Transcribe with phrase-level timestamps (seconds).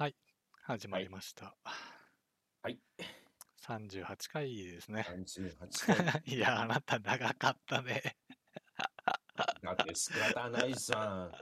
[0.00, 0.16] はい、
[0.62, 1.54] 始まりました。
[2.62, 2.78] はい。
[3.62, 5.04] 38回ですね。
[5.06, 6.22] 38回。
[6.24, 8.16] いや、あなた長かったね。
[9.60, 11.32] だって仕方ないじゃん。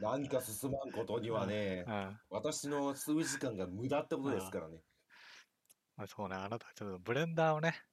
[0.00, 4.82] 何か進まんことにはねうん。、ま私の数時間が無駄ってことですからね。
[5.94, 7.84] あ、そうね、あなたちょっとブレンダーをね、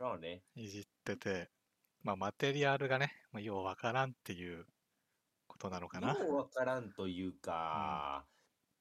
[0.00, 0.42] そうね。
[0.56, 1.48] いじってて、
[2.02, 4.66] まあ、マテリアルがね、まあ、ようわからんっていう
[5.46, 6.14] ことなのかな。
[6.14, 8.26] ようわからんというか、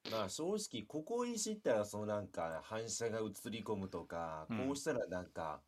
[0.04, 5.62] まあ正直、ここをいじったら、そのなんか反射が映り込むとか、うんこうしたらなんか、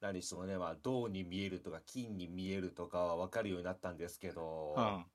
[0.00, 5.10] 何でしょうね、まあ銅に見えるとか金に見えるとかはわかるようになったんですけど、うん。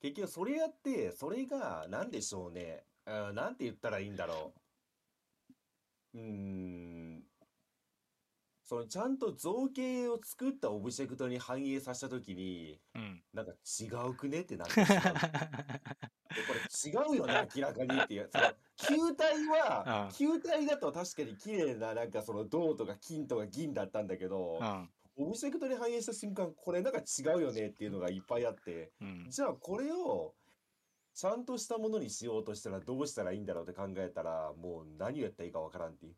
[0.00, 6.18] 結局それやって、それが何でしょうね、あーなんて言ったらいいんだろう。
[6.18, 6.97] うーん、
[8.68, 13.22] そのちゃんと造形を作ったオブジェクトに反映させたときに、うん。
[13.32, 14.88] なんか違うくねってなってしまう。
[14.92, 18.28] でこれ違うよね、明らかにっていう。
[18.30, 18.52] その
[19.08, 24.90] 球体はうん、球体だと確かに綺麗な、なんかその銅とか金とか銀だったんだけどう、ん。
[25.16, 29.26] オブジェクトに反映した瞬間、これなんか違うよねっていうのがいっぱいあって、うん。
[29.30, 30.34] じゃあこれを
[31.14, 36.14] ちゃんとしたものにしようとしたらどうしたらいいんだろうって考えたらもう何をやったらいいかわからんっていう。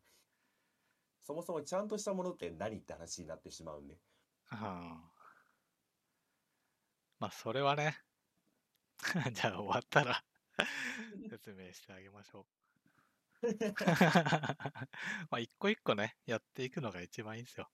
[1.23, 3.97] そもそもちゃんとしたものって何って話になってしまうんで。
[4.51, 5.11] うん
[7.19, 7.95] まあ、それはね、
[9.31, 10.23] じゃあ終わったら
[11.29, 12.61] 説明してあげましょう。
[15.29, 17.71] まあ、一個一個ね、やっていくのが一番いいんですよ。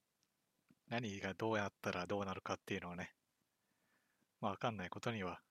[0.87, 3.15] 何がどうやったらどうなるかっていうのをね、
[4.41, 5.41] まあ、わかんないことには、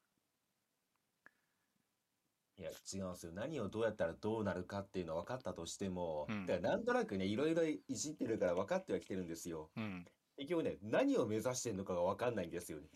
[2.59, 3.33] いや、違うんですよ。
[3.33, 9.71] 何をどうやったらどうなるかっていうのは分かったとしても、うんだからなんとなくね、いろいろいじってるから分かってはきてるんですよ。
[9.77, 10.07] うん、
[10.39, 12.89] 結局ね、何を目指してるのかが分かんないんですよね。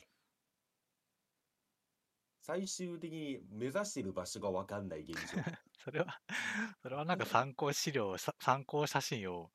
[2.43, 5.17] 最終的に目指してる場所が分かんない現状。
[5.85, 6.21] それは、
[6.83, 9.51] それはなんか参考資料、さ参考写真を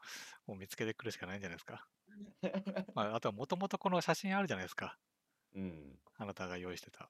[0.45, 1.87] もう見つけてくるしかないんじゃないですか。
[2.95, 4.97] まあ、あとはもともとこの写真あるじゃないですか。
[5.55, 5.99] うん。
[6.17, 7.09] あなたが用意してた。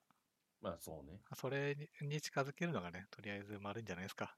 [0.65, 1.19] まあそうね。
[1.35, 4.35] それにに近づけるのがね、とりあえず丸いんじゃないですか。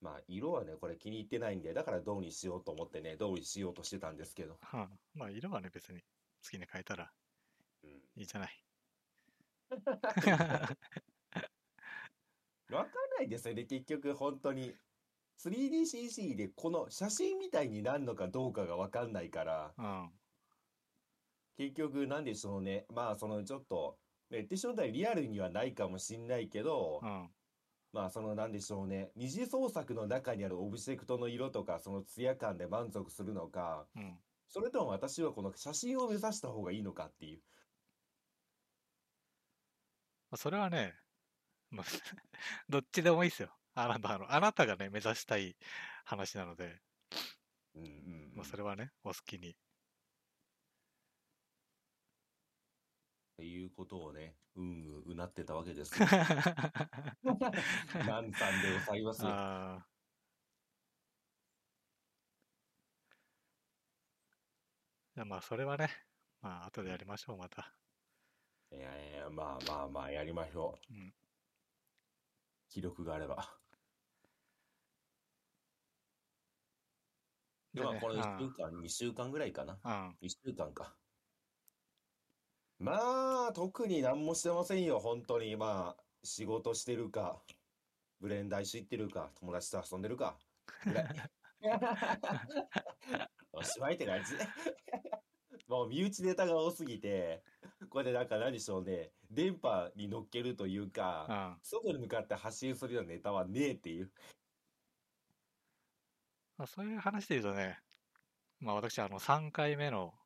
[0.00, 4.58] まあ色はね、これ気に入ってないんで、だから銅にしようと思ってね、銅にしようとしてたんですけど。
[4.72, 6.00] うん、まあ、色はね、別に
[6.42, 7.12] 好きに変えたら
[7.84, 7.90] うん。
[7.90, 8.64] いいじゃない。
[12.70, 14.74] わかんないですよね、結局本当に。
[15.40, 20.10] 3DCC でこの写真みたいになるのかどうかがわかんないから、うん、
[21.58, 22.86] 結局なんでしょうね。
[22.88, 27.30] まあそのちょっと、ね言ってしまったらリアルにはないかもしんないけどう、ん、
[27.92, 29.10] まあそのなんでしょうね。
[29.16, 34.18] 二次創作の中にあるオブジェクトの色とかそのツヤ感で満足するのか、うん。
[34.48, 37.40] それとも私はこの写真を目指した方がいいのかっていう。
[40.30, 40.94] まあそれはね、
[41.70, 41.86] まあ、
[42.68, 43.50] どっちでもいいですよ。
[43.74, 45.56] あなたの、あなたがね、目指したい
[46.04, 46.80] 話なので、
[47.74, 47.90] うんうんう
[48.32, 49.56] んまあ、それはね、お好きに。
[53.38, 56.06] っていうことをね、うんううなってたわけですよ。
[58.04, 59.28] なんさんでございますよ。
[59.30, 59.98] あー
[65.14, 65.88] じゃあまあ、それはね、
[66.40, 67.76] まあ、後でやりましょう、また。
[68.72, 70.94] いやいや、まあまあまあ、やりましょう。
[70.94, 71.14] うん。
[72.68, 73.60] 気力があれば。
[77.74, 79.80] で、でねまあ、この1うん週間、2週間ぐらいかな。
[79.84, 80.18] うん。
[80.20, 80.98] 1週間か。
[82.78, 85.56] まあ、特に何もしてませんよ、本当に。
[85.56, 87.42] まあ、仕事してるか、
[88.20, 90.38] ブレンダー行ってるか、友達と遊んでるか、
[90.84, 91.06] ぐらい。
[93.52, 94.34] おしまいって感じ。
[95.66, 97.42] もう身内ネタが多すぎて、
[97.90, 101.64] これでなんか何でしょうね、電波に乗っけるといううか、ん。
[101.64, 104.12] 外に向かって発信するようなネタはねえっていう。
[106.56, 107.80] まあ、そういう話で言うとね、
[108.60, 110.17] まあ私、あの、3回目のね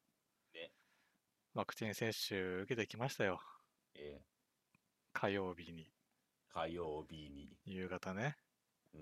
[1.55, 3.39] ワクチン接種受けてきましたよ。
[3.95, 4.23] え
[5.13, 5.87] 火曜日に、ー
[6.55, 8.37] 火曜日に、夕方ね、
[8.95, 9.01] うん、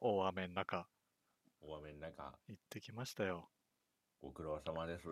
[0.00, 0.88] 大雨の中、
[1.60, 3.48] 大雨の中、行ってきましたよ。
[4.20, 5.04] ご苦労様です。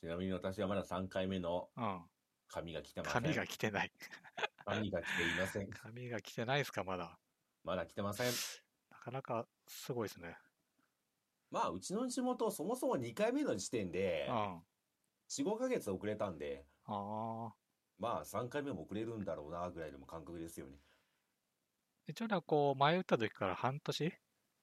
[0.00, 2.00] ちなみに私はまだ3回目のうん。
[2.48, 3.22] 紙が来てません。
[3.22, 3.92] 髪が来てない。
[4.66, 5.70] 紙が来ていません。
[5.70, 7.16] 髪が来てないですか、まだ。
[7.62, 8.32] まだ来てません。
[8.90, 10.36] なかなかすごいですね。
[11.50, 14.62] まあ、うちの地元、そもそも2回目の時点でうん。、あ
[15.28, 17.54] 4、5ヶ月遅れたんで、あ。
[17.98, 20.76] まあ、3回目も遅れるんだろうな、ぐらいの感覚ですよね。
[22.06, 24.12] 一応ね、こう、前打った時から半年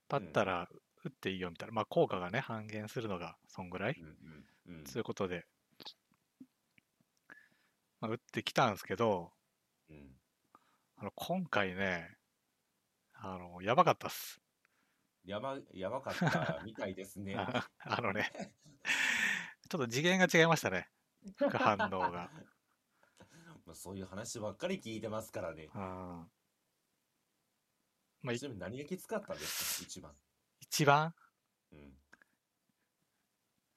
[0.09, 0.69] 経ったら
[1.03, 1.73] 打っていいよみたいな。
[1.73, 3.95] まあ、効果がね、半減するのが、そんぐらい。
[3.97, 4.05] うん
[4.67, 4.85] うんうん。
[4.85, 5.45] そういうことで、
[7.99, 9.31] まあ、打ってきたんですけど、
[9.89, 10.19] うん。
[10.97, 12.17] あの、今回ね、
[13.13, 14.41] あの、やばかったっす。
[15.27, 17.35] やば、やばかったみたいですね。
[17.35, 18.31] あ あのね、
[19.69, 20.89] ちょっと次元が違いましたね。
[21.35, 22.31] 副反応が。
[23.67, 25.65] まあそういう話ばっかり聞いてますからね。
[25.65, 26.31] うん。
[28.21, 30.15] まあ、いちなみに何がきつかったんですか、一番。
[30.61, 31.13] 一番、
[31.73, 31.97] うん。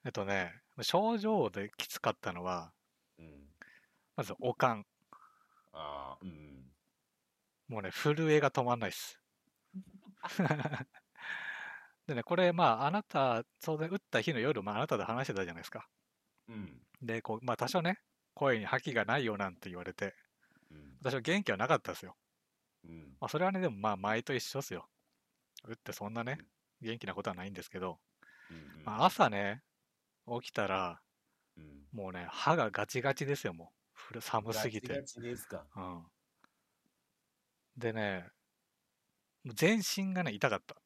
[0.05, 2.73] えっとね、症状できつかったのは、
[3.19, 3.53] うん。
[4.15, 4.87] まず、おかん。
[5.73, 6.73] ああ、うん。
[7.67, 9.21] もうね、震えが止まんないっす。
[12.11, 15.87] でね、これ、まあ、あなた、当然打った日の夜、まあ、あなたで話してたじゃないですか。
[16.49, 16.83] うん。
[17.01, 18.01] で、こう、まあ、多少ね、
[18.35, 20.17] 声に覇気がないよなんて言われて、
[20.73, 20.97] うん。
[21.01, 22.17] 私は元気はなかったですよ。
[22.85, 23.17] うん。
[23.21, 24.89] まあ、それはね、でもまあ、前と一緒っすよ。
[25.69, 26.39] 打ってそんなね、
[26.81, 28.01] 元気なことはないんですけど、
[28.51, 28.83] うん。
[28.85, 29.63] まあ、朝ね、
[30.43, 31.01] 起きたら、
[31.57, 31.87] うん。
[31.93, 33.71] もうね、歯がガチガチですよ、も
[34.17, 34.21] う。
[34.21, 34.89] 寒すぎて。
[34.89, 35.65] ガチガチですか。
[35.77, 36.03] うん。
[37.77, 38.27] でね、
[39.55, 40.80] 全身がね、痛かった。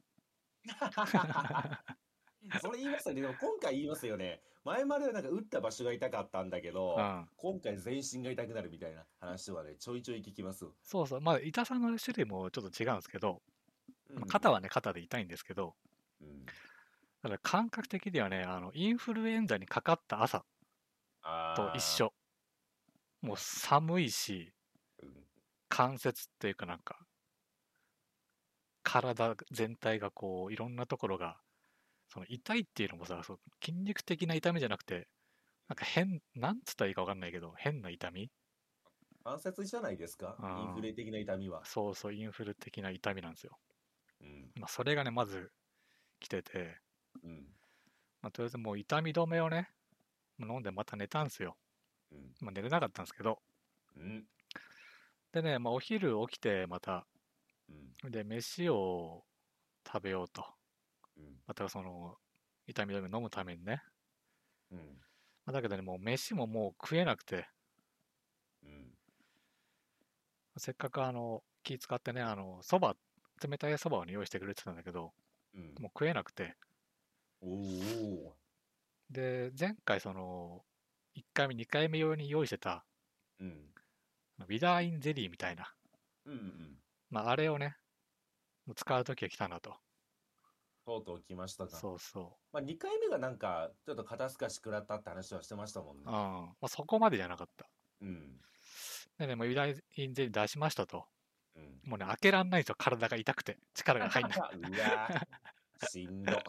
[2.61, 3.21] それ言いましたね。
[3.23, 4.43] でも今回言いますよね。
[4.65, 7.29] 前まではなんか打った場所が痛かったんだけど、うん。
[7.37, 10.67] 今回全身が痛くなるみたいな話はね、ちょいちょい聞きます。
[10.83, 11.21] そうそう。
[11.21, 13.43] まあ、痛さの種類もちょっと違うんですけど、
[14.11, 15.75] うんまあ肩はね、肩で痛いんですけど、
[16.21, 16.45] うん。
[16.47, 16.53] だ
[17.23, 20.45] から感覚的にはね、あの、インフルエンザにかかった朝
[21.57, 21.83] と一。
[21.83, 22.13] 緒。
[23.23, 24.53] もう寒いし、
[25.03, 25.25] うん
[25.75, 27.05] 関節っていうかなんか、
[28.85, 31.41] 体全体がこう、いろんなところが、
[32.09, 35.09] その痛いっていうのもさ、そう筋肉的な痛みじゃなくて、
[35.69, 38.31] なんか変、なんつったらいいかわかんないけど、変な痛み？
[39.25, 40.37] 関節じゃないですか？
[40.39, 41.65] あーインフレ的な痛みは。
[41.65, 43.59] そうそう、インフル的な痛みなんですよ。
[44.21, 44.53] うん。
[44.57, 45.51] まあ、それがね、まず
[46.21, 46.79] 来てて、
[47.23, 47.47] うん。
[48.21, 49.71] まあ、とりあえずもう痛み止めをね、
[50.39, 51.57] 飲んでまた寝たんですよ。
[52.13, 52.35] うん。
[52.41, 53.39] まあ、寝れなかったんですけど。
[53.97, 54.25] うん。
[55.33, 57.07] でね、まあ、お昼起きてまた、
[58.05, 58.11] うん。
[58.11, 59.25] で、飯を
[59.87, 60.45] 食べようと。
[61.17, 61.43] うん。
[61.47, 62.17] またその、
[62.67, 63.83] 痛み止め飲むためにね。
[64.71, 64.79] うん。
[65.47, 67.49] まあ、だけどね、もう飯ももう食えなくて、
[68.63, 68.95] うん。
[70.57, 72.97] せっかくあの、気使ってね、あの、そば、
[73.47, 75.13] 冷たいそばをね用意してくれてたんだけど、
[75.55, 75.75] うん。
[75.81, 76.57] もう食えなくて。
[79.11, 80.65] で、前回その、
[81.15, 82.85] 1回目、2回目用に用意してた、
[83.41, 83.75] うん。
[84.39, 85.75] ウィダーインゼリーみたいな、
[86.27, 86.74] うんうん。
[87.15, 87.77] まあ、あれをね、
[88.67, 89.77] もう使う時が来たなと。
[90.85, 91.77] とうとう来ましたか。
[91.77, 96.09] そうそまあ、2回目がなんか、ちょっと肩透かし食らったって話はしてましたもんねう。
[96.09, 96.13] うん。。
[96.13, 97.71] まあ、そこまでじゃなかった。
[98.01, 98.41] うん。
[99.17, 101.05] でね、もうウィダーインゼリー出しましたと。
[101.55, 101.81] うん。
[101.85, 103.59] もうね、開けらんないんですよ、体が痛くて。
[103.75, 104.37] 力が入んない。
[104.37, 106.33] だ うわーしんど。
[106.33, 106.43] か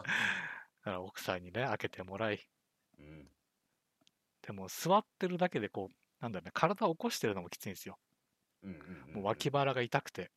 [0.84, 2.40] ら奥さんにね、開けてもらい。
[2.98, 3.30] うん。
[4.42, 7.98] でも、座ってるだけでこう、なんだろうね、体を起こしてるのもきついんですよ。
[8.62, 9.14] うんうんうんうん。
[9.16, 10.32] もう脇腹が痛くて。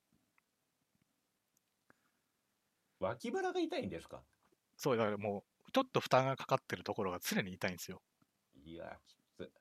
[3.00, 4.24] 脇腹が痛いんですか？
[4.78, 8.02] そう、だからもう、ちょっと負担がかかってるところが常に痛いんですよ。
[8.64, 9.52] いや、きつ。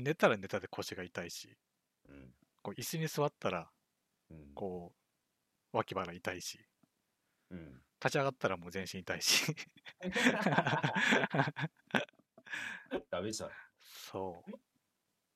[0.00, 1.56] 寝たら寝たで腰が痛いし、
[2.08, 2.34] うん。
[2.62, 3.70] こう椅子に座ったら、
[4.30, 4.54] うん。
[4.54, 4.92] こ
[5.72, 6.60] う、脇腹痛いし、
[7.50, 7.82] うん。
[8.00, 9.56] 立ち上がったらもう全身痛いし。
[13.10, 13.50] ダメじゃん。
[13.80, 14.50] そう。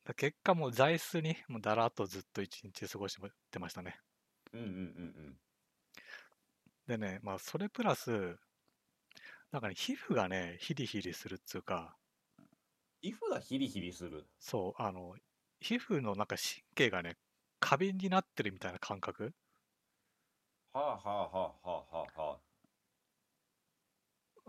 [0.04, 3.16] だ結果もう座椅子にもうだらっとずっと一日過ごし
[3.50, 3.98] てましたね。
[4.52, 5.40] うんうんうん
[6.90, 8.36] でね、まあそれプラス、
[9.52, 11.96] なんかね、皮膚がね、ヒリヒリするっつうか、
[13.02, 14.26] 皮膚がヒリヒリする？
[14.40, 15.14] そう、あの、
[15.60, 17.16] 皮膚のなんか神経がね、
[17.60, 19.34] 過敏になってるみたいな感覚
[20.72, 22.40] はあはあはあはあはあはあ。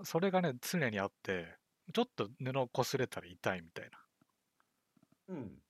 [0.04, 1.58] それがね、常にあって、
[1.94, 3.90] ちょっと布を擦れたら痛いみたい
[5.28, 5.64] うん。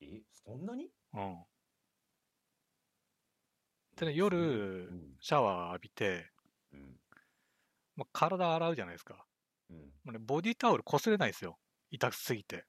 [0.00, 0.92] え、そんなに？
[1.12, 1.22] な。
[1.22, 1.44] うん。
[4.00, 5.16] でね、夜う、ん。
[5.20, 6.30] シャワー浴びて、
[6.72, 6.98] うん。
[7.96, 9.26] まあ、体洗うじゃないですか。
[9.68, 9.76] うん。
[10.04, 11.58] もうね、ボディタオル擦れないですよ。
[11.90, 12.64] 痛すぎて。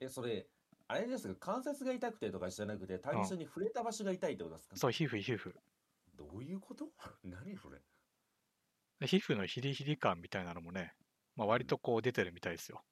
[0.00, 0.48] え、それ、
[0.88, 4.76] あれですか、関節が痛くてとかじゃなくて、単純に触れた場所が痛いってことですか？
[4.76, 5.52] そう、皮膚、皮膚。
[6.16, 6.88] どういうこと？
[7.22, 7.80] 何それ？
[8.98, 10.94] で皮膚のヒリヒリ感みたいなのもね、
[11.36, 12.82] まあ、割とこう出てるみたいですよ。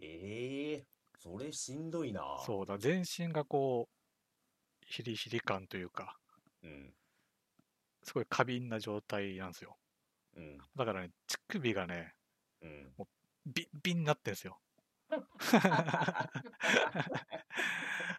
[0.00, 0.86] ええ
[1.18, 2.22] それしんどいな。
[2.44, 3.93] そうだ、全身がこう、
[4.84, 6.16] ヒリヒリ感というか、
[6.62, 6.94] うん。
[8.02, 9.76] すごい過敏な状態なんですよ。
[10.36, 10.58] うん。
[10.76, 12.14] だからね、乳首がね、
[12.62, 12.92] うん。
[13.46, 14.60] ビッビンになってんですよ。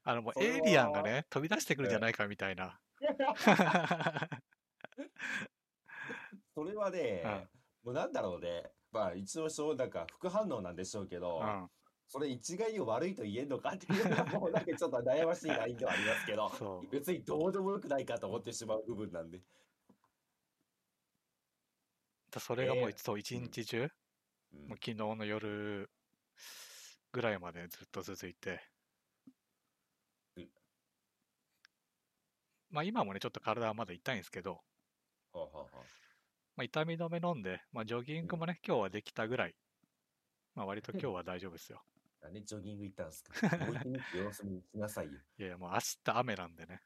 [0.04, 2.80] あのもうエイリアンがね、飛び出してくるんじゃないかみたいな。
[6.54, 7.48] それはね、
[7.84, 8.72] もうなんだろうね。
[8.92, 11.70] まあ一応そう、なんか副反応なんでしょうけど、うん、
[12.08, 16.90] それ一概に悪いと言えんのかっていうのがもうなんかちょっと悩ましいラインではありますけど、 そう。
[16.90, 19.42] 別にどうでもよくないかと思ってしまう部分なんで。
[22.32, 23.90] だそれがもうえーそう一日中、うん
[24.70, 25.90] もう昨日の夜
[27.12, 28.62] ぐらいまでずっと続いて
[30.38, 30.50] うん。
[32.70, 34.60] まあ今もね、ちょっと体はまだ痛いんですけど、は
[35.34, 35.78] あはあはあ
[36.56, 39.56] まあ、痛み止め飲んで、まあ、ジョギングもね、今日はできたぐらい、
[40.56, 41.86] まあ割と今日は大丈夫ですよ。
[42.26, 45.12] なんでジョギング行ったんですかもう一日様子見しなさいよ。
[45.38, 46.82] いやいや、もう明日雨なんでね。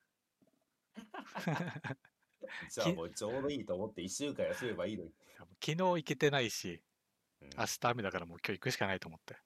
[2.70, 5.14] じゃあもうちょうどいいと思って一週間休めばいいのに。
[5.64, 6.84] 昨日行けてないし、
[7.42, 9.38] うん明日雨だからもう今日行くしかないと思って。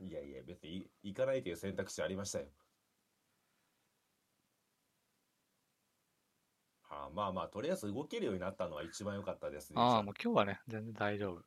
[0.00, 2.48] いやいや、別にい行かないという選択肢ありましたよ。
[6.82, 9.80] はあ、まあまあ、とりあえず動けるようになったのは一番良かったですね。
[9.80, 11.44] ああ、もう今日はね、全然大丈夫。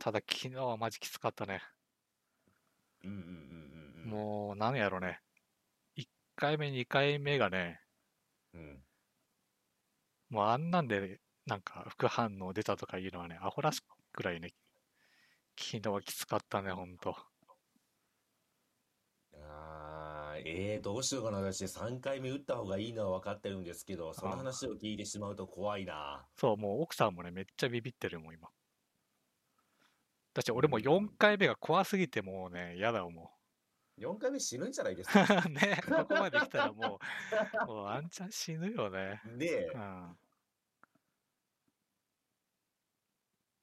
[0.00, 1.62] ただ昨日はマジきつかったね。
[3.04, 4.10] うんうんうんうんうん。
[4.10, 5.20] もう、なんやろね。
[5.96, 7.80] 1回目、2回目がね、
[8.54, 8.82] うん。
[10.30, 14.54] もうあんなんで、なんか副反応出たとかいうのはね、アホらしくぐらいね、
[15.58, 17.14] 昨日はきつかったね、ほんと。
[19.40, 21.38] ああ、ええどうしようかな。
[21.38, 26.28] 私、3回目打った方がいいのは分かってるんですけど、その話を聞いてしまうと怖いな。
[26.36, 28.50] そう、もう奥さんもね、めっちゃビビってるもん、今。
[30.34, 33.30] だし、俺もうん4回目が怖すぎてもうね、嫌だわも
[33.96, 35.24] 4回目死ぬんじゃないですか？
[35.46, 35.48] う。
[35.50, 37.00] ね、ここまで来たらも
[37.62, 39.22] う、もうあんちゃん死ぬよね。
[39.24, 39.78] ねえう。
[39.78, 40.18] ん。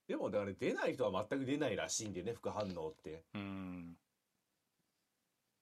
[0.07, 3.25] でも、あれ出ない人は全く出ないらしいんでね、副反応って。
[3.33, 3.97] うん。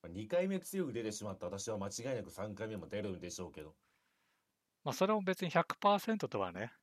[0.04, 3.78] 2回目強く出てしまった私は間違いなく3回目も出るんでしょうけど。
[4.84, 6.74] まあ、それも別に100%とはね、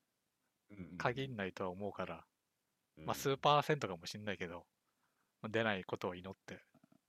[0.98, 2.29] 限んないとは思うから、うん
[3.04, 4.66] まあ、数パーセントかもしんないけど、
[5.42, 6.60] まあ出ないことを祈って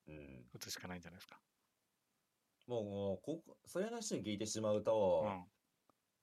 [0.08, 1.40] うん打つしかないんじゃないですか。
[2.68, 5.46] もう、もうここ、そういう話を聞いてしまううと、ん。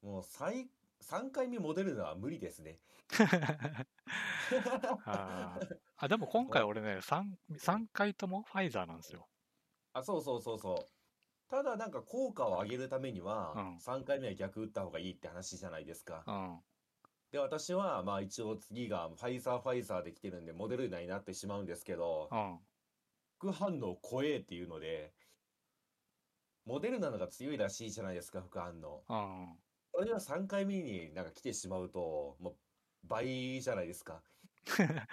[0.02, 2.80] もう最、3回目モデルナは無理ですね。
[5.04, 9.28] あーあ、でも今回俺ね、3、三回ともファイザーなんですよ。
[9.92, 10.92] あ、そうそうそうそう。
[11.50, 16.26] ただなんか効果を上げるためにはうん、3回目は逆打った方がいいって話じゃないですか。
[16.26, 16.62] うん。
[17.30, 22.58] で、私は、まあ一応次がファイザーファイザーで来てるんで、モデルナになってしまうんですけどう、ん。
[23.38, 25.12] 副反応怖えっていうので、
[26.64, 29.04] モデルナのが強いらしいじゃないですか、副反応。
[29.08, 29.58] うん。
[29.92, 32.56] それは3回目になんか来てしまうと、もう
[33.04, 34.22] 倍じゃないですか。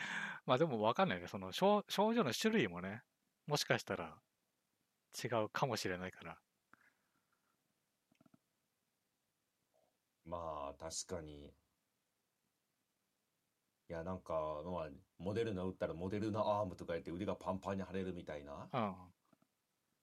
[0.46, 1.28] まあでも分かんないね。
[1.28, 3.04] その症症状の種類もね、
[3.48, 4.18] もしかしたら
[5.24, 6.38] 違うかもしれないから。
[10.26, 11.54] まあ、確かに。
[13.90, 14.34] いや、なんか、
[14.66, 14.90] まあ、
[15.20, 18.68] モデルナ打ったらモデルナアームとか言って腕がパンパンに腫れるみたいな。
[18.74, 18.96] うん。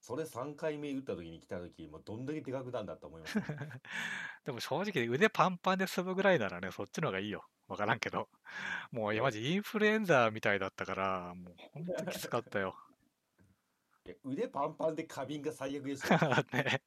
[0.01, 3.45] それ3回目打った時に来た時、もうどんだけでかくなんだと思いますね。
[4.45, 7.45] でも正直腕パンパンで済むぐらいならね、そっちの方がいいよ。
[7.69, 8.29] 分からんけど。
[8.91, 12.77] もういやマジインフルエンザみたいだったから、もうほんときつかったよ。
[14.07, 16.09] いや腕パンパンで過敏が最悪でしょ。
[16.53, 16.83] ね。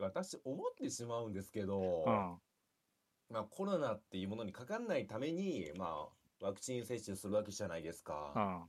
[0.00, 2.38] 私、思ってしまうんですけど、うん。
[3.30, 6.08] まあ、コロナっていうものにかかんないために、ま
[6.40, 8.14] あ、ワクチン接種するわけじゃないですうん。
[8.14, 8.68] か。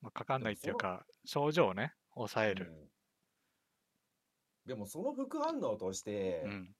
[0.00, 2.70] まあ、かかんないっていうか、症状をね、抑える。
[2.70, 2.94] うん
[4.66, 6.74] でも、その副反応として、うん。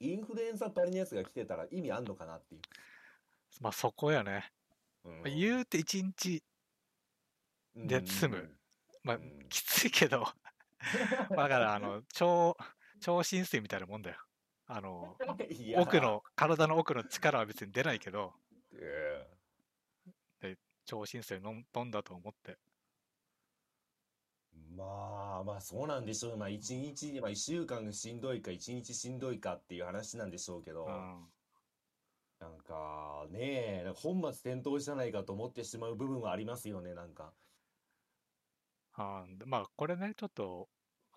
[0.00, 2.60] インフルエンザばりのやつが来てたら意味あんのかなっていう。
[3.60, 4.50] まあそこやね。
[5.04, 6.42] うんまあ言うて1日、
[7.76, 8.58] で済む。
[9.02, 10.24] まあうんきついけど、
[11.30, 12.56] だからあの、超、
[13.04, 14.16] 超浸水みたいなもんだよ。
[14.66, 15.14] あの、
[15.76, 18.32] 奥の、体の奥の力は別に出ないけど、
[20.40, 20.56] え
[20.86, 22.52] 超浸水飲ん飲んだと思って。
[22.52, 22.56] え
[24.74, 26.38] まあまあそうなんでしょう。
[26.38, 31.30] まあ一日、まあ一週間しんどいか一日しんどいかっていう話なんでしょうけど、うん。
[32.40, 37.34] なんかねえ、なんか本末転倒じゃないかと思ってしまう部分はありますよね、なんか。
[38.94, 40.68] あまあこれね、ちょっと、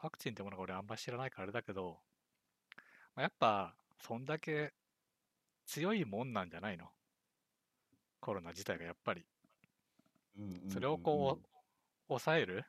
[0.01, 2.01] ワクチンってものが俺あんま知らないからあれだけど、
[3.15, 4.73] まあ、やっぱ、そんだけ
[5.65, 6.91] 強いもんなんじゃないの？
[8.19, 9.25] コロナ自体がやっぱり。
[10.69, 11.47] それをこう、
[12.07, 12.65] 抑える？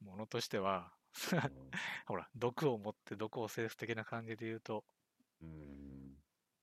[0.00, 0.96] ものとしては、
[2.06, 4.84] ほら、毒を持って毒を制す的な感じで言うと、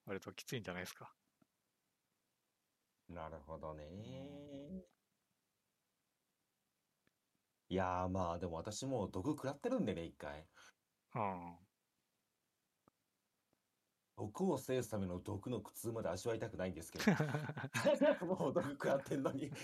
[0.06, 1.15] 割ときついんじゃないですか？
[3.10, 4.71] なるほどね。
[7.72, 10.46] いやーまあでも私もう毒食らってるんでね、一回。
[11.16, 11.58] うん。
[14.18, 17.06] 毒を制すための毒の苦痛まで味わいたくないんですけど。
[18.28, 19.50] もう毒食らってんのに。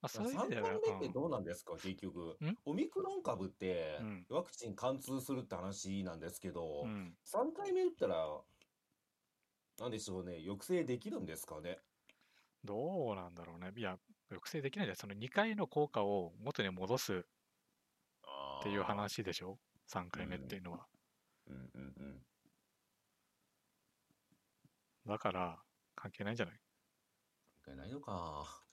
[0.00, 2.58] まあ、そういう意3味では、回目ってどうなんですか、結局ん？
[2.64, 8.44] オミクロン株ってうんワクチン貫通するって話なんですけどう、ん、3回目打ったら、
[9.78, 11.78] なんでしょうね、抑制できるんですかね？
[12.64, 13.72] どうなんだろうね。
[13.76, 14.96] いや、抑制できないじゃん。
[14.96, 17.22] その2回の効果を元に戻すっ
[18.62, 20.86] ていう話でしょ ?3 回目っていうのは。
[21.46, 22.26] うんうんうん。
[25.06, 25.64] だから、
[25.96, 26.60] 関係ないんじゃない？
[27.62, 28.64] 関係ないのか。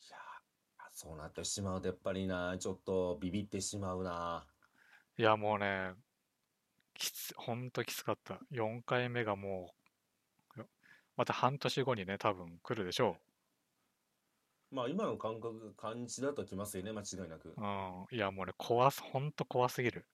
[0.00, 0.20] いやー、
[0.92, 4.46] そうなってしまうと、やっぱりな、ちょっとビビってしまうな。
[5.18, 5.94] いや、もうね、
[6.98, 8.40] きつ、ほんときつかった。
[8.50, 9.74] 4回目がも
[10.56, 10.68] う、よ
[11.16, 13.18] また半年後にね、多分来るでしょ
[14.70, 17.60] まあ、今の感覚、感じだときますよね、間違いなくう。
[17.62, 17.64] う。
[17.64, 18.06] ん。
[18.10, 20.06] いや、もうね、怖す、ほんと怖すぎる。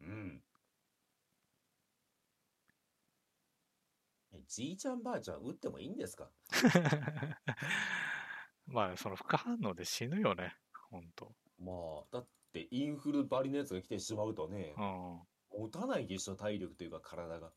[0.00, 0.42] うん。
[4.32, 6.28] えじいちゃんばあちゃん打ってもいいんですか？
[8.66, 10.56] まあ、その副反応で死ぬよね、
[10.90, 11.32] ほんと。
[11.58, 15.20] まあ、だってインフルばりのやつが来てしまうとね、うん。
[15.62, 17.50] 持たないでしょ、体力というか体が。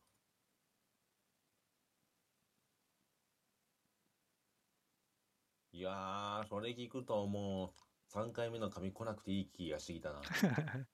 [5.71, 7.73] いやー、それ聞くとも
[8.13, 10.21] う、3回目の髪来なくていい気がしてきたな。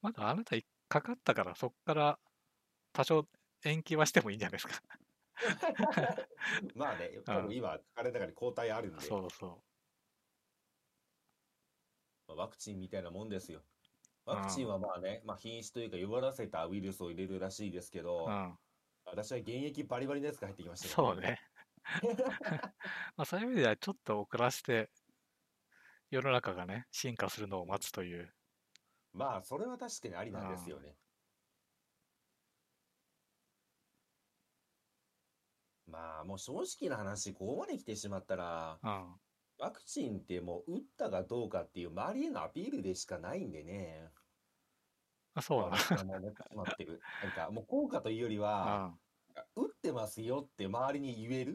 [0.00, 2.18] まだあなたいかかったから、そっから
[2.92, 3.26] 多少
[3.64, 4.80] 延期はしてもいいんじゃないですか。
[6.74, 9.62] まあね、多分今、彼の中に抗体あるんで、そうそ
[12.30, 13.60] まあワクチンみたいなもんですよ。
[14.24, 18.30] ワクチンはまあね、まあ、品種というか弱らせたウイルスを入れるらしいですけど、う。
[18.30, 18.58] うん。
[19.06, 21.40] 私は現役バリバリのやつが入ってきましたけどそうね。
[23.16, 24.90] まあ、そういう意味ではちょっと遅らせて、
[26.10, 28.32] 世の中がね、進化するのを待つという。
[29.12, 30.94] まあ、それは確かにありなんですよね。
[35.86, 39.20] まあ、もう正直な話、ここまで来てしまったら、うん。
[39.60, 44.08] ワクチンってもう打ったかどうかっていう周りへのアピールでしかないんでね。
[45.34, 47.00] あそうだ私はもうなってしまってる。
[47.22, 48.92] なんかもう効果というよりは、
[49.34, 49.42] な。
[49.54, 51.52] 打ってますよって周りに言える？
[51.52, 51.54] っ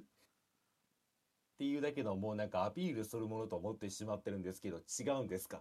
[1.58, 5.60] ていうだけのもうなんかアピールするものと思ってしまってるんですけど、違うんですか？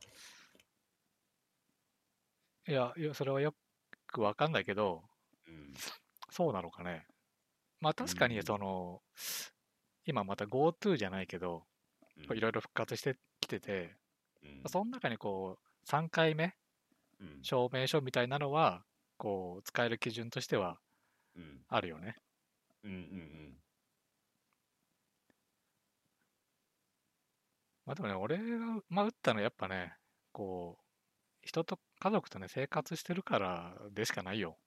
[2.67, 2.73] うん。
[2.73, 3.55] いや、いやそれはよ
[4.07, 5.03] くわかんないけど、
[5.49, 5.73] うん。
[6.31, 7.07] そうなのかね。
[7.81, 9.03] まあ確かにうんその、
[10.05, 11.63] 今また GoTo じゃないけど、うん
[12.23, 13.97] いろいろ復活してきてて、
[14.43, 14.63] うん。
[14.67, 16.55] その中にこう、3回目
[17.21, 17.39] うん。
[17.43, 18.85] 証明書みたいなのは、
[19.17, 20.79] こう、使える基準としては
[21.37, 21.61] うん。
[21.69, 22.17] あるよね。
[22.85, 23.57] うんうん
[27.87, 29.95] まあでもね、俺が、まあ、打ったのはやっぱね、
[30.33, 30.85] こう、
[31.43, 34.59] 人と家族とね、生活してるからでしかないよ。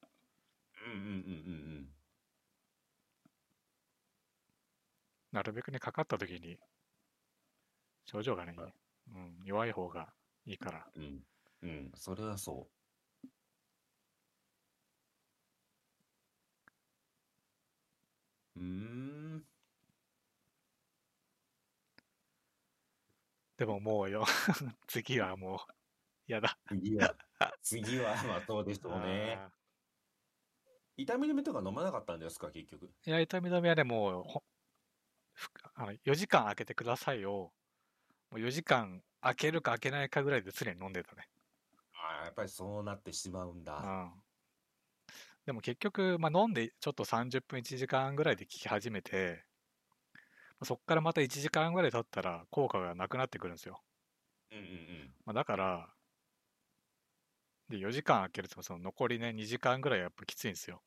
[0.85, 1.13] うんうんうんうんう
[1.81, 1.87] ん。
[5.31, 6.59] なるべくね、かかった時に、
[8.07, 8.55] 症状がね、
[9.13, 10.07] うん、弱い方が
[10.45, 10.85] いいから。
[10.95, 11.03] うん。
[11.03, 11.69] うん。
[11.69, 12.67] うんそれはそ
[13.25, 13.29] う。
[18.59, 19.43] うーん。
[23.57, 24.23] でももうよ、
[24.87, 25.65] 次はも
[26.27, 26.57] う、やだ。
[26.69, 27.15] 次は
[27.61, 29.35] 次はまあそうでしょうね。
[29.37, 29.51] あ
[30.95, 32.85] 痛み止めとか飲まなかったんですか結局？
[33.05, 34.41] ーいや、痛み止めはね、もう
[35.75, 37.51] あの4時間空けてくださいを、
[38.31, 41.29] もう4時間空けるか空けないかぐらいで常に飲んでたね。
[41.91, 44.23] ああやっぱりそうなってしまうんうだん。
[45.45, 49.45] でも結局、まあ、飲んでちょっと30分、1時間ぐらいで効き始めて、
[50.63, 53.83] そっからまた1時間ぐらい経ったら効果がなくなってくるんですよ。
[54.51, 55.93] うんうんうんまあ、だから、
[57.67, 60.81] で、4時間空けるとその残りね、2時間ぐらいやっぱきついんですよ。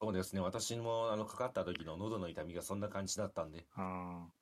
[0.00, 4.32] そうですね私もあのかかった時の喉の痛みがそんな感じだったんでうん。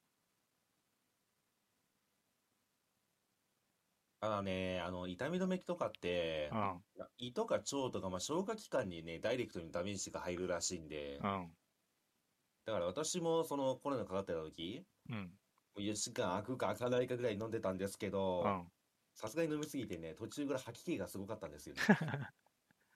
[4.23, 6.81] ただねあの痛み止めとかってうん。
[7.19, 11.49] 胃とか腸とか、まあ、消化器官にねダイレクトにダメージが入るらしいんでうん。
[12.65, 15.31] だから私もそのコロナかかってた時うん。
[15.77, 18.63] 4時間空くか空かないかぐらい飲んでたんですけど、うん。
[19.15, 21.81] さすがに飲みすぎてね、途中から吐き気がすごかったんですよね。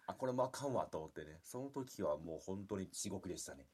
[0.06, 3.66] あ、これもあかんわと思ってね、その時はもう本当に地獄でしたね。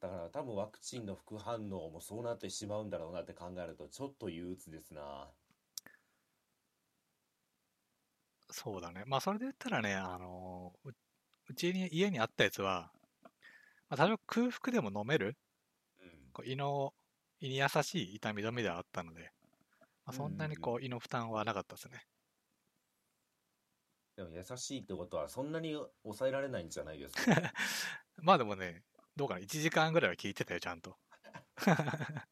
[0.00, 5.28] だから多分ワクチンの副反応もそうなってしまうんだろうなって考えると、ちょっと憂鬱ですな。
[8.56, 9.02] そうだね。
[9.06, 10.90] まあ、それで言ったらね、あのう、
[11.48, 12.92] うちに、家にあったやつは、
[13.88, 15.36] まあ、多少空腹でも飲める
[16.00, 16.34] うん。
[16.34, 16.94] こう胃の、
[17.40, 19.32] 胃に優しい痛み止めではあったので、
[20.06, 22.02] まあ、そんなにこう胃の負担はなかったですね。
[24.16, 27.32] でも優しいってことはそんなに抑えられないんじゃないですか？
[28.16, 28.84] まあでもね、
[29.16, 30.98] どうかな、1時間ぐらいは聞いてたよ、ちゃんと。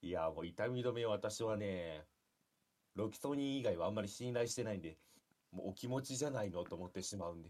[0.00, 2.06] いや、もう痛み止め私はね、
[2.98, 4.98] ロキソニン以外はあんまり信頼してないんで、
[5.52, 7.48] もうお気持ちじゃないのと思ってしまうんで。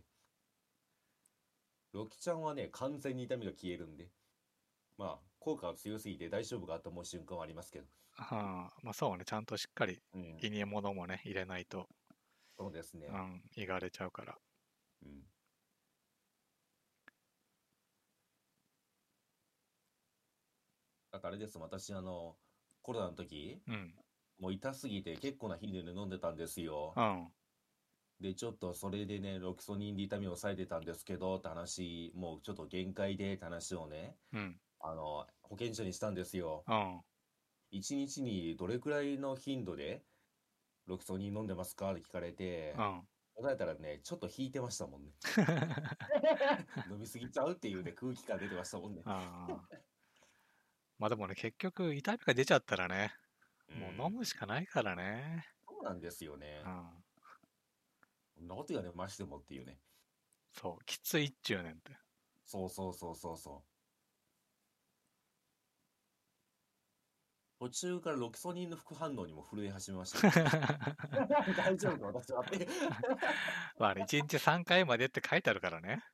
[1.94, 4.10] ロキちゃんはね、完全に痛みが消えるんで、
[4.98, 7.86] まあ、効果が強すぎて大丈夫かと思う瞬間はありますけど。
[8.12, 11.88] はあ、まあそうね、ちゃんとしっかりうん、胃に物もね、入れないと、
[12.58, 13.06] そうですね。
[13.10, 14.36] うん、胃が荒れちゃうから。
[15.02, 15.22] うん。
[21.10, 22.36] だからあれです、私、あの、
[22.82, 23.94] コロナの時、うん、
[24.38, 26.94] もう痛すぎて結構な頻度で飲んでたんですよ。
[26.96, 27.28] うん、
[28.20, 36.64] で、ちょっとそれでね、ロキソニンで痛みを抑えてたんですけど、って話、もうちょっと限界でって話をね、うん、あの、保健所にしたんですよ。
[36.68, 37.00] うん。
[37.70, 40.02] 一日にどれくらいの頻度で
[40.86, 43.02] ロキソニン飲んでますかって聞かれて、うん。
[43.34, 45.12] 答えたらね、ちょっと引いてましたもんね。
[46.90, 49.02] 飲みすぎちゃうっていうね、空気感出てましたもんね。
[49.04, 49.78] ああ。
[50.98, 53.12] まあでもね、結局、痛みが出ちゃったらね、
[53.76, 54.18] もう飲む。
[54.18, 55.46] むしかないからね。
[55.68, 56.68] そうなんですよねう。
[56.68, 57.04] ん。
[58.36, 59.78] そんなこと言わね、ましてもっていうね。
[60.52, 61.96] そう、きついっちゅうねんって。
[62.44, 63.68] そうそうそうそうそう。
[67.60, 70.32] 途中からロキソニンの副反応にも震え始めましたよ。
[71.56, 72.68] 大丈夫か私はって。
[73.78, 76.04] まあね、1日3回までって書いてあるからね。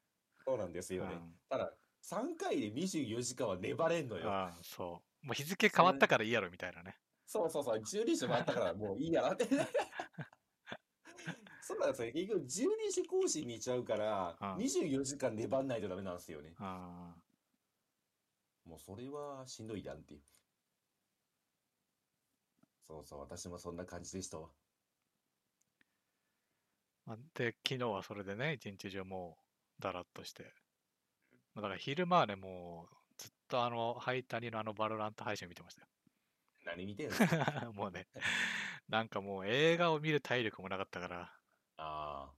[0.46, 1.14] そうなんですよね。
[1.14, 4.30] うんただ、3回で24時間は粘れんのよ。
[4.30, 5.26] ああ、そう。
[5.26, 6.98] もう日付変わったからいいやろみたいなね。
[7.26, 9.46] そうそうそう、12時回ったからもういいやなって。
[11.62, 12.12] そうなんですよ。
[12.12, 12.46] 結局12
[12.90, 16.54] 時更新に行っちゃうから、うん24時間粘んないとダメなんですよね。
[16.58, 17.16] あ
[18.66, 20.20] もうそれはしんどいやんっていう。
[22.86, 24.50] そうそう、私もそんな感じでしたわ。
[27.34, 29.38] で、昨日はそれでね、一日中も
[29.78, 30.52] う、だらっとして。
[31.54, 35.86] まあだから昼間はね、もう、ずっとあの、ハイタニのあのバロラント配信見てました
[36.64, 37.46] 何見てんすかよ。
[37.74, 38.08] もうね、
[38.88, 41.40] なんかもう映画を見る体力もなかったから、
[41.78, 42.34] あ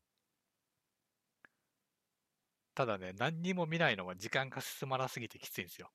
[2.77, 5.93] ただね、何にも見ないのは時間が進まなすぎてきついんですよ。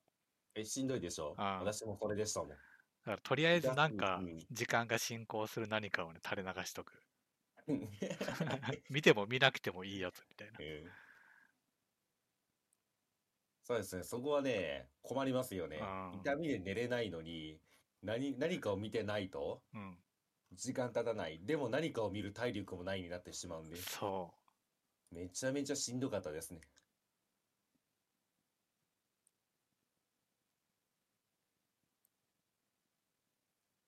[0.56, 1.34] ーえ、しんどいでしょ？
[1.36, 2.48] あー私もそれでしたもん。
[2.50, 7.00] だからとりあえずなんか時間が進行する何かをね、垂れ流しとく。
[8.90, 10.58] 見ても見なくてもいいやつみたいな。
[10.58, 10.92] うん
[13.64, 16.20] そうですね、そこはね、困りますよねうん。
[16.20, 17.60] 痛みで寝れないのに、
[18.02, 19.98] 何、何かを見てないと、うん。
[20.52, 21.44] 時間経たない。
[21.44, 24.34] でも何かを見る体力もないになってしまうんで、そ
[25.10, 26.60] めちゃめちゃしんどかったですね。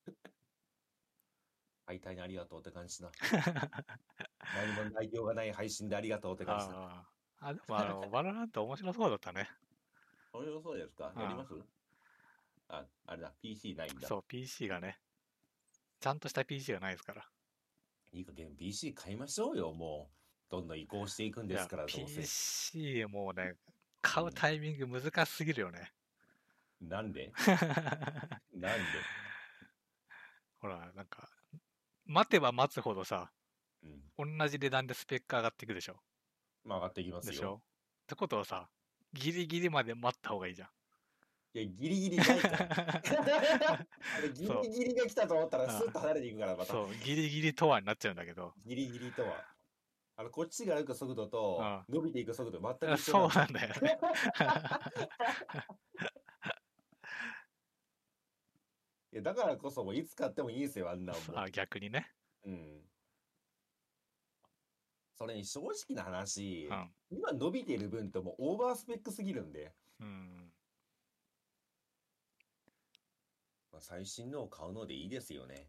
[1.87, 3.09] 会いたいなありがとうって感じだ。
[3.09, 3.13] う。
[4.53, 6.73] 何も内容がない配信でありがとうって感じだ。
[6.75, 7.07] あ
[7.41, 7.49] あ。
[7.49, 9.49] あ、でもあの、バロラント面白そうだったね。
[10.33, 11.13] それはそうですか？
[11.15, 11.84] うんやります？
[12.69, 14.09] あ、あれだ、PC ないんだ。
[14.09, 14.99] そう、PC がね。
[16.01, 17.29] ちゃんとした PC がないですから。
[18.13, 20.15] いい加減 PC 買いましょうよ、もう。
[20.51, 21.87] どんどん移行していくんですから。
[21.87, 23.55] PC もうね、
[24.03, 25.93] 買うタイミング難しすぎるよね。
[26.81, 27.33] なんで？
[28.55, 28.85] なんで？
[30.59, 31.29] ほら、なんか、
[32.07, 33.33] 待てば待つほどさ、
[34.17, 34.39] うん。
[34.39, 36.01] 同じ値段でスペック上がっていくでしょ？
[36.65, 37.33] まあ、上がっていきますよ。
[37.33, 37.63] でしょ？
[38.05, 38.69] ってことはさ、
[39.13, 40.69] ギリギリまで待った方がいいじゃん。
[41.55, 42.27] いや、ギリギリない
[44.35, 46.73] ギリギリが来たと思ったら、スッと離れていくから、また。
[46.73, 48.55] そう、ギリギリとはになっちゃうんだけど。
[48.67, 49.47] ギリギリとは。
[50.17, 53.99] あの、こっちが歩く速度とあ、伸びていく速度、全くあ一緒そうなんだよね。
[59.13, 62.13] いや、だからこそ、もういつ買ってもいいんですよ、あんなんもあ逆にね。
[62.45, 62.85] うん。
[65.15, 66.93] それに正直な話、うん。
[67.11, 70.53] 今伸びている分ともうオーバースペックすぎるんで、うん。
[73.75, 75.67] まあ、最新のを買うのでいいですよね。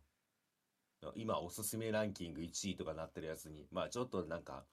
[1.16, 4.64] 今おすすめランキング1位とかなってるやつに、まあちょっとなんか、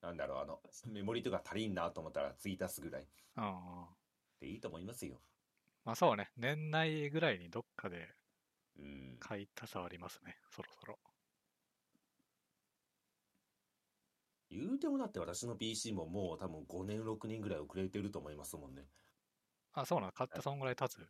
[0.00, 3.86] なんだろう、あの、メモリとか足りんなと思ったら追足すぐらいうん。
[4.40, 5.20] でいいと思いますよ。
[5.84, 8.08] まあそうね、年内ぐらいにどっかで
[8.78, 9.16] うん。
[9.20, 10.98] 買いたさはありますね、そろそろ。
[14.48, 18.88] 言うてもだって私の PC ももう多分5年、6年ぐらい遅れてると思いますもんね。
[19.72, 21.08] あ、そうなの買ってそんぐらい経つ？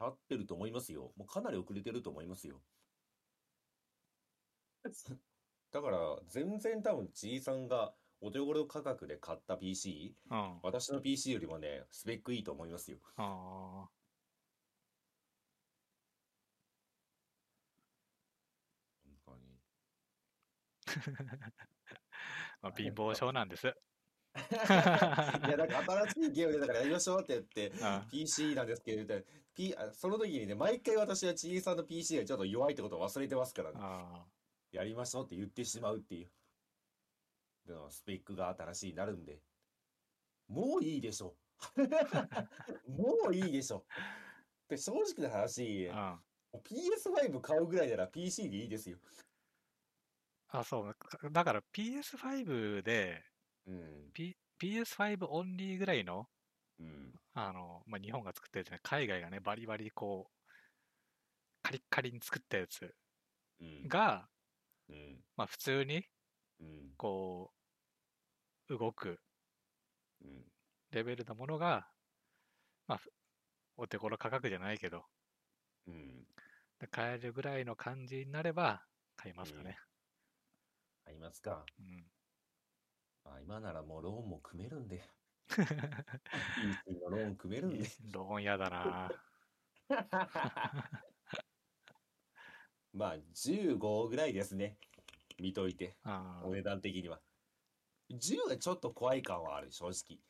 [0.00, 1.12] 経ってると思いますよ。
[1.16, 2.62] もうかなり遅れてると思いますよ。
[5.72, 10.38] だから、全然多分、じいさんがお手頃価格で買った PC、うん。
[10.38, 12.98] あ私の PC よりもね、スペックいいと思いますよ。
[13.16, 13.88] あ。
[19.04, 19.60] 本当に。
[22.62, 23.66] まあ、貧乏症なんです。
[25.46, 29.14] いや、なんか新しいゲームでだからやりましょうって言って、あ PC なんですけど、
[29.54, 33.78] P、あその時にね、毎回私はちいさんの PC がちょっと弱いってことを忘れてますからね。
[33.80, 34.24] あ
[34.72, 36.30] やりましょうって言ってしまうっていう。
[37.66, 39.40] でもスペックが新しいになるんで、
[40.48, 41.36] もういいでしょ。
[42.88, 43.84] もういいでしょ。
[44.68, 46.20] で、正直な話、あ。
[46.52, 46.60] うん。
[46.60, 48.98] PS5 買うぐらいなら PC でいいですよ。
[50.48, 50.94] あ、そう。
[50.94, 53.22] かだから PS5 で、
[53.66, 54.10] うん。
[54.12, 56.28] P、PS5 オンリーぐらいの、
[56.80, 57.12] うん。
[57.32, 60.50] あの、まあ、日本が作ったやつね、海外がね、バリバリこう、
[61.62, 62.94] カリッカリに作ったやつ
[63.60, 63.88] うん。
[63.88, 64.30] が、
[64.88, 65.24] うん。
[65.36, 66.04] まあ、普通に、
[66.60, 66.98] うん。
[66.98, 67.52] こ
[68.68, 69.20] う、動く
[70.22, 70.44] うん。
[70.92, 71.90] レベルのものが、
[72.86, 73.10] まあ、ふ
[73.76, 75.06] お手頃価格じゃないけど、
[75.86, 76.26] うん。
[76.80, 78.84] で買えるぐらいの感じになれば、
[79.16, 79.78] 買いますかね。
[81.04, 81.64] ありますか。
[81.78, 82.10] うん。
[83.24, 85.10] あ、今ならもうローンも組めるんで。
[85.56, 87.88] PC のローン組めるんで。
[88.12, 89.10] ローンやだな
[92.92, 94.78] まあ、15ぐらいですね。
[95.38, 95.96] 見といて。
[96.02, 97.20] あお値段的には。
[98.10, 100.20] 10はちょっと怖い感はある、正直。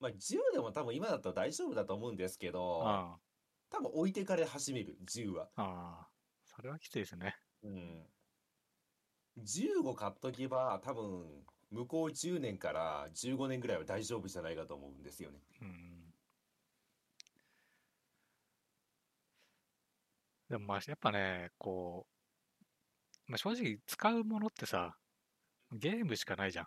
[0.00, 2.52] まあ、10でも多分今だと大丈夫だと思うんですけあ。
[2.52, 3.20] ど、あ
[3.70, 5.50] 多分置いてかれ始める、10は。
[5.56, 5.62] あ。
[5.62, 6.10] ああ。
[6.44, 7.36] それはきついですね。
[7.62, 8.06] うん。
[9.38, 15.38] 15買っとけば、多分、向こう10年から15年ぐらいは大丈夫じゃないかと思うんですよね。
[15.62, 16.14] うん。
[20.48, 22.06] でもまあ、やっぱね、こ
[23.26, 24.96] う、まあ、正直使うものってさ、
[25.72, 26.66] ゲームしかないじゃん。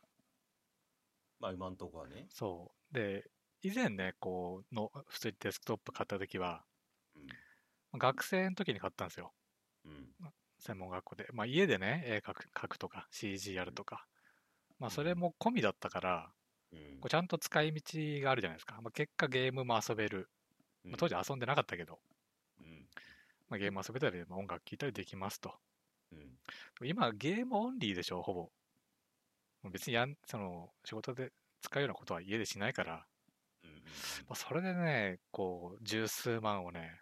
[1.40, 2.26] まあ、今んとこはね。
[2.30, 2.94] そう。
[2.94, 3.30] で、
[3.62, 6.66] 以前ね、こう、の、普通にデスクトップ買った時は、
[7.94, 9.34] 学生の時に買ったんですよ。
[9.86, 9.92] うん。
[9.92, 10.34] うん。
[10.60, 11.28] 専門学校で。
[11.34, 14.06] まあ家でね、絵描く描くとか CG やるとか。
[14.80, 16.34] まあそれも込みだったから、
[16.72, 17.82] うんこうちゃんと使い道
[18.24, 18.80] があるじゃないですか。
[18.82, 20.30] まあ、結果ゲームも遊べる。
[20.84, 22.00] まあ、当時遊んでなかったけど、
[22.60, 22.88] うん。
[23.50, 25.54] まあ、ゲーム遊べたり、まあ、音楽聴いたりできますと。
[26.12, 26.38] うん。
[26.88, 28.50] 今ゲームオンリーでしょ、ほぼ。
[29.70, 33.06] 別にやん、その仕事で使うようなことは家でしないから、
[33.64, 33.70] うん。
[34.28, 37.00] まあ、それでね、こう、十数万をね、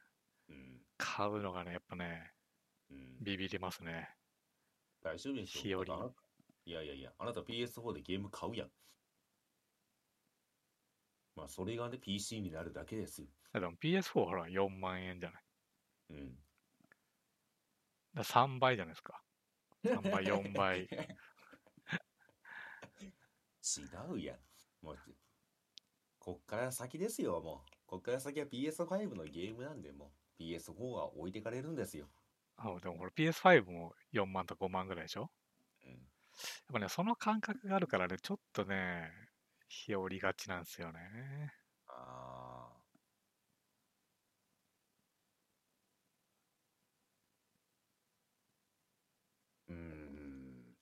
[0.50, 0.82] うん。
[0.98, 2.32] 買うのがね、やっぱね、
[2.90, 3.24] うん。
[3.24, 4.10] ビビりますね。
[5.04, 6.12] 大丈夫でしょ日和
[6.66, 8.72] いやいやいや、あなた PS4 でゲーム買うやん。
[11.36, 13.28] まあ、それがね、PC になるだけですよ。
[13.54, 15.44] でも PS4 ほら4万円じゃない？
[16.10, 16.44] うん。
[18.14, 19.22] だ3倍じゃないですか。
[19.84, 20.82] 3倍、 4倍。
[20.84, 20.88] 違
[24.14, 24.40] うやん。
[24.82, 24.98] もう、
[26.20, 27.72] こっから先ですよ、もう。
[27.86, 32.10] こっから先は PS5 のゲームなんで、もう PS4 は置いてかれるんですよ。
[32.58, 35.30] あでもこれ PS5 も4万と5万ぐらいでしょ？
[36.36, 39.12] っぱね、その感覚があるからね、ちょっとね、
[39.68, 41.00] 日和りがちなんですよね。
[41.88, 42.86] ああ。
[49.68, 50.76] うーん。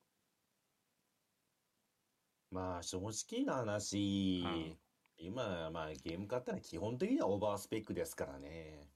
[2.52, 4.80] まあ、正直な話、うん
[5.18, 8.90] 今、まあ、ゲーム買ったら基本的にはオーバースペックですからね。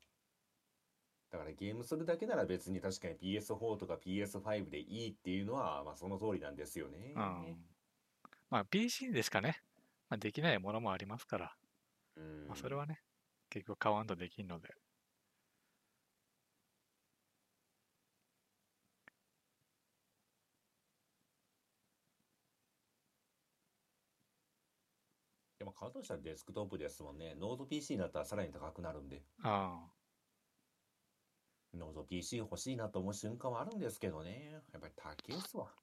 [1.29, 7.13] だからゲームするだけなら別に確かに PS4 とか PS5 でいいっていうのは、まあその通りなんですよね。
[7.15, 7.57] うん。
[8.49, 9.61] まあ PC でしかね、
[10.09, 11.55] まあ、できないものもありますから、
[12.15, 12.47] うん。
[12.47, 13.01] まあそれはね、
[13.49, 14.69] 結局買わんとできんので。
[25.59, 27.35] でも買うとしたらデスクトップですもんね。
[27.35, 29.23] ノート PC になったらさらに高くなるんで。
[29.43, 29.89] あ
[31.73, 34.61] ノート PC 欲しいなと思う瞬間はあるんですけどね。
[34.73, 35.73] やっぱり高いっすわ。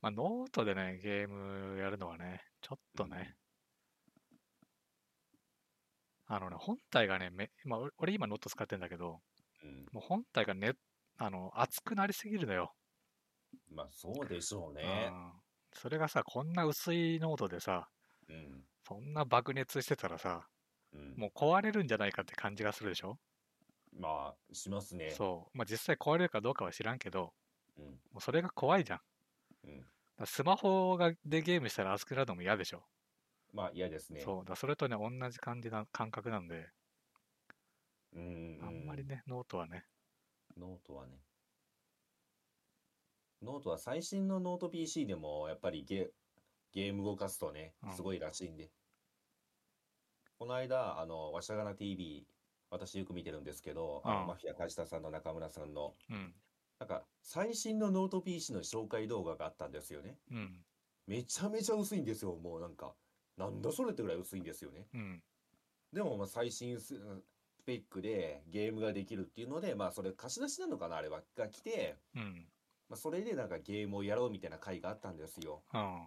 [0.00, 3.36] まあノートでね、ゲームやるのはね、ちょっとね、
[6.26, 9.22] あのね、本体がね、めまあ、俺俺今ノート使ってんだけど、
[9.62, 9.86] うん。
[9.92, 10.74] もう本体がね、
[11.18, 12.76] あの、熱くなりすぎるのよ。
[13.68, 15.08] まあそうでしょうね。
[15.10, 15.32] うん
[15.72, 17.90] それがさ、こんな薄いノートでさ、
[18.28, 18.66] うん。
[18.86, 20.48] そんな爆熱してたらさ、
[20.92, 21.14] うん。
[21.16, 23.18] もう壊れるんじゃないかって感じがするでしょ？
[23.92, 25.10] まあ、しますね。
[25.10, 25.58] そう。
[25.58, 27.32] まあ実際壊れるかどうかは知らんけど、
[27.78, 27.84] うん。
[27.84, 29.00] もうそれが怖いじゃん。
[29.64, 30.26] うん。
[30.26, 32.82] スマホがでゲームしたら熱くなるのも嫌でしょ。
[33.52, 34.20] まあ嫌ですね。
[34.20, 34.44] そう。
[34.44, 36.68] だそれとね、同じ感じな感覚なんで、
[38.14, 38.58] うん。
[38.58, 38.66] うん。
[38.66, 39.84] あんまりね、ノートはね、
[40.56, 41.18] ノートはね。
[43.42, 46.10] ノートは最新のノート PC でもやっぱりゲ、
[46.72, 48.70] ゲーム動かすとねう、んすごいらしいんで。
[50.38, 52.26] この間、あの、わしゃがな TV、
[52.76, 56.34] 私よく見てるんですけど、あのうんマフィア梶田さんの中村さんの、うん。
[56.78, 60.18] なんか最新のノート PC の紹介動画があったんですよね。
[60.30, 60.64] うん。
[61.06, 62.92] めちゃめちゃ薄いんですよ、もうなんか。
[63.36, 64.86] なんだそれってぐらい薄いんですよね。
[64.94, 65.22] うん。
[65.92, 71.22] でもまあ最新ススペックでゲームができるっていうので、まあそれ貸し出しなのかな、あれは。
[71.36, 72.46] が来て、うん。
[72.88, 75.62] まあ、それでなんかゲームをやろうみたいな回があったんですよ。
[75.72, 76.06] うん。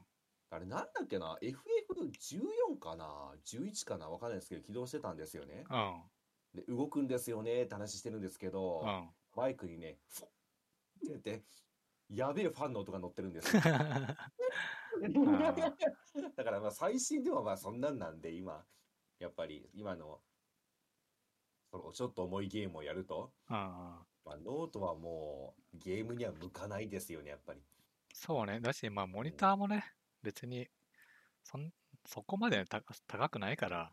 [0.51, 5.65] あれなんだっけな ?FF14 かな ?11 かなわかんないですけど起動してたんですよね。
[5.69, 6.01] うん。
[6.53, 9.09] で、動くんですよねって話してるんですけど、うん。
[9.35, 11.43] バイクにね、フォッって言って、
[12.09, 13.62] やべえファンの音が乗ってるんですよ。
[16.35, 18.65] だからまあ最新でもまあそんなんなんで今、
[19.19, 20.19] やっぱり今の、
[21.71, 23.55] そのちょっと重いゲームをやると、うん。
[23.55, 27.62] まあ、ノートはもうゲームには向かないですよね、やっぱり。
[28.13, 28.59] そうね。
[28.59, 30.67] だし、まあ、モニターもね、別に、
[31.43, 31.71] そん、
[32.05, 33.91] そこまでた高くないから、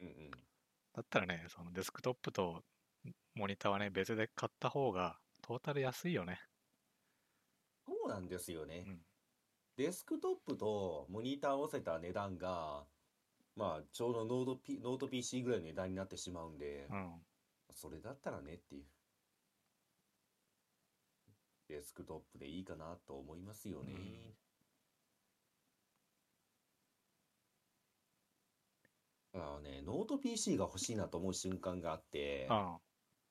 [0.00, 0.30] うんうん。
[0.94, 2.62] だったらね、そのデスクトップと
[3.34, 6.40] モニターはね、別で買った方が、トータル安いよね。
[7.86, 8.84] そうなんですよね。
[8.86, 9.00] うん。
[9.76, 12.84] デスクトップとモニターを合わせた値段が、
[13.56, 17.12] まあ、ちょうどノート、P、ノート PC ぐらいの値段になってしまうんで、うん。
[17.74, 18.84] それだったらねっていう。
[21.68, 23.92] デスクトップでいいかなと思いますよね。
[23.92, 24.43] うん
[29.34, 32.76] あのね、ノート PC が欲しいなと思う瞬間があって、うん。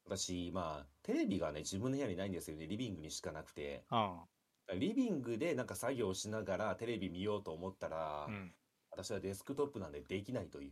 [0.06, 2.68] 私、まあ、テレビがね、自分の部屋にないんですよね。
[2.68, 3.86] リビングにしかなくて。
[3.89, 4.80] うん。
[4.80, 8.54] リビングでなんか作業しながらテレビ見ようと思ったら、うん。
[8.92, 10.72] 私はデスクトップなんでできないという。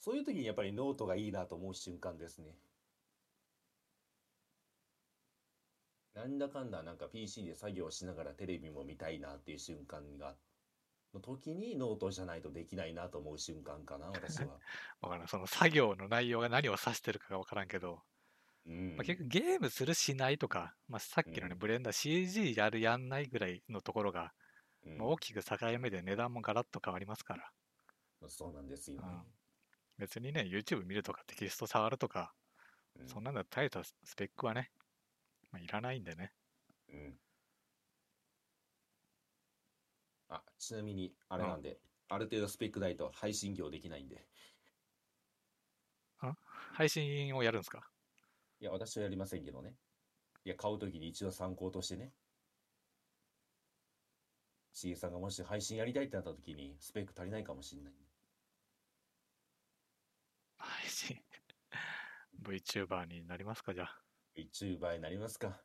[0.00, 2.54] そういう時にやっぱりノートがいいなと思う瞬間ですね。
[6.14, 10.34] なんだかんだなんか PC で作業しながらテレビも見たいなっていう瞬間が、
[11.14, 14.60] の時にノートじゃないとできないなと思う瞬間かな、 私は。
[15.00, 15.28] わからん。
[15.28, 18.02] その作業の内容が何を指してるかがわからんけど、
[18.66, 18.96] うん。
[18.96, 24.34] まあ、結局ゲームするしないとか、まあ、さっきのね、うんブレンダー CG やるやんないぐらいのところが、
[24.84, 27.52] うんまあ大きく境目で値段もガラッと変わりますから、
[28.28, 29.24] そうなんですよね。
[29.96, 32.34] 別にね、YouTube 見るとかテキスト触るとか、
[32.94, 34.72] うんそんなんだ大したスペックはね、
[35.50, 36.32] まあ、いらないんでね。
[36.88, 37.20] うん。
[40.28, 44.26] あ、ちなみに、あれなんで、ある程度スペックないと配信業できないんで。
[46.72, 47.90] 配信をやるんですか？
[48.60, 49.74] いや、私はやりませんけどね。
[50.44, 52.12] いや、買うときに一応参考としてね。
[54.74, 58.04] CA さんがもし配信やりたいってなったときに、スペック足りないかもしれないんで。
[60.56, 61.20] 配信
[62.42, 64.02] VTuber になりますかじゃあ。
[64.36, 65.60] VTuber になりますか。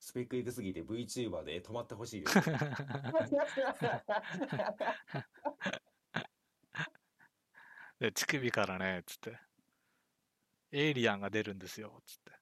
[0.00, 2.40] スペックいくすぎて VTuber で止まってほしいです。
[8.00, 9.38] で、乳首からね、つって。
[10.72, 12.32] エイリアンが出るんですよ、つって。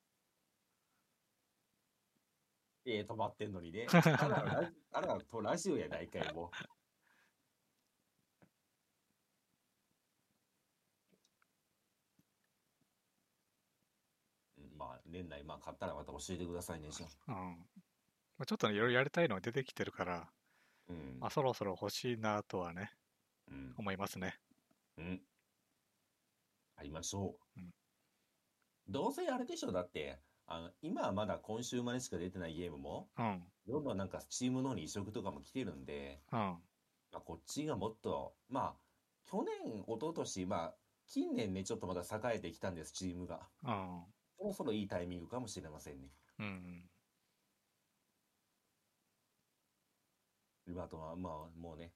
[2.86, 3.86] ええ止まってんのにね。
[3.92, 6.50] あらあらとラジオやないかい、も
[14.58, 14.62] う。
[14.62, 17.32] うんまあ、年内、まあ、買ったらまた教えてくださいね、じゃあ。
[17.32, 17.66] うん。
[18.38, 20.28] まあちょっとね、いろいろやりたいのが出てきてるから、
[20.88, 22.92] うんまあ、そろそろ欲しいなとはね、
[23.50, 23.74] うん。
[23.76, 24.38] 思いますね。
[24.96, 25.20] うん。
[26.76, 27.60] ありましょう。
[27.60, 27.70] うん
[28.90, 33.42] どうせあれでしょ、だって、あの、今はまだ今週までしか出てないゲームも、うん。
[33.66, 36.38] どんどんなんかチームの方に移植とかも来てるんで、うん。
[36.38, 36.58] ま
[37.12, 38.76] あ、こっちがもっと、まあ、
[39.30, 40.74] 去年、一昨年まあ、
[41.06, 43.46] 近年ね、ちょっとまだ栄えてきたんです、チームが。
[43.62, 44.04] うん。
[44.38, 46.08] そろそろいいタイミングかもしれませんね。
[46.38, 46.90] うん。
[50.66, 51.94] 今とは、まあ、もうね、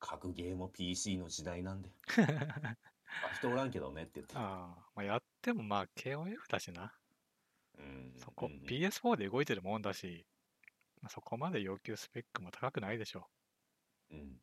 [0.00, 1.90] 格ゲーも PC の時代なんで。
[3.20, 4.36] まあ、人おらんけどねって言って。
[4.36, 6.98] ああ、まあ、やってもまあ KOF だしな。
[7.78, 10.26] うんそこ、うんうん PS4 で動いてるもんだし、
[11.02, 13.30] まあ、そこまで要求スペックも高くないでしょ
[14.10, 14.40] うん。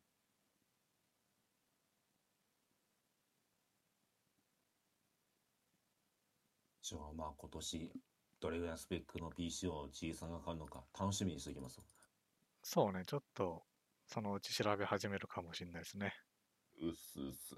[6.90, 7.92] じゃあまあ今年
[8.40, 11.78] どれぐらいのスペックの PC を G さんが買うのか楽しみにしておきます。
[11.78, 11.84] う。
[12.64, 13.62] そうね、ちょっと、
[14.08, 16.12] そのうち調べ始めるかもしれないですね。
[16.82, 17.54] うっすうっす。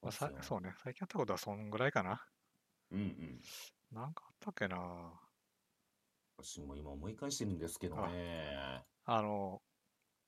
[0.00, 2.24] まあ、さそうね、最近やったことはそんぐらいかな。
[2.92, 3.40] うんうん。
[3.90, 5.20] なんかあったっけな。
[6.38, 8.84] 私も今思い返してるんですけどね。
[9.04, 9.60] あの、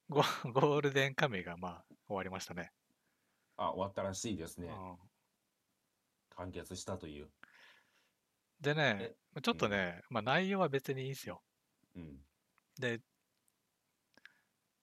[0.09, 2.73] ゴ ゴールデンカムイがまあ終わりましたね。
[3.57, 4.67] あ、終わったらしいですね。
[4.67, 5.08] うん
[6.39, 7.33] 完結したという。
[8.61, 11.43] でね、ちょっとね、まあ内容は別にいいんすよ。
[11.95, 12.25] うん。
[12.81, 13.01] で、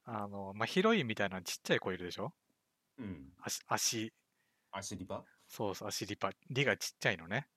[0.04, 2.34] あの、まあヒロインみたいなちっちゃい子いるでしょ？
[2.98, 3.34] うん。
[3.38, 4.14] 足、足、
[4.72, 5.28] 足リパ？
[5.48, 7.50] そうそう、足リパ、リがちっちゃいのね。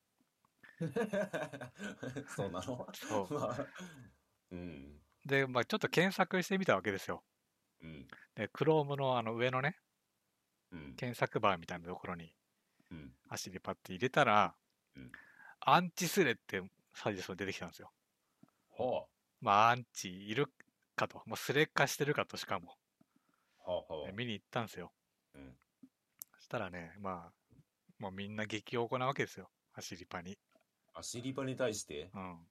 [2.29, 2.87] そうなの？
[2.93, 3.67] そう まあ、
[4.51, 5.03] うん。
[5.25, 7.25] で、まあちょっと検索してみたわけですよ。
[7.81, 8.11] うん。
[8.37, 9.77] で、Chrome のあの上のね、
[10.71, 10.97] うん。
[10.97, 12.37] 検索バーみたいなところに
[12.91, 13.13] うん。
[13.29, 14.55] 足リパって入れたら、
[14.97, 15.13] うん
[15.61, 16.63] アンチスレって
[16.95, 17.93] サジェスト出てきたんですよ。
[18.79, 19.07] は
[19.41, 20.47] まあアンチいる
[20.95, 22.79] かと、もうスレ化してるかとしかも、
[23.67, 23.73] あ。
[23.73, 23.95] はあ。
[23.95, 24.07] はあ。
[24.07, 24.93] で見に行ったんですよ。
[25.35, 25.57] うん。
[26.37, 27.35] そしたらね、まあ、
[27.99, 29.51] もうみんな激おこなわけですよ。
[29.75, 30.39] 足リパに。
[30.95, 32.11] 足リパに対して？
[32.15, 32.47] うん。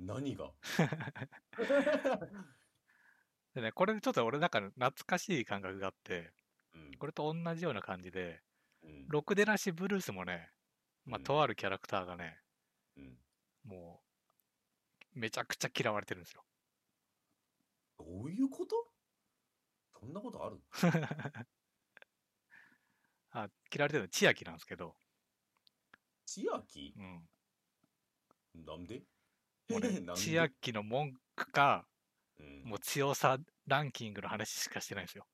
[0.00, 0.52] 何が？
[3.54, 6.32] でね、これちょっと俺なんか懐かしい感覚があって、
[6.74, 6.94] うん。
[6.98, 8.42] これと同じような感じで、
[8.84, 9.08] うん。
[9.08, 10.50] ろくでなしブルースもね、
[11.04, 12.38] まあ、うんとあるキャラクターがね、
[12.96, 13.18] うん。
[13.64, 14.02] も
[15.14, 16.44] う、めちゃくちゃ嫌われてるんですよ。
[17.98, 18.92] どういうこと？
[20.00, 20.60] そんなことある
[23.30, 24.96] あ、嫌われてるの千秋なんですけど、
[26.26, 26.92] 千秋？
[26.96, 27.28] うん。
[28.64, 29.02] なんで？
[29.68, 30.20] もうね なんで？
[30.20, 31.86] 千秋の文句か、
[32.38, 32.62] うん。
[32.64, 35.26] もう強さランキングの話しかしてないんですよ。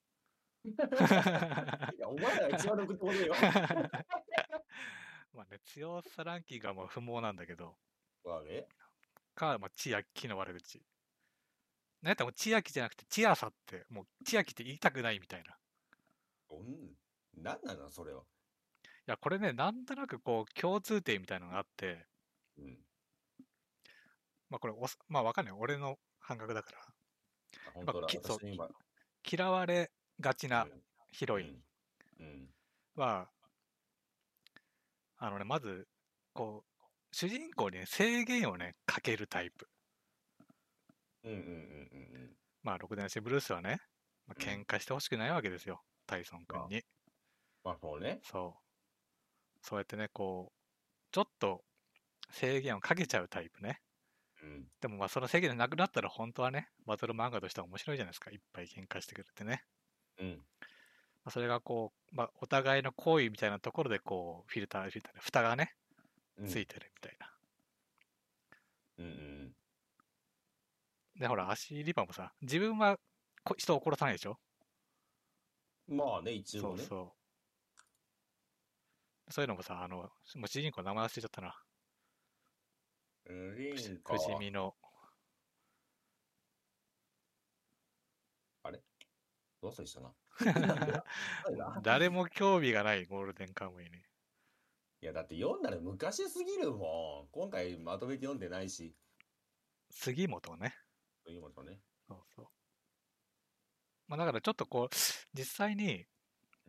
[1.96, 3.34] いや、お前らが一番ろくってことよ。
[5.32, 7.78] まあね、強さランキングはもう不毛なんだけど、
[8.24, 8.66] まあね。
[9.34, 10.82] か、まあ、千秋の悪口。
[12.02, 15.52] なんやったらもう千秋じゃなくて千朝って、もう千秋って言いたくないみたいな。
[15.52, 15.56] い
[16.56, 16.96] うん。
[17.42, 18.24] なんなのそれは。
[19.10, 22.06] や、これね、なんとなくこう、共通点みたいなのがあって、
[22.58, 22.78] うん。
[24.48, 25.54] まあこれおす、まあわかんない。
[25.58, 26.78] 俺の感覚だから。
[26.78, 28.06] あ本当だ。
[28.06, 28.68] きそう私今。
[29.30, 29.90] 嫌われ
[30.20, 30.66] がちな
[31.10, 31.62] ヒロイン。
[32.96, 33.28] は、
[35.16, 35.86] あのね、まず、
[36.32, 39.68] こう、主人公にね、制限をね、かけるタイプ。
[41.24, 43.80] うんうんうんうんまあ、ろくでなしブルースはね、
[44.26, 45.82] まあ、うん喧嘩してほしくないわけですよ。
[46.06, 46.82] タイソン君に。
[47.64, 48.20] まあそうね。
[48.22, 49.66] そう。
[49.66, 51.62] そうやってね、こう、ちょっと
[52.30, 53.80] 制限をかけちゃうタイプね。
[54.42, 54.64] うん。
[54.80, 58.30] でもまあその制限なくなったら本当はね、バトル漫画としては面白いじゃないですか。
[58.30, 59.64] いっぱい喧嘩してくれてね。
[60.20, 60.44] うん。
[61.24, 65.74] まあ、それがこう、まあ、お互いの行為みたいなところでこう、フィルター、フィルターで蓋がね、
[66.36, 66.46] うん。
[66.46, 67.32] ついてるみたいな。
[68.98, 69.54] うんうん。
[71.18, 72.98] で、ほら、足リバもさ、自分は
[73.44, 74.38] こ人を殺さないでしょ？
[75.88, 76.78] まあね、一応ね。
[76.78, 77.16] そうそ
[79.28, 79.32] う。
[79.32, 80.10] そういうのもさ、あの、も
[80.44, 81.54] う主人公の名前忘れちゃったな。
[83.24, 83.78] 不。
[83.78, 84.74] 死身の、
[89.60, 90.14] どうせしたな。
[91.82, 93.90] 誰も興味がないゴールデンカムイに。
[95.02, 97.28] いや、だって読んだら昔すぎるもん。
[97.32, 98.94] 今回まとめて読んでないし。
[99.90, 100.74] 杉本ね。
[101.24, 101.80] ということね。
[102.06, 102.48] そうそう。
[104.08, 104.94] まあだからちょっとこう、
[105.34, 106.06] 実際に、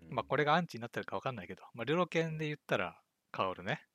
[0.01, 3.85] うんまあこれがアンチになってるかわかんないけど、まあルロケンで言ったら、カオルね、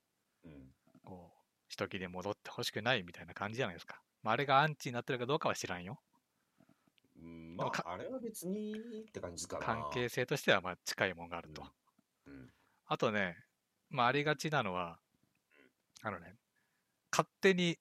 [0.44, 0.74] うん。
[1.02, 1.36] こう、
[1.68, 4.02] 一気で戻ってほしくないみたいな感じじゃないですか。
[4.22, 6.00] まああれがアンチになってるかどうかは知らんよ。
[7.56, 8.74] まあ、あれは別に
[9.08, 9.64] って感じかな。
[9.64, 11.62] 関係性としてはまあ近いもんがあると。
[12.26, 12.50] うん。
[12.86, 13.36] あとね、
[13.88, 14.98] まあありがちなのは、
[16.02, 16.34] あのね、
[17.10, 17.78] 勝手に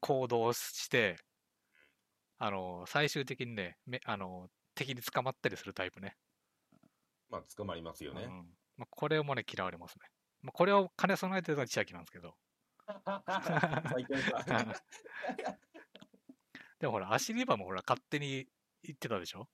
[0.00, 1.16] 行動して、
[2.38, 6.16] あの、最終的にね、めあの、敵に捕まったりするタイプね。
[7.28, 8.24] まあ、捕まりますよね。
[8.24, 10.06] うんまあ、これもね、嫌われますね。
[10.42, 12.34] まあ、これを兼ね備えてるのが千秋なんですけど。
[12.86, 14.44] 最強か。
[16.78, 18.46] でもほら、アシリバもほら、勝手に
[18.82, 19.48] 言ってたでしょ？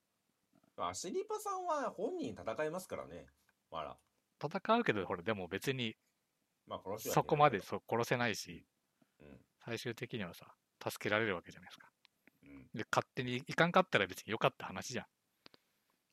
[0.76, 3.26] まあ、シリパさんは本人戦えますからね。
[3.70, 3.96] まだ。
[4.42, 5.96] 戦うけど、ほら、でも別に
[6.66, 8.64] まあ、殺そこまでそう殺せないし、
[9.20, 9.44] うん。
[9.64, 10.46] 最終的にはさ、
[10.82, 11.88] 助けられるわけじゃないですか。
[12.42, 12.68] うん。
[12.74, 15.06] で、勝手にいかんかったら別によかった話じゃ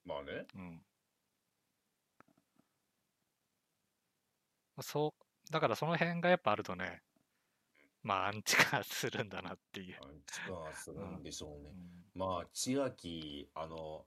[0.05, 0.45] まあね。
[0.55, 0.59] ん。
[0.59, 0.85] うん。
[4.81, 7.01] そう、だからその辺がやっぱあるとね、
[8.03, 9.97] まあ、アンチ化するんだなっていう。
[10.01, 11.69] アンチ化するんでしょうね。
[11.69, 14.05] うんまあ、千秋、あの、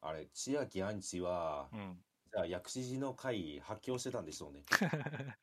[0.00, 1.98] あれ、千秋アンチは、うん。
[2.32, 4.64] じゃあ、薬師寺の会発狂してたんでしょうね。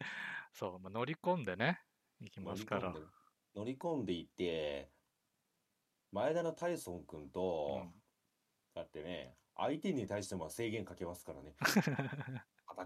[0.53, 1.82] そう、まあ、乗り込んでね、
[2.20, 2.93] 行きますから。
[3.55, 4.91] 乗り込んでいって、
[6.12, 8.01] 前田のタイソン君と、うん
[8.74, 11.55] だってね、相手に対しても制限かけますからね。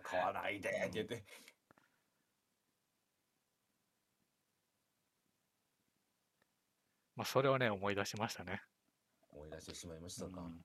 [0.09, 1.23] 戦わないでって言って。
[7.15, 8.61] まあ、それをね、思い出しましたね。
[9.29, 10.41] 思い出してしまいましたか。
[10.41, 10.61] うん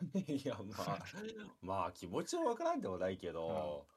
[0.14, 0.98] いや、まあ、
[1.60, 3.88] まあ、気持ちはわからんでもないけど、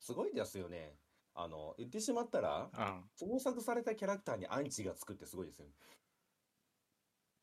[0.00, 0.96] すごいですよね。
[1.34, 3.10] あの、言ってしまったら、うん。
[3.14, 5.72] 創作されたキャラクターにアンチがつくってすごいですよね。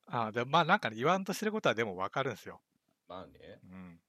[0.06, 2.62] あでまあなんかね、言わんとしてることはでもわかるんですよ。
[3.08, 3.60] まあね。
[3.64, 4.02] うん。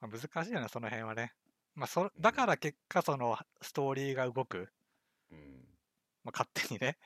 [0.00, 1.34] まあ、難しいよね、その辺はね。
[1.74, 4.72] まあ、そだから結果、そのストーリーが動く、
[5.30, 5.65] うん。
[6.26, 6.98] まあ、勝手にね、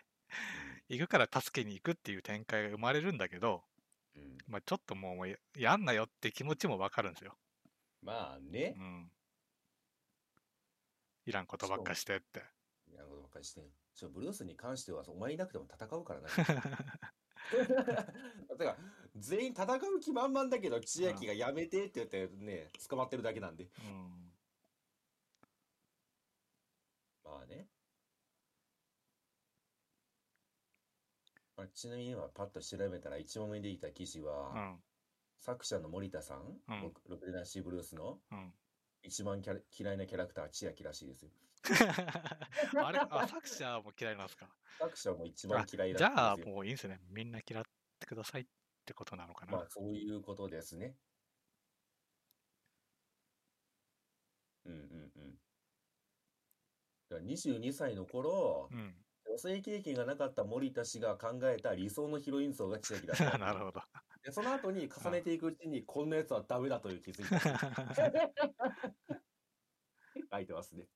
[0.89, 3.63] 行くから助けに行くっていう展開が生まれるんだけど、
[4.17, 4.39] うん。
[4.49, 7.37] まあ、ちょっともうややんなよって気持ちもわかるんですよ。
[8.03, 8.83] まあねう。
[8.83, 9.11] ん。
[11.27, 12.43] いらんことばっかしてって。
[12.95, 13.61] なるほど、ばっかりして。
[13.95, 16.29] ちょ、ブルースに関しては、お前いなくても戦うからな。
[18.57, 18.79] てか、
[19.17, 23.65] 全員戦う気満々だけど、千秋がやめてって言ってね、捕まってるだけなんで。
[23.65, 24.33] うん。
[27.23, 27.69] まあね。
[31.63, 34.83] あ、ちなみに今パッと調べたら一問目でいた記事うは、ん。
[35.39, 36.81] 作者の森田さん、うん
[37.11, 38.53] ロロナシーブルースのうん。
[39.03, 41.31] 一番キャラ嫌いなキャラクターは千秋らしいですよ。
[42.85, 42.99] あれ？
[43.11, 44.49] あ、作者も嫌いなんですか？
[44.79, 46.55] 作者も一番嫌いらしいじゃあですよ。
[46.55, 47.01] もういいんですね。
[47.11, 47.65] みんな嫌っ
[47.99, 48.47] てくださいっ
[48.85, 49.53] てことなのかな？
[49.53, 50.97] まあそういうことですね。
[54.65, 55.41] うんうんうん。
[57.09, 58.95] だから22歳の頃、うん。
[59.31, 63.39] 女性経験がなかった森田氏が考えた理想のヒロイン像が千秋だった。
[63.39, 63.81] なるほど。
[64.25, 67.39] で、その後に重ねていくうちに、こんなやつはダメだという気づいた。
[70.33, 70.89] 書いてますね。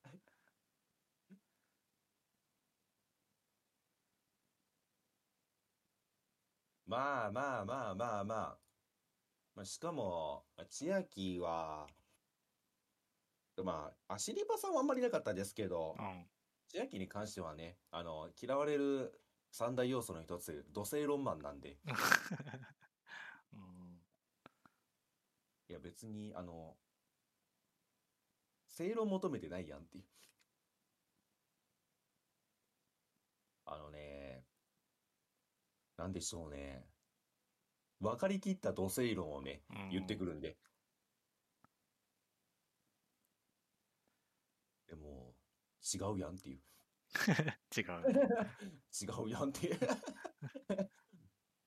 [6.87, 8.59] まあまあまあまあまあ。
[9.55, 11.87] まあ、しかも、千秋は、
[13.63, 16.29] まあ、アシリパさんはあんまりなかったですけどう、ん。
[16.75, 19.21] 千秋に関してはね、あの、嫌われる
[19.53, 21.79] 三大要素の一つ、土星論マンなんで、
[23.53, 24.01] うん
[25.69, 26.77] いや別に、あの、
[28.69, 30.05] 正論求めてないやんっていう。
[33.67, 34.45] あのね、
[35.97, 36.87] なんでしょうね。
[38.01, 40.57] 分かりきった土星論をね、うん言ってくるんで。
[44.89, 45.35] でも、
[45.93, 46.61] 違うやんっていう。
[47.77, 48.29] 違うね。
[49.03, 49.75] 違うやんっていう。
[49.75, 49.79] い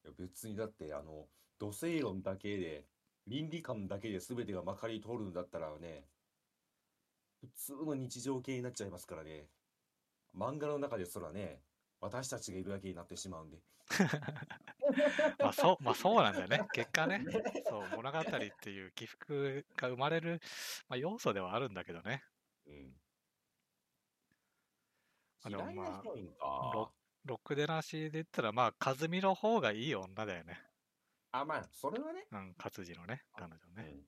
[0.03, 1.27] や別にだって、あの、
[1.59, 2.87] 土星論だけで、
[3.27, 6.07] 倫理観だけで全てがまかり通るんだったらね、
[7.41, 9.47] 普通の日常系になっちゃいますからね。
[10.35, 11.61] 漫画の中ですらね、
[11.99, 13.59] 私たちがいるだけになってしまうんで。
[15.39, 16.67] まあそう、まあそうなんだよね。
[16.73, 17.23] 結果ね。
[17.67, 18.23] そう、物語っ
[18.61, 20.41] ていう起伏が生まれる、
[20.87, 22.23] まあ、要素ではあるんだけどね。
[22.65, 22.93] うん。
[25.43, 26.91] あでも嫌いなまあヒロ
[27.27, 30.59] ロックでなしで言ったら、まあ、和美の方がいい女だよね。
[31.31, 32.25] あ、まあ、それはね。
[32.31, 33.91] うん、勝次のね、彼女ね。
[33.93, 34.01] うん。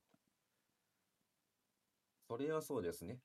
[2.30, 3.19] それはそうですね。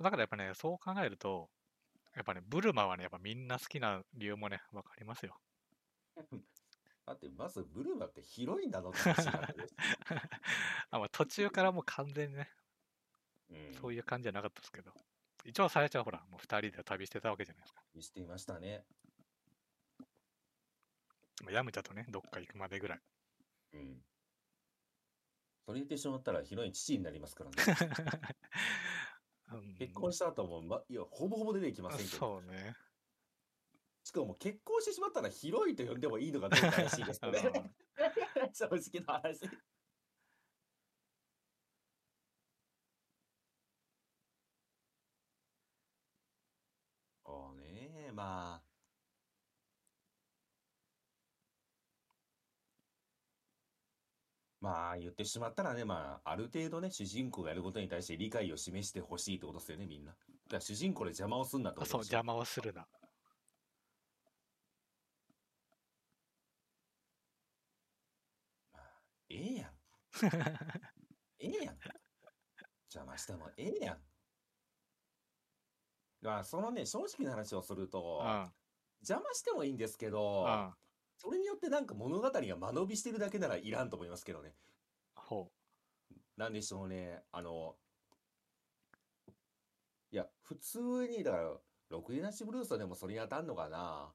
[0.00, 1.48] だからやっぱね、そう考えると、
[2.14, 5.36] やっぱね、ブルマはね、やっぱみんな好きな理由もね、わかりますよ。
[7.06, 9.74] だって、まずブルマってヒロインなのって話になってるし
[10.90, 12.50] あまあ、途中からもう完全にね、
[13.50, 13.74] うん。
[13.74, 14.92] そういう感じじゃなかったですけど。
[15.48, 17.80] 一応、さやちゃんほら、もう二人で旅してたわけじゃないですか。
[18.00, 18.84] していましたね。
[21.42, 23.00] まあヤムチャとね、どっか行くまでぐらい。
[23.72, 24.02] うん。
[25.64, 27.56] それ言ってしまったらヒロイン父になりますからね。
[29.50, 32.18] うん結婚した後も、ま、いや、ほぼほぼ出てきませんけど。
[32.18, 32.74] そうね。
[34.04, 37.72] しかも結婚してしまったらヒロインと呼んでもいいのかどうか怪しいですよね。
[38.52, 39.40] 正直な話。
[48.18, 48.78] そうね、まあ。
[54.60, 60.12] まあ言ってしまったらね、まあある程度ね、主人公がやることに対して理解を示してほしいってことですよね、みんな。
[60.12, 62.86] だから主人公で邪魔をすんなとあそう、邪魔をするな。
[69.30, 69.72] ええやん。
[71.40, 71.78] ええやん。
[72.90, 74.07] 邪魔してもええやん。
[76.22, 78.52] まあ、そのね、正直な話をすると、うん。
[79.00, 80.74] 邪魔してもいいんですけど、うん。
[81.16, 84.54] それによってなんか物語が間延びしてるだけならいらんと思いますけどね。
[85.14, 85.50] ほ
[86.36, 87.22] なんでしょうね。
[87.32, 87.76] あの、
[90.10, 91.56] いや、普通に、だから、
[91.90, 94.12] ろくでなしブルースはでもそれに当たんのかな。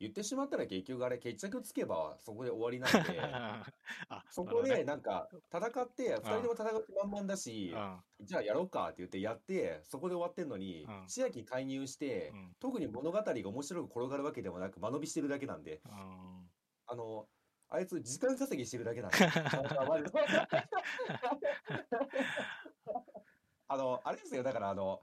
[0.00, 3.04] 言ってしまったら結局あれ決着つけばそこで終わりなんう。
[3.06, 3.20] で、
[4.08, 7.74] あ、そこでなんか戦って、二人とも戦う気満々だし、
[8.20, 12.32] じゃあやろうかって言ってやって、そこで終わってんのにうん、千秋介入して。
[12.58, 16.50] 特に物語が面白く転がるわけでもなく間延びしてるだけなんで、うん。
[16.86, 17.28] あの、
[17.68, 19.16] あいつ時間稼ぎしてるだけなんで
[23.68, 25.02] あの、あれですよ、だからあの、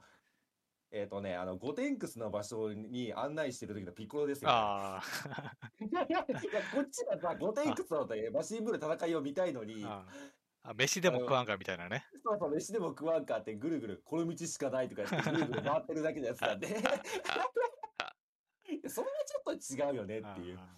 [0.98, 4.56] えっとね、あの、ゴテンクスの場所に案内してる時のピッコロですよね。
[4.58, 5.00] あ
[5.80, 6.26] いや いや、
[6.74, 10.08] こっちがさ、ゴテンクスのマシンブル戦いを見たいのに、あ。
[10.64, 12.08] あ飯でも食わんかみたいなね。
[12.24, 16.68] そうそう、飯でも食わんかってぐるぐる、この道しかないとかてぐるぐる回ってるだけのやつなんで。
[18.90, 20.60] それはちょっと違うよねっていう。
[20.60, 20.76] あ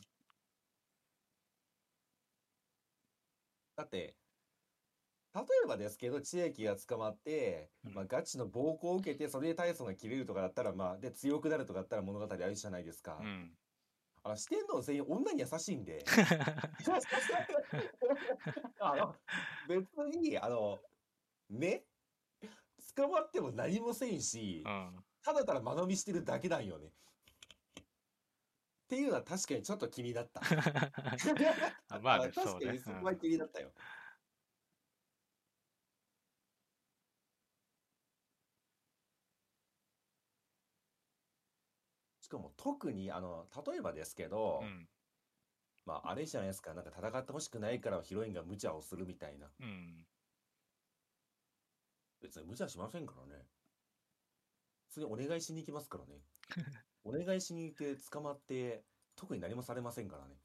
[3.77, 4.18] だって、
[5.35, 13.17] 例えばですけど、千秋が捕まって、うんまあ、ガチの暴行を受けて、それで大層が切れるとかだったら、まあ、で、強くなるとかだったら物語あるじゃないですか。
[13.19, 13.51] あうん。
[14.23, 16.03] あの、四天王全員女に優しいんで。
[18.79, 19.15] あの、
[19.67, 19.85] 別
[20.17, 20.79] に、あの、
[21.49, 21.83] ね、
[22.95, 25.03] 捕まっても何もせんしう、ん。
[25.21, 26.87] ただただ間延びしてるだけなんよね。
[26.87, 26.91] っ
[28.89, 30.41] ていうのは確かにちょっと気になった。
[30.41, 30.41] あ
[32.01, 32.65] まあね、 確。
[32.65, 33.71] かにそこは気になったよ。
[42.29, 44.87] しかも特に、あの、例えばですけどう、ん。
[45.83, 49.47] まあ、あれじゃないですか、なんか戦ってほしくないからヒロインが無茶をするみたいな。
[49.59, 50.05] うん。
[52.21, 53.47] 別に無茶しませんからね。
[54.89, 56.21] 普通にお願いしに行きますからね。
[57.03, 60.35] お願いしに行って捕まって、特に何もされませんからね。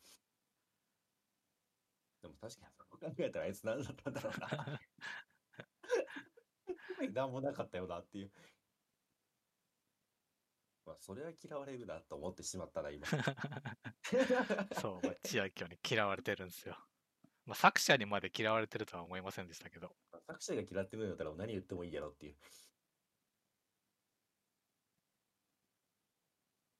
[2.22, 4.80] でも確かにそう考えたらあいつ何だったんだろうな。
[7.12, 8.30] 何もなかったよなっていう。
[10.86, 13.06] まあ、それは嫌われるなと思ってしまったな、今。
[14.80, 16.76] そう、まあ千秋に嫌われてるんですよ。
[17.46, 19.94] まあ、作者にまで嫌われてるとは思いませんでしたけど。
[20.26, 22.36] 作者が嫌ってるんだったら何言ってもいいやろっていう。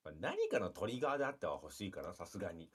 [0.04, 2.70] まあ、何かのトリガーであっては欲しいかな、さすがに。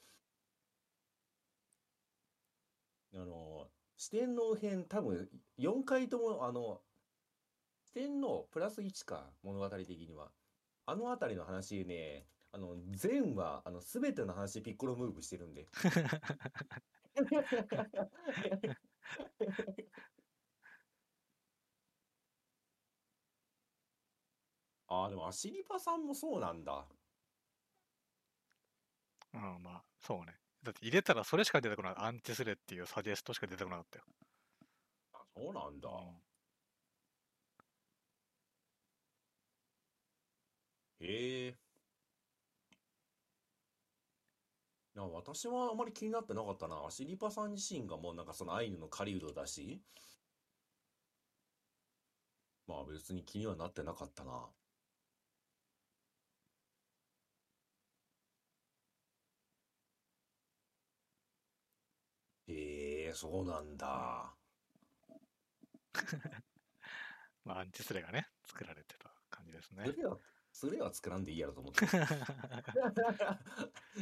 [3.13, 6.83] あの、四天王編多分4回とも、あの、
[7.85, 10.31] 四天王プラス1か、物語的には。
[10.89, 15.67] あのあたりの話ね、あの、全話、あの、すべての話ピッコロムーブしてるんで。
[24.87, 26.87] ああ、でもアシリパさんもそうなんだ。
[29.33, 30.39] うん、まあ、そうね。
[30.63, 31.93] だって入れたらそれしか出てこない。
[31.97, 34.05] アンチスレっていうサジェストしか出てこなかったよ。
[35.13, 35.89] あそうなんだ。
[35.89, 36.28] うん
[40.99, 41.59] へえ。
[44.95, 46.85] いや、私はあまり気になってなかったな。
[46.85, 49.83] アシリパさん自身がもうなんかそのアイヌの狩人だし。
[52.67, 54.55] まあ別に気にはなってなかったな。
[62.47, 64.37] へえ、そうなんだ。
[67.43, 69.97] まあ、アンチスレがね、作られてた感じですねス。
[69.97, 70.19] レは、
[70.59, 71.87] スレは作らんでいいやろと思って。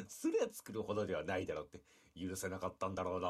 [0.07, 1.83] スレ作るほどではないだろうって
[2.19, 3.29] 許せなかったんだろうな。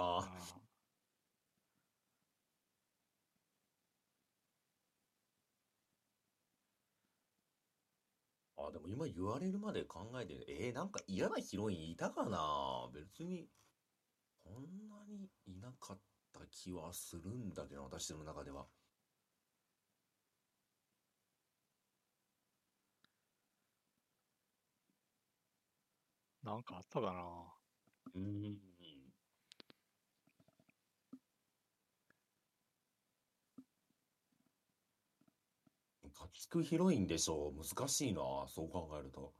[8.55, 12.89] ああ、でも今言われるまで考えて、えー、なんか嫌なヒロインいたかな？
[12.93, 13.49] 別に、
[14.41, 15.99] こんなにいなかっ
[16.31, 18.67] た気はするんだけど、私の中では。
[26.47, 27.23] なんかあったかな。
[28.15, 28.57] うん。
[36.03, 37.63] ムカつくヒロインでしょう。
[37.63, 39.33] 難しいな、そう考えると。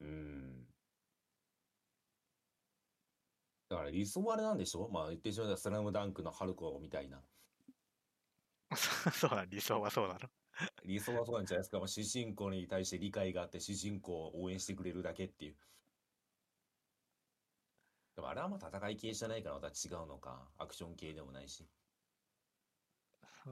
[0.00, 0.66] うん。
[3.68, 4.58] だから理想はあれなん。
[4.58, 7.20] でしょうまあ言ってしまえばスラムダンクの春子みたいな。
[9.12, 10.28] そうだ、理想はそうだろ。
[10.84, 11.78] 理想はそうなんじゃないですか。
[11.78, 15.56] まあ、主人公に対して理解があって主人公を応援してくれるだけっていう。
[18.16, 20.46] でもあれはまあ戦い系じゃないからまた違うのか。
[20.58, 21.66] アクション系でもないし。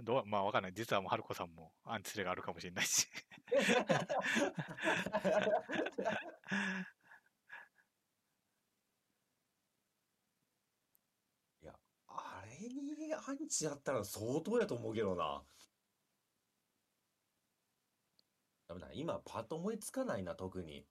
[0.04, 0.72] どうまあ、わかんない。
[0.74, 3.08] 実はもう、春子さんもアンチスレがあるかもしれないし。
[11.62, 11.72] いや、
[12.06, 12.42] あ
[13.10, 15.42] れにアンチやったら相当やと思うけどな。
[18.68, 20.86] ダメだ、今パッと思いつかないな、特に。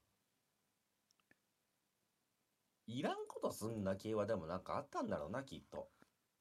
[2.88, 5.90] いらんことすんな系はでもなんかあったんだろうな、きっと。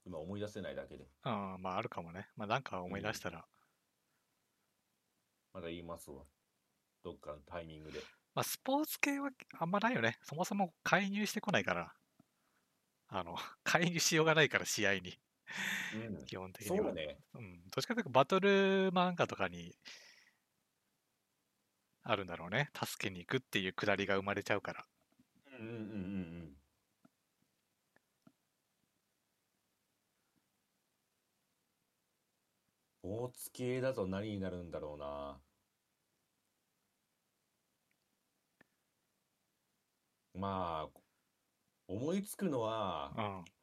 [0.04, 1.04] 今思い出せないだけで。
[1.24, 2.28] うん、まあ、あるかもね。
[2.34, 3.44] まあ、なんか思い出したら。
[5.52, 6.24] まだ言いますわ。
[7.04, 8.00] どっかのタイミングで。
[8.34, 10.18] まあ、スポーツ系はあんまないよね。
[10.22, 11.92] そもそも介入してこないから。
[13.08, 15.18] あの、介入しようがないから、試合に。
[15.92, 16.24] うん。
[16.26, 16.86] 基本的には。
[16.86, 17.18] そうね。
[17.34, 17.62] うん。
[17.70, 19.74] どっちかというと、バトル漫画とかに、
[22.02, 22.70] あるんだろうね。
[22.74, 24.86] 助けに行くっていうくだりが生まれちゃうから。
[25.60, 26.56] うんうんうんうんうん。
[32.98, 35.40] スポーツ系だと何になるんだろうな。
[40.34, 41.00] まあ、
[41.88, 43.57] 思いつくのは、うん。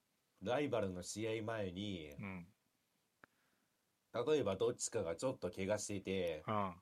[0.45, 2.47] ライバルの試合前に、うん。
[4.13, 6.75] 例えばどっちかがちょっと怪我していて、うん。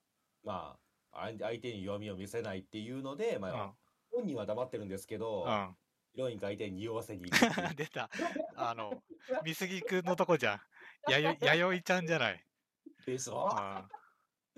[0.44, 0.80] ま
[1.12, 3.56] あ、相相手に弱みを見せないっていうので、まうん。
[3.56, 3.76] あ、
[4.12, 5.78] 本人は黙ってるんですけど、うん。
[6.14, 7.32] ヒロインが相手に匂わせに。
[7.76, 8.10] 出た。
[8.56, 9.04] あの、
[9.44, 10.56] 美杉くんのとこじゃ
[11.08, 11.12] ん。
[11.12, 12.46] やよ、弥生ちゃんじゃない。
[13.06, 13.48] でしょ？
[13.50, 13.92] うん。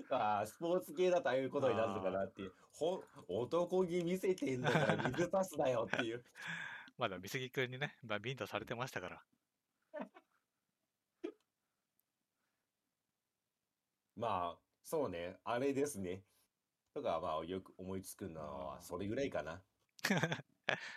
[0.08, 2.52] ああ、スポーツ系だとああいうことになるのかなっていう。
[2.72, 6.24] ほ、男気見せてんだから 水差すなよっていう。
[6.98, 9.22] まだ美杉くんにね、まあビンタされてましたから。
[14.16, 16.24] まあ、そうね、あれですね。
[16.94, 19.62] とか、まあ、よく思いつくのは、それぐらいかな。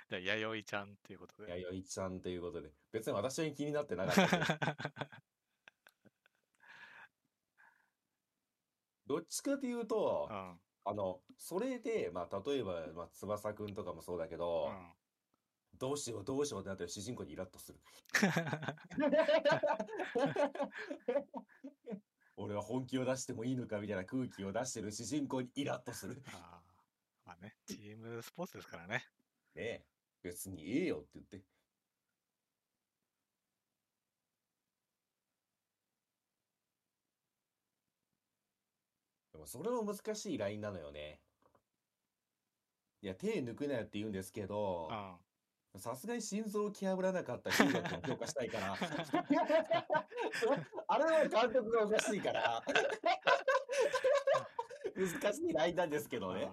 [0.10, 1.60] じゃあ、弥生ちゃんっていうことで。
[1.60, 2.72] 弥生ちゃんということで。
[2.94, 4.46] 別に私は気になってなかったけど。
[9.08, 10.62] どっちかというとう、ん。
[10.86, 14.72] あの、それで、まあ、例えば、まあ、翼くんとかもそうだけど、
[15.80, 17.80] どうしよう、どうしようってなったら主人公にイラッとする。
[22.36, 26.16] 俺は本気を出してもいいのかみたいな空気を出してる主人公にイラッとする。
[26.16, 29.06] ねあーまあね、チームスポーツですからね。
[29.56, 29.82] え、
[30.22, 31.42] 別にええよって言って。
[39.32, 41.22] でもそれも難しいラインなのよね。
[43.02, 45.16] いや、手抜くなよって言うんですけどう、ん。
[45.78, 48.74] さすがに心臓を気破らなかった中学を強化したいから。
[50.88, 52.64] あれは監督がおかしいから。
[54.96, 56.52] 難しいラインなんですけどね。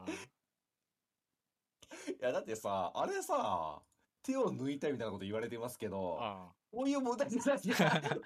[2.09, 3.83] いや、だってさ、あれさ、
[4.23, 8.03] 手を抜いたみたいなこと言われてますけど、あこういう問題じゃないじゃん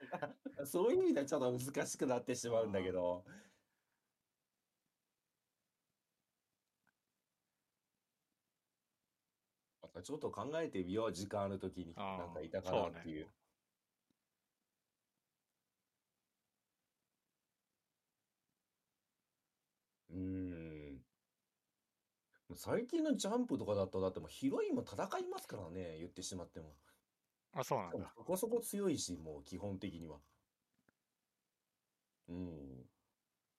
[0.66, 3.24] そういう意味ではちょっと難しくなってしまうんだけど。
[9.98, 11.92] またちょっと考えてみよう、時間あるときに。
[11.96, 13.26] あーなんかいたかなっていう。
[20.10, 21.04] うーん。
[22.54, 26.76] 最近のジャンプとかだと、だってもうヒロインも戦いますからね、言ってしまっても。
[27.52, 28.12] あ、そうなんだ。
[28.16, 30.18] そこそこ強いし、もう基本的には。
[32.28, 32.86] うん。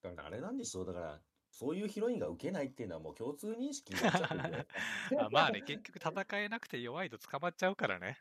[0.01, 1.19] だからあれなんでしょう、だから、
[1.51, 4.67] そういうヒロインが受けないっていうのはもう共通認識になっちゃってるんじゃないで
[5.09, 8.19] すかあまあね、結局戦えなくて弱いと捕まっちゃうからね。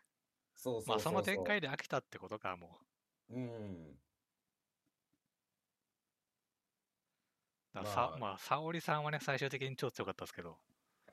[0.54, 1.22] そうそまあその。
[1.22, 2.80] 展開で飽きたってことか、も
[3.30, 3.34] う。
[3.34, 3.98] うん。
[7.74, 10.58] さまあまあ、沙織さんはね、最終的に超強かったですけど。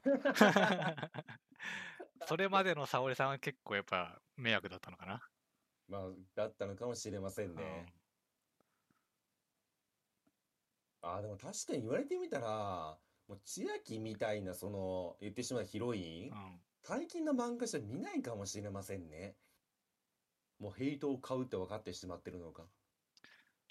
[2.28, 5.30] それまでの沙織さんは結構やっぱ迷惑だったのかな。
[5.88, 7.94] まあ、だったのかもしれませんうんね。
[11.06, 12.98] ああ、でも確かに言われてみたら、
[13.28, 19.40] もう千秋みたいな、その、言ってしまうヒロイン、うん最近の漫画じゃ見ないかもしれませんね。
[20.60, 22.70] もうヘイトを買うって分かってしまってるのか。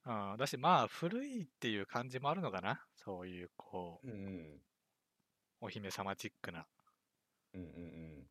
[0.04, 2.84] うん、だし、まあ、古いっていう感じもあるのかな。
[2.96, 4.60] そういう、こう、うんうん。
[5.60, 6.66] お姫様チックな。
[7.54, 7.70] うんうんう
[8.22, 8.30] ん。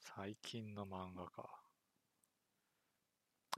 [0.00, 1.63] 最近の漫画か。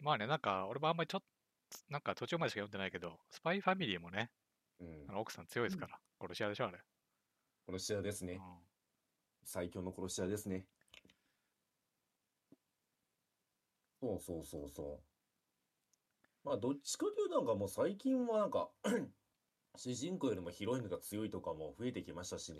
[0.01, 4.31] まあね、なんか、俺もあんまりちょっと、なんか途中までしか読んでないけど、スパイファミリーもね、
[4.81, 5.13] うんあ。
[5.13, 6.79] の奥さん強いですから、殺し屋でしょ、あれ。
[7.67, 8.35] 殺し屋ですね。
[8.35, 8.41] うん
[9.47, 10.65] 最強の殺し屋ですね。
[14.01, 15.01] そうそうそうそ
[16.45, 16.49] う。
[16.49, 18.69] まあ、どっちかというと、なんかもう最近はなんか、
[19.77, 22.59] 主人公よりもヒロインが強いとかも増えてきましたしね。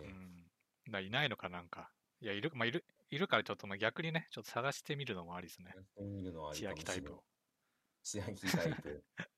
[0.87, 0.93] うん。
[0.93, 1.91] だいないのかなんか。
[2.21, 5.81] いや、いる、まあ、いる、いるからちょっとまあ逆にね、ちょっと探してみるのもありですねや。
[5.81, 7.23] ってみるのはあり千かもし秋タイプを。
[8.03, 9.05] 千秋タイプ。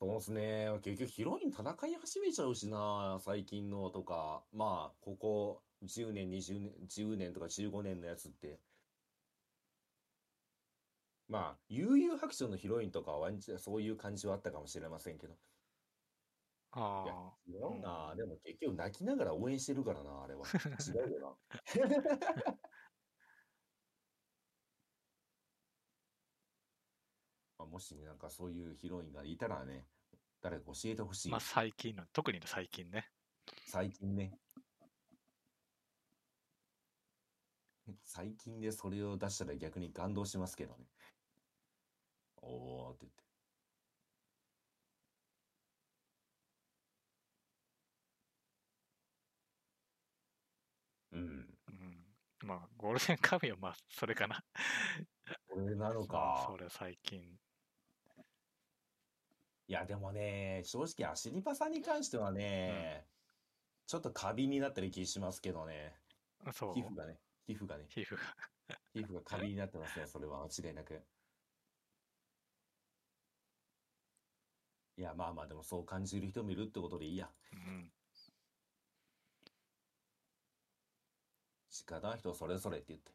[0.00, 0.70] そうですね。
[0.82, 4.42] 結局ヒロイン戦い始めちゃうしな、最近のとか。
[4.50, 8.60] まあ、ここ10年、20年、10年とか15年のやつって。
[11.28, 15.34] まあ、悠々白書のヒロインとかはワンチャンそういう感じはあったかもしれませんけど。
[16.76, 18.14] いや、あ違うな。
[18.14, 20.46] でも結局泣きながら応援してるからな、あれは。
[20.78, 21.56] 違うよな。
[27.58, 29.88] まあもしね、なんかそういうヒロインがいたらね、
[30.40, 31.40] 誰か教えてほしいまあ。
[31.40, 33.10] 最近の、特に最近ね。
[33.66, 34.38] 最近ね。
[38.04, 40.86] 最近でそれを出したら逆に感動しますけどね。
[42.42, 43.24] おーって言って。
[51.12, 51.20] うん。
[51.68, 52.06] うん。
[52.42, 54.42] まあ、ゴールデンカムイはまあ、それかな。
[55.48, 56.56] これなのまあかそ。
[56.56, 57.20] れ最近。
[59.68, 63.06] いや、でもね、正直アシリパさんに関してはね、
[63.86, 65.94] ちょっと過敏になってる気しますけどね。
[66.52, 66.82] そう皮。
[66.82, 68.20] 膚がね、皮膚がね、皮膚が。
[68.92, 71.02] 皮膚が過敏になってますね、それは間違いなく。
[74.96, 77.30] いや、まあまあ、でもそう感じる人もいるってことでいいや。
[77.52, 77.92] うん。
[81.80, 83.12] 仕方人それぞれって言って。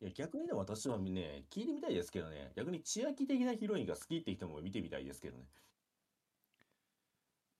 [0.00, 5.50] いや、逆にでも私はね、聞いてみたいですけどね、逆に千秋的なヒロインが好きって人も見てみたいですけどね。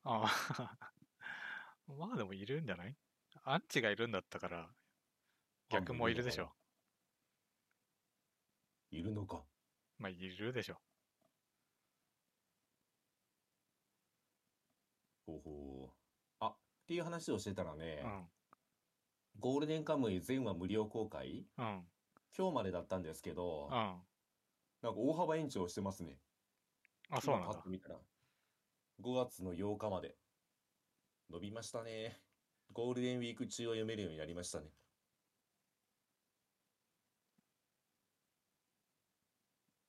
[0.05, 0.25] あ
[0.59, 0.93] あ。
[1.87, 2.97] まあでもいるんじゃない？
[3.45, 4.77] アンチがいるんだったから、
[5.69, 6.57] 逆もいるでしょ。
[8.91, 9.47] いるのか。
[9.99, 10.81] まあいるでしょ。
[15.27, 15.76] ほうほう。
[16.87, 18.25] あ、っていう話をしてたらね、うん。
[19.41, 21.45] ゴールデンカムイ全話無料公開？
[21.59, 21.85] うん。
[22.39, 23.77] 今日までだったんですけどうん。、
[24.83, 26.17] なんか大幅延長してますね。
[27.11, 27.71] あ、そうなんだ今パッと。
[27.71, 27.97] 見たら。
[29.03, 30.17] 5月の8日まで。
[31.31, 32.21] 伸びましたね。
[32.73, 34.67] ゴールデンウィーク中を読めるようになりましたね。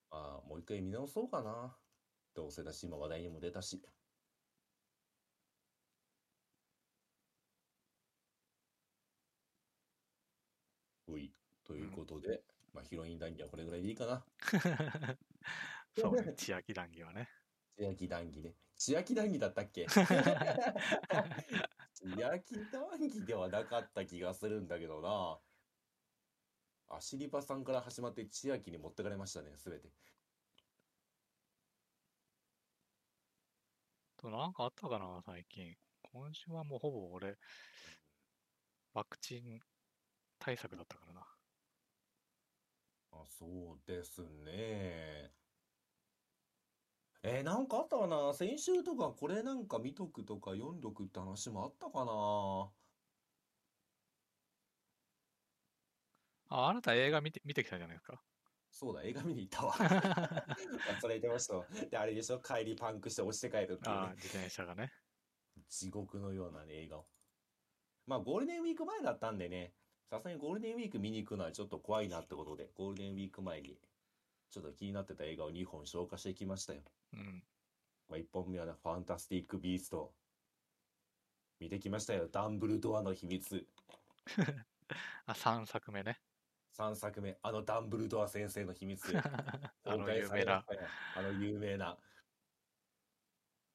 [0.10, 1.78] ああ、もう一回見直そうかな。
[2.34, 3.82] どうせだし、今話題にも出たし。
[11.08, 11.32] うい。
[11.68, 14.26] ということで、まあ、ヒロイン談義はこれぐらいでいいかな。
[16.00, 17.30] そうね、千秋談義はね。
[17.78, 18.56] 千秋談義ね。
[18.78, 19.86] 千秋談義だったっけ？
[21.94, 25.42] 千秋談義ではなかった気がするんだけどな。
[26.90, 29.92] アシリパさんから始まって千秋に持ってかれましたね、すべて。
[34.18, 35.76] となんかあったかな、最近。
[36.04, 37.38] 今週はもうほぼ俺、
[38.94, 39.60] ワクチン
[40.40, 41.37] 対策だったからな。
[43.12, 45.32] あ、そうですね。
[47.24, 48.34] えーなんかあったかな？
[48.34, 52.72] 先週とかこれなんか見とくとか読んどくって話もあったかな？
[56.50, 58.22] あ、あなた映画見て、見てきたじゃないですか？
[58.70, 59.74] そうだ、映画見に行ったわ。
[61.02, 61.66] 忘れてましたわ。
[61.90, 62.40] で、あれでしょ？
[62.40, 64.94] 帰りパンクして押して帰るっていうねあ、自転車がね。
[65.68, 67.10] 地獄のようなね、映画を。
[68.06, 69.74] まあ、ゴールデンウィーク前だったんでね、
[70.10, 73.78] さすがにゴールデンウィーク見に行くのはちょっと怖いなってことで、ゴールデンウィーク前に、
[74.50, 76.82] ちょっと気になってた映画を2本消化してきましたよ。
[77.14, 77.44] うん。
[78.10, 80.14] まあ、1本目はね、ファンタスティック・ビースト。
[81.60, 82.30] 見てきましたよ。
[82.32, 83.66] ダンブルドアの秘密。
[85.26, 86.22] あ、3作目ね。
[86.78, 89.02] 3作目、あのダンブルドア先生の秘密。
[89.84, 90.66] あの有名な。
[91.16, 91.98] あの有名な。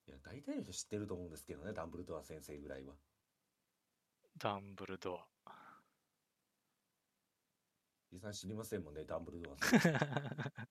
[0.06, 2.94] いや、大体の人知ってると思うんですけどね、ダンブルドア先生ぐらいは。
[4.38, 5.31] ダンブルドア。
[8.12, 9.98] 実際知りませんもんね、ダンブルドア先生。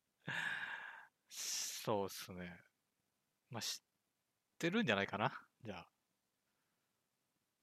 [1.27, 2.63] そうっすね。
[3.49, 3.83] まあ、知っ
[4.59, 5.33] てるんじゃないかな？
[5.63, 5.87] じゃあ。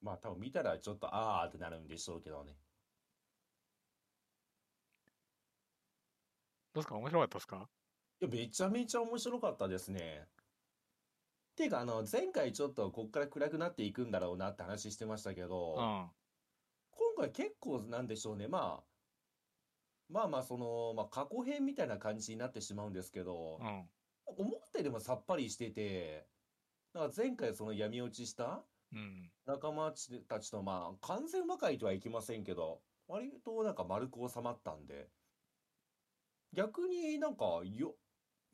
[0.01, 2.57] まあ多分見たらちょっとあーってなるんでしょうけどね。
[6.73, 6.97] どうですか？
[6.97, 7.69] 面白かったですか？
[8.21, 10.29] いや、めちゃめちゃ面白かったですね。
[11.55, 16.11] ていうか、あの、前回ちょっとこっから暗くなっていくんだろうなって話してましたけど、うん。
[16.91, 18.88] 今回結構なんでしょうね、まあ、
[20.09, 23.91] まあまあ、その、まあ過去編みたいな感じになってしまうんですけどう、ん。
[24.27, 26.29] 思ったよりもさっぱりしてて、
[26.95, 29.33] なんか前回その闇落ちしたうん。
[29.47, 29.93] 仲間
[30.29, 35.11] たちとまあ、完全和解とはいきませんけど、割となんか丸く収まったんで、
[36.53, 37.97] 逆になんかよ、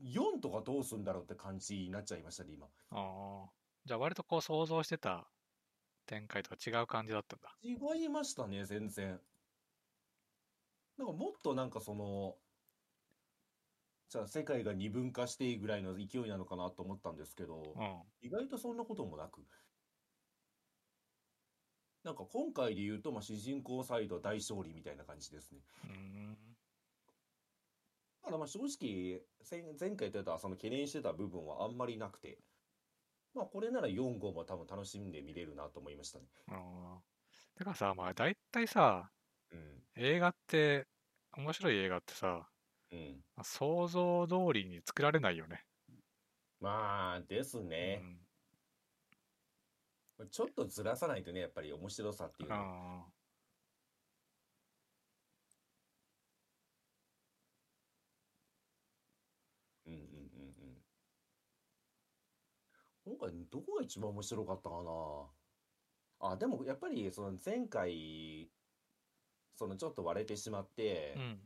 [0.00, 2.66] 4とかどうすんだろうって感じになっちゃいましたね、今。
[2.90, 3.50] ああ。
[3.84, 5.30] じゃあ割とこう想像してた
[6.06, 7.56] 展開とは違う感じだったんだ。
[7.62, 9.20] 違いましたね、全然。
[10.98, 12.36] なんかもっとなんかその、
[14.10, 18.02] じゃあ世界が二分化していいぐらいの勢いなのかなと思ったんですけど、うん。
[18.22, 19.42] 意外とそんなこともなく。
[22.04, 25.60] なんか今回で言うと、まあ、主人公サイド大勝利みたいな感じですね。
[25.84, 26.36] うーん。
[28.22, 32.38] だからまあ正直、前前回言ってたその懸念してた部分はあんまりなくて、
[33.34, 36.26] まあこれなら4号も多分楽しんで見れるなと思いましたね。
[36.48, 37.58] ああ。
[37.58, 39.10] てかさ、まあ大体さ、
[39.54, 39.84] うん。
[39.96, 40.88] 映画って、
[41.32, 42.50] 面白い映画ってさ、
[42.90, 43.24] うん。
[43.36, 45.66] まあ想像通りに作られないよね。
[46.60, 47.96] まあ、ですうね。
[47.96, 48.26] ん。
[50.30, 53.06] ちょっとずらさないとね、やっぱり面白さっていうのは。
[53.08, 53.12] あ
[59.86, 60.84] うんうんうんうん。
[63.04, 66.30] 今回、どこが一番面白かったかな。
[66.32, 68.53] あ、でもやっぱり、その前回、
[69.56, 71.40] そのちょっと割れてしまってー、うん。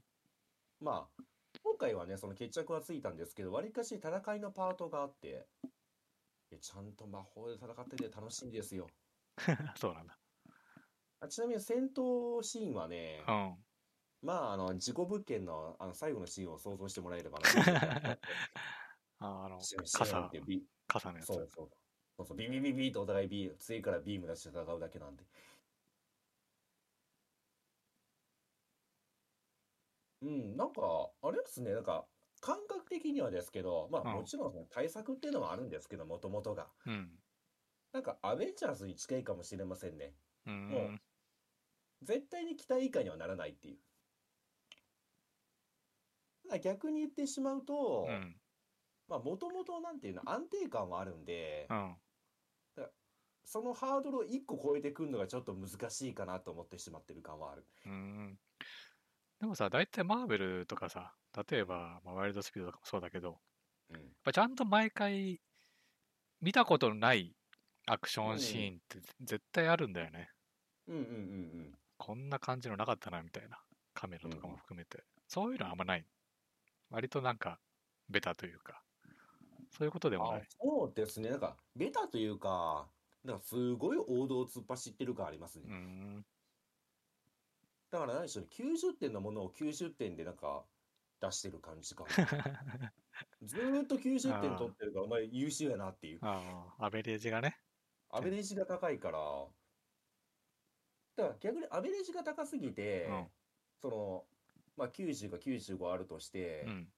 [0.81, 1.23] まあ、
[1.63, 5.47] 今回はね、その決着はついたんですけど、わりかし戦いのパートがあって、
[6.61, 8.87] ちゃんと魔法で戦ってて楽しいですよ。
[9.77, 10.19] そうなんだ。
[11.21, 13.57] あちなみに戦闘シーンはね、うん。
[14.23, 18.19] まあ、あの、事故物件の、あの、最後のシーンを想像してもらえればな。
[19.19, 20.31] あ あの、傘
[20.87, 21.27] 傘のやつ。
[21.27, 21.71] そうそう。
[22.17, 25.25] そうそう、ビビビビとお互いビ次からビーム出して戦うだけなんで。
[30.23, 32.07] うん、なんか、あれですね、なんか、
[32.41, 36.69] 感覚的にはですけど、まあ、うんもちろんその対策っていうのはあるんですけど、もともとが。
[36.87, 37.11] うん。
[37.93, 40.15] なんか、アベンジャーズに近いかもしれませんね。
[40.47, 40.51] う。
[40.51, 41.01] もうん
[42.03, 43.79] 絶対に期待以下にはならないっていう。
[46.45, 48.37] ただ逆に言ってしまうと、うん。
[49.09, 51.97] まあ、もともとなんていうの、安定感はあるんで、うん。
[53.45, 57.67] そのハードルを1個超えてくるのがちょっと難しいかなと思ってしまってる感はある。
[57.87, 58.39] うん。
[59.41, 61.15] でもさ、大体マーベルとかさ、
[61.49, 63.39] 例えば、まあ、ワイルドスピードとかもそうだけど、
[63.91, 63.97] うん。
[63.97, 65.41] やっぱちゃんと毎回
[66.41, 67.37] 見たことのない
[67.87, 70.31] アクションシーンって絶対あるんだよね。
[70.87, 73.59] うんうんうんこんな感じのなかったなみたいな。
[73.93, 75.03] カメラとかも含めて。
[75.27, 76.07] そういうのはあんまない。
[76.91, 77.59] 割となんか、
[78.09, 78.85] ベタというか、
[79.71, 81.31] そういうことでもない。、そうですね。
[81.31, 82.89] なんか、ベタというか、
[83.25, 85.65] なんかすごい王道を突っ走ってる感ありますね。
[85.69, 86.27] うん。
[87.91, 90.65] だから何でしょうね、90点のものを90点でなんか
[91.21, 92.05] 出してる感じか。
[93.43, 96.19] ずーっと90点取ってるから、お前優秀やなっていう。
[96.23, 97.59] ああ、アベレージがね。
[98.11, 99.19] アベレージが高いから、
[101.17, 103.27] だから逆にアベレージが高すぎて、うん
[103.81, 104.25] その、
[104.77, 106.89] まあ90か95あるとして、うん。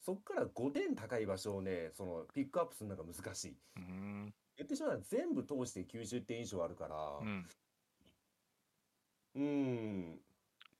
[0.00, 3.56] そっから5点高い場所をね、そのピックアップするのが難しい。
[3.76, 4.34] うん。
[4.56, 7.46] 言ってしまえば全部通して90点以上あるから、うん。
[9.34, 10.20] うーん。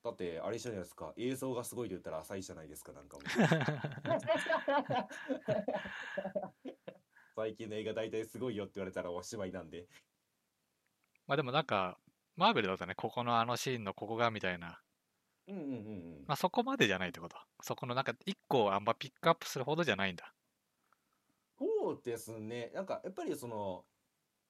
[0.03, 3.23] だって、あれじゃないですか、映像がすごいと言ったら浅いじゃないですか、なんかも。
[7.35, 9.87] 最近の映画大体すごいよって言われたらおしまいなんで。
[11.25, 11.97] まあでもなんか、
[12.35, 14.81] マーベルだとね、ここのあのシーンのここがみたいな、
[15.47, 15.71] うんうんうんう
[16.21, 16.25] ん。
[16.27, 17.37] まあそこまでじゃないってこと。
[17.61, 20.33] そこのなんか一個あんまピックアップするほどじゃないんだ。
[21.57, 22.71] そうですね。
[22.73, 23.85] なんか、やっぱりその、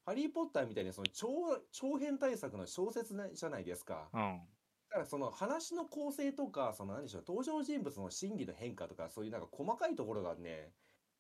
[0.06, 1.28] ハリー・ポッターみたいにその長
[1.72, 4.10] 長編対策の小説ねじゃないですか。
[4.14, 4.42] うん。
[4.90, 10.72] だからその話の構成とか、その何でしょう、登場人物の心理の変化とか、そういうなんか細かいところがね、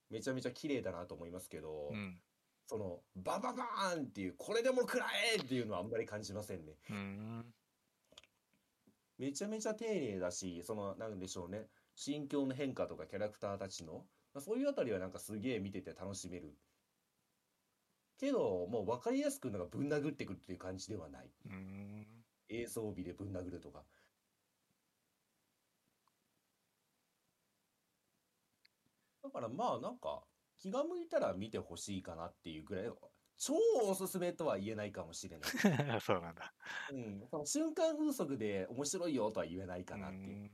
[0.09, 2.19] めちゃめちゃ綺麗だなと思いますけど、うん。
[2.67, 6.73] その、バババーンっていう、これでも食らえっていうのはあんまり感じませんね。
[6.89, 7.45] うん。
[9.17, 16.55] めちゃめちゃ丁寧だし、その、なんでしょうね、心境の変化とかキャラクターたちの、まあそういうあたりはなんかすげえ見てて楽しめる。
[18.19, 21.29] けど、もう分かりやすくなんかぶん殴ってくるっていう感じではない。
[21.45, 22.07] うん。
[22.49, 23.83] 映像美でぶん殴るとか。
[29.23, 30.23] だからまあなんか
[30.57, 32.91] 気が向いたら見てほしいかなっていうぐらい、
[33.37, 35.49] 超おすすめとは言えないかもしれない。
[36.01, 36.53] そうなんだ。
[36.91, 40.51] うん、その瞬間風速で面白いよとは言えないかなっていう。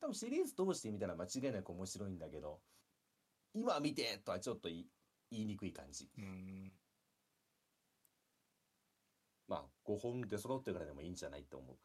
[0.00, 2.60] 多分シリーズ通してみたら間違いなく面白いんだけど、
[3.54, 4.68] 今見てとはちょっと
[5.30, 6.08] 言いにくい感じ。
[6.18, 6.72] うん。
[9.48, 11.76] まあ5本で揃ってからでもいいんじゃないと思う。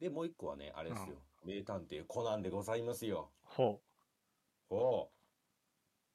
[0.00, 1.16] で、もう一個はね、あれですよ。
[1.44, 3.30] 名探偵コナンでございますよ。
[3.42, 3.80] ほ
[4.70, 5.08] おう。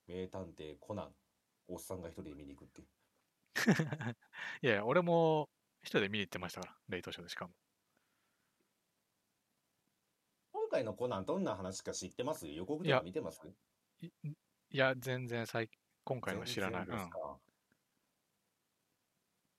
[0.08, 1.10] 名探偵コナン。
[1.68, 2.88] おっさんが一人で見に行くっていう。
[4.12, 4.16] う。
[4.66, 5.50] いやいや、俺も
[5.82, 7.54] 一人で見に行ってましたから、レイトショーでしかも。
[10.54, 12.50] 今回のコナンどんな話か知ってます？
[12.50, 13.42] 予告いやとか見てます？
[14.02, 14.08] い
[14.70, 15.70] いや、全然最
[16.04, 16.86] 今回の知らない。
[16.86, 17.40] ですか？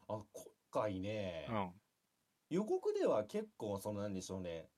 [0.08, 1.56] あ、今回ね、うん。
[1.56, 1.72] うん。
[2.50, 4.68] 予告では結構そのなんでしょうね、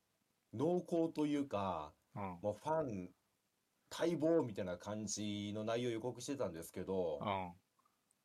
[0.52, 2.22] 濃厚というか、うん。
[2.40, 3.10] もうファン
[3.90, 7.52] 待望みたいな感じの内容を予告してたんですけど、うん。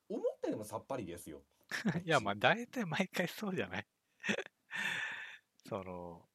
[0.09, 1.43] 思ったよりもさっぱりですよ。
[2.05, 3.88] いや、まあ、大体毎回そうじゃない？
[5.68, 6.30] その、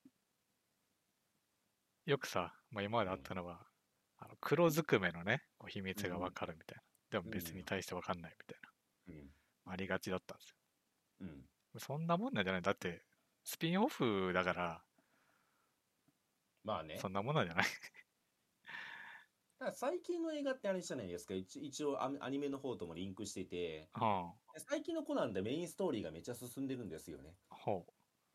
[2.08, 3.68] よくさ、まあ、今まであったのは、
[4.16, 6.82] あの黒ずくめのね、こう秘密がわかるみたいな。
[7.10, 8.72] でも別に対してわかんないみたいな。
[9.08, 9.30] うん。
[9.66, 10.56] ありがちだったんですよ。
[11.20, 11.48] うん。
[11.78, 12.62] そんなもんなんじゃない？
[12.62, 13.04] だって、
[13.44, 14.84] スピンオフだから、
[16.64, 16.98] まあね。
[16.98, 17.66] そんなもんなんじゃない？
[19.74, 21.34] 最近の映画ってあれじゃないですか。
[21.34, 24.32] 一一応アニアニメの方ともリンクしてて、うん。
[24.58, 27.36] 最近のコナンでメインストーリーがめっちゃ進んでるんですよね。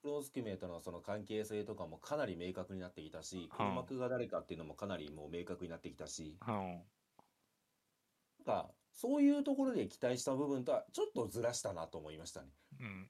[0.03, 6.51] ほ黒ずくめとのその関係性とかもかなり明確になってきたし、はあ黒幕が誰かっていうのもかなりもう明確になってきたし、う。
[6.51, 6.57] うん。
[6.57, 6.75] な
[8.43, 12.49] んかそういうところで期待した部分とはちょっとずらしたなと思いましたね。
[12.79, 13.09] うん。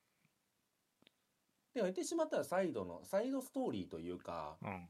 [1.74, 4.88] でも言ってしまったらサイドの、サイドストーリーというか、うん。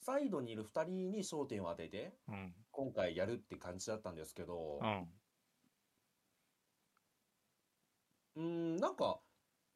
[0.00, 2.54] サイドにいる二人に焦点を当てて、うん。
[2.70, 5.08] 今回やるって感じだったんですけど、うん。
[8.36, 9.20] うーん、なんか、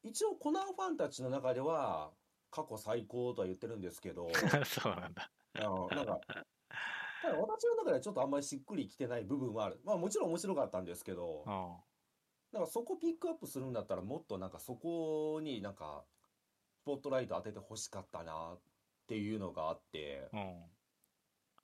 [0.09, 2.11] 一応コナンファンたちの中では、
[2.49, 4.29] 過去最高とは言ってるんですけど、
[4.65, 5.29] そうなんだ。
[5.55, 6.19] あの、なんか、
[7.21, 9.81] ただ私の中ではちょっとあんまりしっくりきてない部分はある。
[9.83, 11.53] まあもちろん面白かったんですけどう、ん。
[12.51, 16.05] なんかそこピックアップするんだったらもっとなんかそこになんか、
[16.81, 18.59] スポットライト当ててほしかったなっ
[19.07, 20.61] ていうのがあって、うん。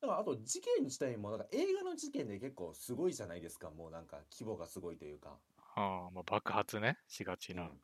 [0.02, 3.70] だからあと事件自体もなんか映画の事件で結構すごいじゃないですか。
[3.70, 5.40] もうなんか規模がすごいというか、
[5.76, 7.64] あまあ、爆発ね、しがちな。
[7.64, 7.82] うん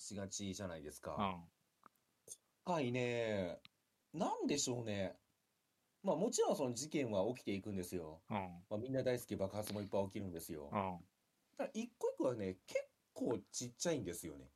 [0.00, 1.14] しがちじゃないですか。
[2.66, 2.72] うん。
[2.72, 3.60] はいね、
[4.14, 5.14] なんでしょうね。
[6.02, 8.22] まあもちろんその事件は起きていくんですよ。
[8.30, 8.36] うん。
[8.70, 10.70] まあ、みんな大好き爆発もいっぱい起きるんですよ。
[10.72, 10.98] うん。
[11.58, 12.80] ただ一個一個はね、結
[13.12, 14.46] 構ちっちゃいんですよね。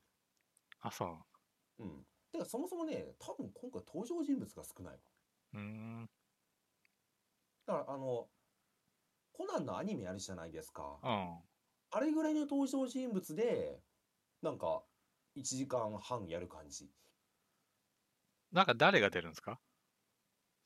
[0.80, 1.04] あ、そ
[1.78, 1.84] う。
[1.84, 2.06] うん。
[2.32, 4.98] てかそもそもね、多分今回登場人物が少ないわ。
[5.54, 6.10] うーん。
[7.66, 8.28] だからあの、
[9.34, 10.98] コナンのアニメあるじゃないですか。
[11.02, 11.38] うん。
[11.90, 13.78] あれぐらいの登場人物で、
[14.40, 14.82] なんか
[15.36, 16.88] 1時間半やる感じ。
[18.52, 19.58] なんか誰が出るんですか？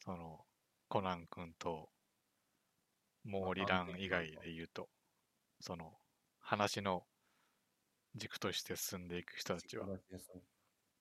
[0.05, 0.47] その、
[0.89, 1.91] コナン君と、
[3.25, 4.89] モーリラン以外で言うと、
[5.61, 5.99] その、
[6.41, 7.07] 話の
[8.15, 9.87] 軸として進んでいく人たちは。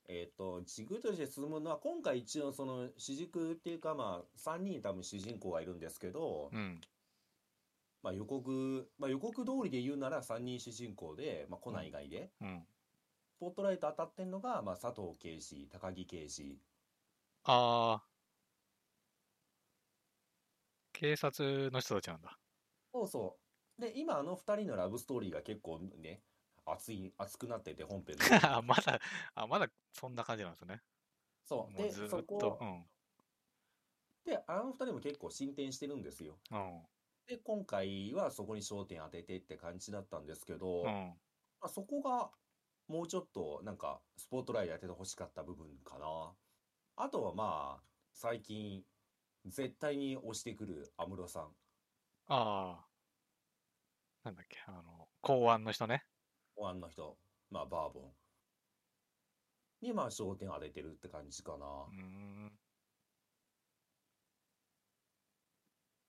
[0.10, 6.80] えっと、軸として進むのは、今回一応その主軸っていうか、まあ、3人多分主人公がいるんですけど、うん。
[8.02, 12.66] まあ予告、まあ予告通りで言うなら3人主人公で、まあコナン以外で、うん。
[12.76, 12.77] ス
[13.40, 16.60] ポットライト当たってんのが、まあ佐藤刑事、高木刑事。
[17.44, 18.04] ああ。
[20.94, 22.38] 警察の人たちなんだ。
[22.92, 23.38] そうそ
[23.78, 23.82] う。
[23.82, 26.22] で、今あの2人のラブストーリーが結構ね、
[26.66, 28.24] 熱い、熱くなってて本編で。
[28.44, 29.00] あまだ、
[29.36, 30.82] あ、まだそんな感じなんですね。
[31.46, 31.74] そう。
[31.74, 32.26] もうで、そずーっと。
[32.26, 32.86] こう、ん。
[34.26, 36.40] で、あの2人も結構進展してるんですよ。
[36.52, 36.84] うん。
[37.28, 41.14] で、今回はそこに焦点当ててって感じだったんですけど、まうん。
[41.62, 42.32] あ、そこが
[42.88, 46.34] もうちょっとなんかスポットライト当ててほしかった部分かな。
[46.96, 47.84] あとはまあ、
[48.14, 48.84] 最近
[49.46, 51.44] 絶対に押してくる安室さん。
[52.28, 52.86] ああ。
[54.24, 56.04] なんだっけ、あの、公安の人ね。
[56.56, 57.18] おあんの人、
[57.50, 58.12] まあバーボン。
[59.82, 61.66] にまあ焦点当ててるって感じかな。
[61.66, 62.52] うーん。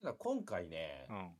[0.02, 1.36] だ今回ね、うん。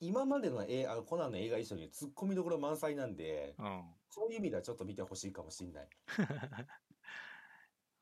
[0.00, 3.84] 今までの映あのコナンの映画以上にツッコミどころ満載なんで、うん。
[4.14, 5.88] そういう意味ではちょっと見てほしいかもしんない。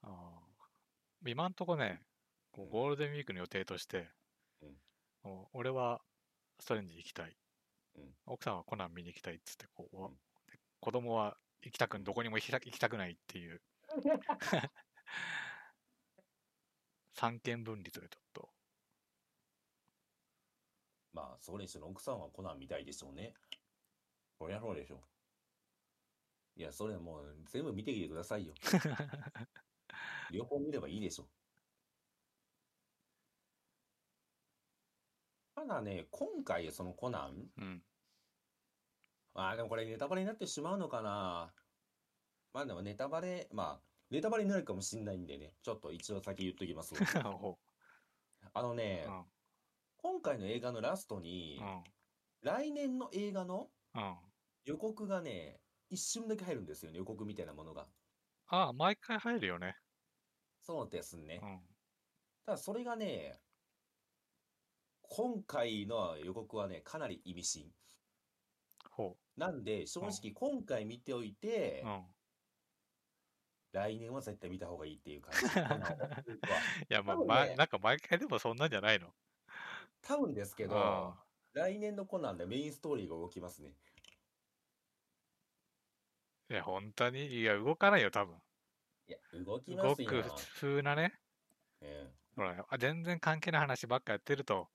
[0.02, 1.30] あー。
[1.30, 2.02] 今んとこね、
[2.50, 2.70] こううん。
[2.70, 4.10] ゴールデンウィークの予定として、
[4.60, 4.76] うん。
[5.22, 6.04] もう俺は
[6.60, 7.34] ストレンジ行きたい、
[7.94, 8.14] うん。
[8.26, 10.14] 奥さんはコナン見に行きたいっつってこう、うん。
[10.48, 13.62] で子供は行きたくんどこにも行きた行きたくないっていう。
[17.14, 18.50] 三権分立でちょっと。
[21.14, 23.32] まあ、それにしても奥さんはコナン見たいでしょうね。
[24.38, 25.11] そりゃそうでしょ。
[26.56, 28.54] いや、それはもう全部見てきてくださいよ。
[30.30, 31.28] 両方見ればいいでしょ。
[35.54, 37.84] ただね、今回そのコナン、うん
[39.34, 41.54] まあでもこれネタバレになってしまうのかな。
[42.52, 46.94] まあでもネタバレ、まあ、ネタバレになるかもしんないんでね、ちょっと一応先言っときます。
[47.40, 47.58] ほ
[48.52, 49.24] あのねう、うん
[49.96, 51.84] 今回の映画のラストにう、ん
[52.42, 54.18] 来年の映画のうん
[54.64, 55.61] 予告がね、
[55.92, 57.86] 一瞬だけ入るんですよね、予告みたいなものが。
[58.46, 59.76] ああ毎回入るよね
[60.60, 61.46] そうですねう。
[61.46, 61.60] ん
[62.46, 63.38] ただそれがね、
[65.02, 67.72] 今回の予告はね、かなり意味深。
[68.90, 72.02] ほなんで、正直今回見ておいてう、うん
[73.72, 75.46] 来年は絶対見た方がいいっていう感じ。
[75.48, 79.14] いやまあ、ねまなんか毎回でもそんなんじゃないの
[80.02, 81.24] 多分ですけど、あ
[81.54, 83.74] 来年のコナンでメインストーリーが動きますね。
[86.52, 87.26] いや本当に？
[87.40, 88.36] いや動かないよ多分。
[89.08, 90.08] いや、動きま動すよ。
[90.08, 91.12] く普通なね。
[91.80, 94.68] えほらあ全然関係ない話ばっかやってると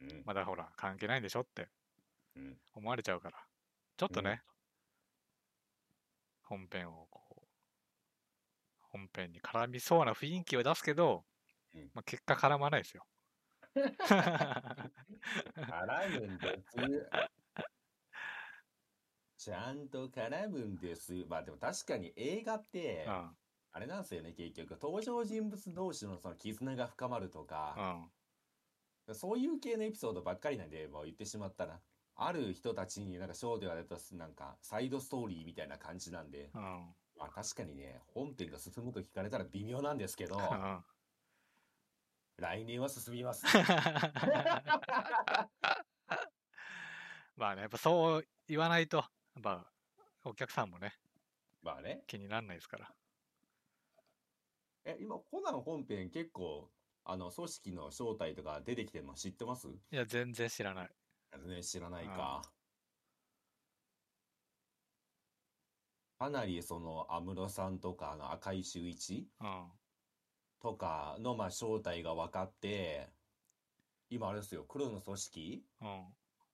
[0.00, 0.22] えうん。
[0.24, 1.68] まだほら関係ないんでしょって。
[2.34, 2.60] うん。
[2.74, 3.38] 思われちゃうから。
[3.96, 4.42] ちょっとね、
[6.42, 7.46] 本編をこう、
[8.80, 11.24] 本編に絡みそうな雰囲気を出すけど、
[11.74, 11.90] うん。
[11.94, 13.06] まあ、結果絡まないですよ。
[15.54, 16.76] 絡むんです。
[19.40, 21.24] ちゃんと絡むんです。
[21.26, 23.30] まあでも確かに映画って、うん。
[23.72, 24.72] あれなんですよね、結局。
[24.72, 28.04] 登場人物同士のその絆が深まるとうか、
[29.08, 29.14] ん。
[29.14, 31.80] そういう系のエピソードばっかりなんで、もう言ってしまったら。
[32.22, 36.94] ある人たちになんかショーで言われたなんかサイドストーリーみたいな感じなんで、うん。
[37.16, 40.84] まあ確かにね、本編が進むと聞かれたら微妙なんですけど、うん。
[42.36, 43.46] 来年は進みます。
[47.36, 49.02] まあね、やっぱそう言わないと、
[49.34, 49.72] やっぱ
[50.24, 50.92] お客さんもね、
[51.62, 52.02] まあね。
[52.06, 52.94] 気にならないですから。
[54.84, 56.70] え、今、コナン本編結構、
[57.04, 59.68] あの、組織の正体とか出てきてるの知ってます？
[59.68, 60.90] いや、全然知らない。
[61.46, 62.42] ね、知らないか。
[66.18, 69.28] かなりその、安室さんとか、あの、赤井秀一？
[69.40, 69.70] うん。
[70.60, 73.08] とかの、まあ、正体が分かって、
[74.10, 75.64] 今あれですよ、黒の組織？
[75.80, 76.04] うん。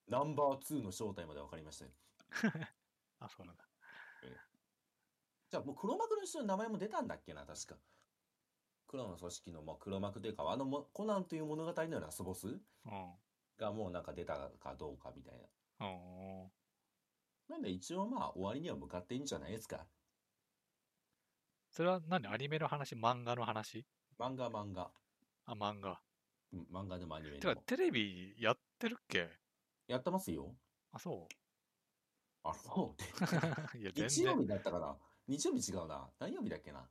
[0.09, 1.91] ナンバー2の正体まで分かりましたよ。
[3.21, 3.65] あ、そうなんだ。
[5.49, 7.77] じゃあもう黒幕の人の名前も出たんだっけな、確か。
[8.89, 12.61] 黒の組織の、まあ、黒幕というか、あのも、コナンという物語のラスボスうん。
[13.57, 15.39] がもうなんか出たかどうかみたい
[15.79, 15.87] な。
[15.87, 15.91] う
[16.47, 16.53] ん。
[17.49, 19.87] なんで一応まあ終わりには向かっていいんじゃないですか。
[21.71, 22.95] それは何アニメの話？
[22.95, 23.87] 漫画の話？
[24.19, 24.91] 漫画漫画。
[25.47, 26.03] あ、漫画。
[26.53, 27.57] うん、漫画でもアニメてか。
[27.63, 29.31] テレビやってるっけ？
[29.87, 30.57] やってますよ。
[30.93, 31.29] あ、そ
[32.51, 33.03] あ、そう
[33.79, 34.09] いや、全然。
[34.09, 34.99] 日曜日だったかな？
[35.27, 36.13] 日曜日違うな。
[36.19, 36.89] 何曜日だっけな？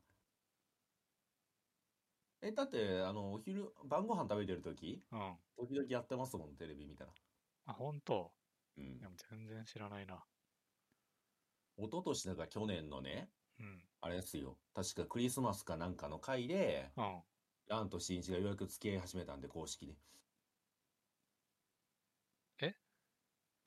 [2.42, 5.04] え、だって、あの、お昼、晩ご飯食べてる時？
[5.12, 5.38] うん。
[5.58, 7.14] 時々やってますもん、テレビ見たら。
[7.66, 8.32] あ、本当？
[8.78, 9.10] うんいや、。
[9.30, 10.26] 全然知らないな。
[11.78, 13.30] 一昨年だから去年のね、
[13.60, 13.90] うん。
[14.02, 14.58] あれですよ。
[14.74, 17.24] 確かクリスマスかなんかの回で、うん。
[17.68, 19.96] ランと新一がようやく付き合い始めたんで、公式で。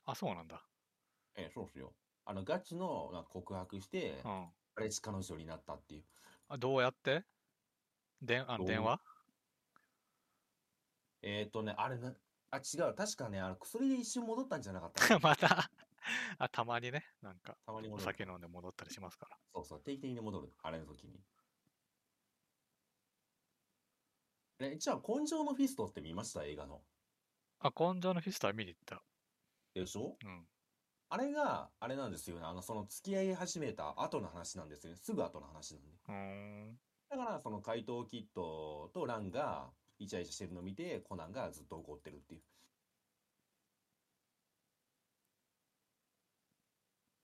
[0.05, 0.63] あ、そうなんだ。
[1.39, 1.93] え、そうっすよ。
[2.25, 4.49] あの、ガチのなんか告白してう、ん。
[4.75, 6.05] 彼氏彼女になったっていう。
[6.49, 7.25] あ、どうやって？
[8.21, 9.01] であの電話？
[11.23, 12.15] えーとね、あれな、
[12.51, 12.95] あ、違う。
[12.95, 15.71] 確かね、あの、薬で一瞬戻ったんじゃなかったかな また
[16.39, 18.05] あ、たまにね、なんか、おたまに戻る。
[18.05, 19.39] 酒飲んで戻ったりしますから。
[19.55, 20.53] そうそう、定期的に戻る。
[20.63, 21.21] あれの時に。
[24.61, 26.45] え、じゃあ、根性のフィストって見ました？
[26.45, 26.83] 映画の。
[27.61, 29.03] あ、紺青のフィストは見に行った。
[29.75, 30.17] でしょ？
[30.25, 30.49] うん。
[31.11, 32.45] あれが、あれなんですよね。
[32.45, 34.97] あの、その付き合い始めた後の話なんですよね。
[34.97, 35.99] すぐ後の話なんで。
[36.09, 36.15] うー
[36.73, 36.81] ん。
[37.11, 42.45] だから、その怪盗キッドとランがイチャイチャしてるのを見て、コナンがずっと怒ってるっていう。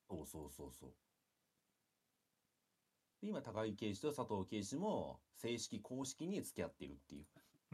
[0.09, 0.97] そうそうそうそう。
[3.21, 7.27] で今、高木刑事と佐藤刑事も正式、公式に付き合っているっていう、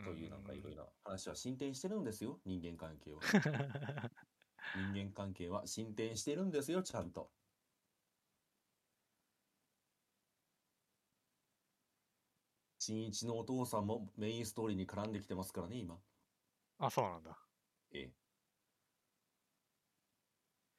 [0.03, 3.27] というなんかいろいろな話は進展してるんですよ、人間関係は。
[4.75, 7.31] 人間関係は進展してるんですよ、ちゃんと。
[12.79, 15.97] 新一のお父さんもメインストーリーに絡んできてますからね、今。
[16.79, 17.39] あ、そうなんだ。
[17.93, 18.13] ええ。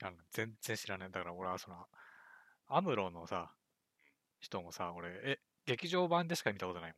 [0.04, 1.12] あの全然知らない。
[1.12, 1.86] だから俺はその、
[2.68, 3.56] アムロのさ、
[4.40, 6.96] 人もさ、俺、え、劇場版でしか見たことない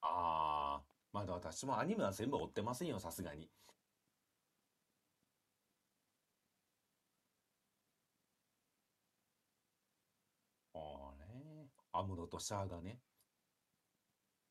[0.00, 3.50] ああ、まだ私もアニメは全部追ってませんよ、さすがに。
[10.74, 10.78] あ
[11.12, 12.98] あね、アムロとシャアがね。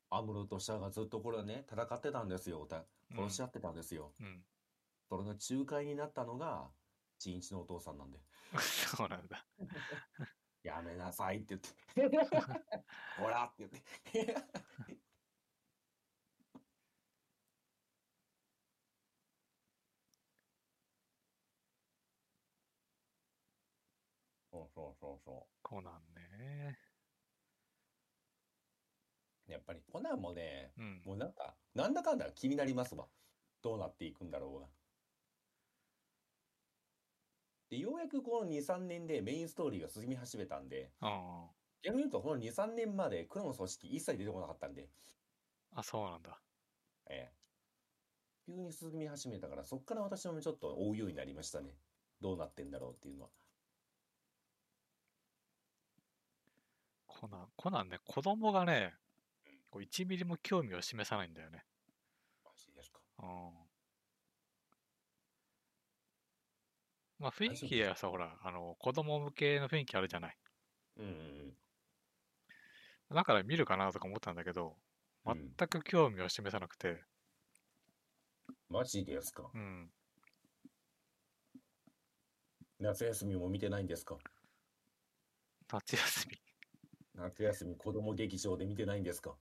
[0.10, 2.68] アムロとシャアがずっとこれね、戦ってたんですよ、お。
[3.16, 4.14] 殺し合ってたんですよ。
[4.20, 4.26] うん。
[4.26, 4.46] うん。
[5.10, 6.70] それの仲介になったのが、
[7.18, 8.20] 新一のお父さんなんで。
[8.60, 9.46] そうなんだ。
[10.64, 11.58] やめなさいって
[11.96, 12.18] 言って。
[13.18, 13.72] ほらって言っ
[14.28, 14.36] て。
[24.52, 26.78] そうそうそうそコナンね。
[29.41, 29.41] う。
[29.54, 31.02] やっぱりコナンもね、うん。
[31.06, 33.08] もうなんか、なんだかんだ気になりますわ。
[33.62, 34.68] どうなっていくんだろうが。
[37.70, 41.52] で、ようやくこの2、3年でメインストーリーが進み始めたんで、あ
[41.84, 44.90] 逆に言うとこの2、3年まで黒の組織一切出てこなかったんで、
[45.72, 45.80] あ。
[45.80, 46.42] あ、そうなんだ。
[47.10, 47.36] ええ。
[48.46, 51.78] 急に進み始めたから、そっから私もちょっと追うようになりましたね。
[52.22, 53.30] どうなってんだろうっていうのは。
[57.08, 58.96] コナン、コナンね、子供がね、
[59.72, 61.66] こう1ミリも興味を示さないんだよね。
[62.44, 63.02] マジですか。
[63.20, 63.72] うん。
[67.20, 70.38] まあ雰囲気はさ、ほら、あの、子供向けの雰囲気あるじゃない。
[70.98, 71.10] うんう
[71.50, 71.58] ん
[73.12, 74.80] だから見るかなとか思ったんだけど、
[75.26, 75.34] うん。
[75.34, 77.04] うん全く興味を示さなくて、
[78.70, 79.92] マジですかうん。
[82.80, 84.22] 夏休みも見てないんですか？
[85.68, 86.38] 夏休み。
[87.14, 89.38] 夏休み子供劇場で見てないんですか？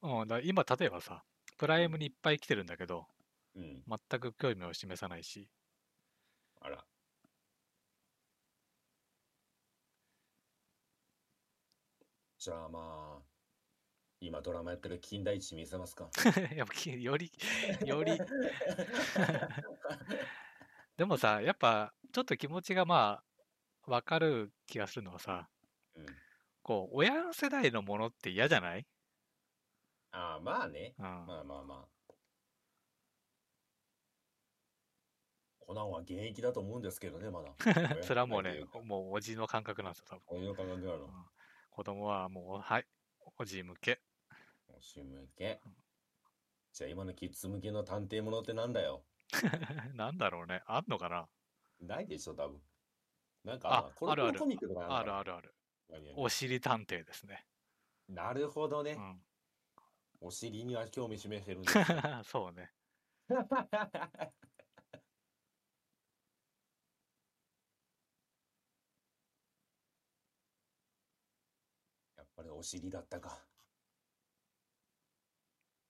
[0.00, 1.26] うん、だ今、例えばさ、
[1.58, 3.08] プライムにいっぱい来てるんだけど、
[3.54, 3.84] うん。
[3.88, 5.50] 全く興味を示さないし、
[6.60, 6.86] あら。
[12.38, 13.26] じゃあまあ、
[14.20, 16.14] 今ドラマやってる金田一見せますか？
[16.56, 17.30] やっぱきより、
[17.84, 18.18] より、
[20.96, 23.22] でもさ、やっぱちょっと気持ちがま
[23.86, 25.50] あ、わかる気がするのはさ、
[25.94, 26.20] うん。
[26.62, 28.86] こう、親の世代のものって嫌じゃない？
[30.12, 30.94] ああ、まあね。
[30.98, 31.04] うん。
[31.04, 31.96] まあまあまあ。
[35.66, 37.52] コナンは現役だと思うんですけどね、まだ。
[38.02, 40.22] それはもうねもうおじの感覚なんですよ、多分。
[40.28, 41.08] 親の感覚なの。
[41.70, 42.86] 子供はもう、はい、
[43.36, 44.00] おじ向け。
[44.78, 45.60] 推し向け。
[46.72, 49.04] じゃあ今のキッズ向けの探偵ものってなんだよ。
[49.94, 50.62] なんだろうね。
[50.66, 51.28] あんのかな？
[51.80, 52.62] ないでしょ、多分。
[53.42, 55.54] なんかあるあのコミックとかあるあるるある。
[56.16, 57.46] おしり探偵ですね。
[58.08, 59.00] なるほどねう。
[59.00, 59.22] ん。
[60.20, 61.84] お尻には興味示してるんですね
[62.24, 62.72] そうね。
[63.28, 63.42] や
[72.22, 73.46] っぱりお尻だったか。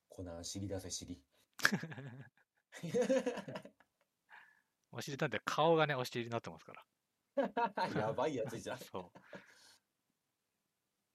[0.09, 1.23] コナン尻出せ尻。
[4.93, 6.87] おしり探偵、顔がね、お尻になってますから。
[8.01, 8.79] やばいやつじゃん。
[8.79, 9.19] そう。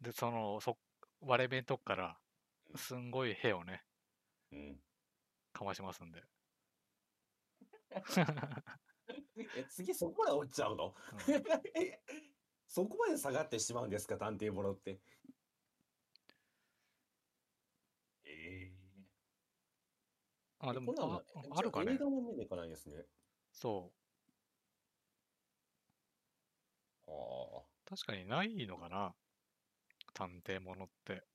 [0.03, 0.77] で、その、そ、
[1.19, 2.20] 割れ目のとこから、
[2.76, 3.85] すんごい屁をね、
[4.52, 4.81] うん。
[5.53, 6.23] かましますんで。
[9.53, 10.95] え、次そこまで落ちちゃうの？
[11.27, 11.43] うん
[11.76, 12.03] え
[12.68, 15.02] そこまで下がってしまうんですか、探偵ものって。
[18.26, 18.72] ええ
[20.60, 21.98] あ、でも、あはああるかね映。
[21.98, 23.07] 画も見に行かないですね。
[23.56, 23.93] そ
[27.06, 27.72] はあ。
[27.85, 27.89] う。
[27.89, 29.15] 確かにないのかな？
[30.14, 31.31] 探偵ものって。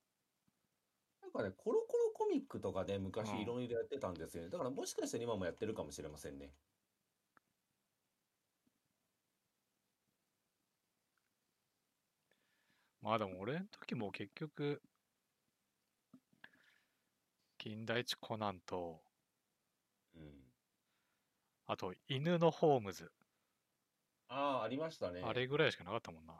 [1.27, 4.49] なんかね、コロコロコミックとかで昔うんいろいろやってたんですよね。
[4.49, 6.53] だからもしかしたら今もやってるかもしれませんね。
[13.01, 14.81] まあでも俺の時も結局、
[17.57, 19.01] 金田一コナンと、
[20.15, 20.53] うん。
[21.67, 23.11] あと犬のホームズ。
[24.29, 25.21] ああ、ありましたね。
[25.23, 26.33] あれぐらいしかなかったもんな。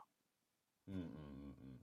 [0.88, 1.80] うんうんうんうん。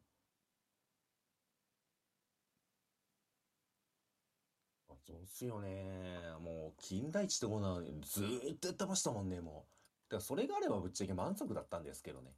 [4.89, 6.17] あそうっすよね。
[6.41, 9.71] もう、金田一とこなずーっとやってましたもんね、もう。
[10.09, 12.31] だからそれがあればぶっちゃけ満足だったんですけどね。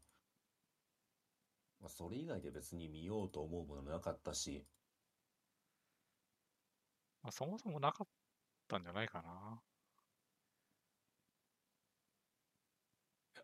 [1.79, 4.65] まあ、それ以外で別に見ようと思うものもなかったし。
[7.23, 8.07] まあ、そもそもなかっ
[8.67, 9.61] たんじゃないかな。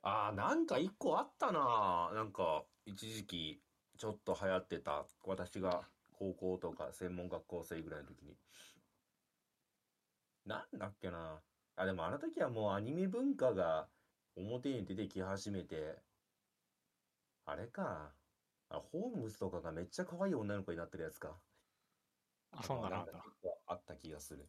[0.01, 2.11] ああ、なんか一個あったな。
[2.13, 3.61] なんか、一時期、
[3.97, 5.05] ちょっと流行ってた。
[5.23, 8.35] 私が高校とか専門学校生ぐらいの時に。
[10.45, 11.43] なんだっけな。
[11.75, 13.89] あ、でもあの時はもうアニメ文化が
[14.35, 16.03] 表に出てき始めて、
[17.45, 18.15] あれか。
[18.69, 21.41] あ、ホームズとかがめっちゃ可愛い女の子になってるやつか。
[22.51, 23.11] あ、そんなんだ
[23.67, 24.45] あった気がする。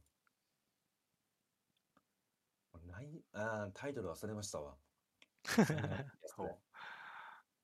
[2.86, 4.76] ない、あータイトル忘れましたわ。
[5.44, 6.58] そんなやつそう。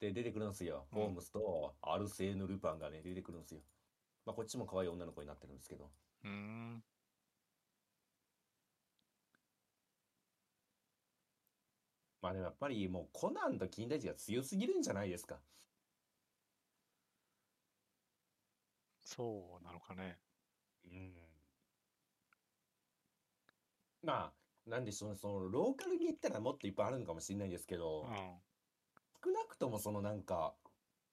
[0.00, 0.88] で、出てくるんですよ。
[0.92, 3.60] うんホームズとアルセーヌ・ルパンがね、出てくるんですよ。
[4.24, 5.92] まあ、こっちも可愛い女の子になってるんですけど。
[6.24, 6.84] うーん。
[12.22, 15.40] まあでもやっぱりもうコナンと金田一が強すぎるんじゃないですか。
[19.04, 20.18] そうなのかね。
[20.84, 21.12] うん。
[24.02, 24.32] ま
[24.66, 28.42] あ、なんでしょうね、そのローカルに行ったらもっといっぱいあるのかもしれないですけど、うん。
[29.24, 30.54] 少なくともそのなんか、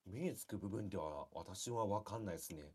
[0.05, 2.71] 目つく部分では私は分かんないですね。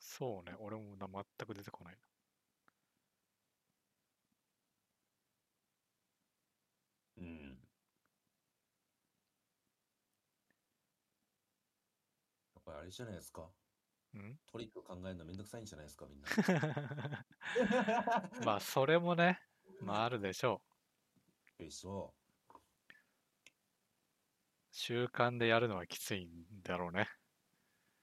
[0.00, 0.56] そうね。
[0.58, 1.94] 俺もな全く出てこない。
[1.94, 1.98] う
[12.68, 13.50] ぱりあれじゃないですか。
[14.14, 14.40] うん？
[14.46, 16.28] トリック考えるのめんどくさいんじゃないですか、みんな。
[18.44, 19.40] まあ、それもね、
[19.80, 20.62] まあ、あるでしょ
[21.58, 21.60] う。
[21.64, 22.14] でしょ
[24.70, 27.08] 習慣でやるのはきついんだろうね。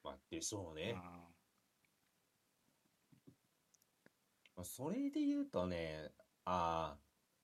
[0.03, 0.07] う。
[0.07, 0.91] まあ、でしょううね。
[0.93, 0.95] ん。
[4.55, 6.13] まあ、それで言うとね、
[6.45, 7.01] ああ、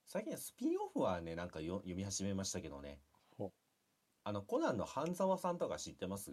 [0.08, 3.02] 最近スピンオフはね、なんかよ読み始めましたけどね。
[3.38, 3.54] ほう
[4.24, 6.32] あの、コナンの半沢さんとか知ってます？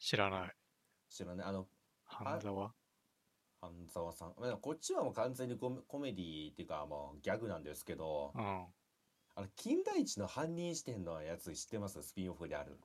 [0.00, 0.56] 知らない。
[1.08, 1.46] 知らない。
[1.46, 1.68] あの、
[2.04, 2.74] 半沢？
[3.60, 4.34] 半沢さん。
[4.38, 8.74] まあこっちはもう完全にコメコメディっていうか、もうギャグなんですけど、うん。
[9.34, 12.02] あの、金田一の犯人視点のやつ知ってます？
[12.02, 12.80] スピンオフである。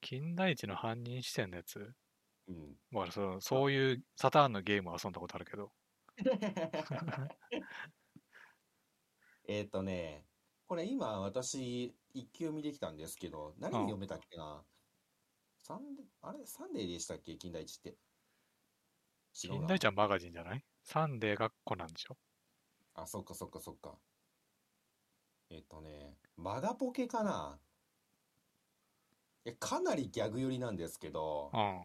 [0.00, 1.94] 金田一の犯人視点のやつ？
[2.48, 2.76] うん。
[2.90, 5.72] まあそうそういうサターンのゲームは遊んだことあるけど。
[9.48, 10.26] えっとね、
[10.66, 14.64] これ今私一級見できたんですけど、何読めたっけな？
[15.72, 16.38] サンデー、あれ？
[16.44, 17.34] サンデーでしたっけ？
[17.36, 17.94] 金田一って。
[19.32, 20.62] 金田一はマガジンじゃない？
[20.82, 22.16] サンデーがコナンでしょ？
[22.94, 23.94] あ、そっかそっかそっか。
[25.48, 27.58] えっとね、マガポケかな？
[29.46, 31.58] え、かなりギャグ寄りなんですけど、うん。
[31.58, 31.84] まあ、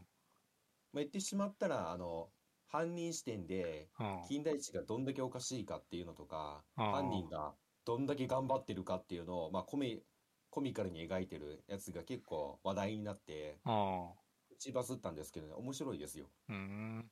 [0.95, 2.27] 言ってしまったら、あの、
[2.67, 4.21] 犯人視点で、うん。
[4.27, 7.53] 金田一がどんだけおかしいかっていうのとか、うん犯人が
[7.85, 10.03] どんだけ頑張ってるかっていうのを、まあ、コミ、
[10.49, 14.09] コミカルに描いてるやつが結構話題になって、うん。
[14.49, 16.25] 打ちバズったんですけどね、面白いですよ。
[16.49, 17.11] うーん。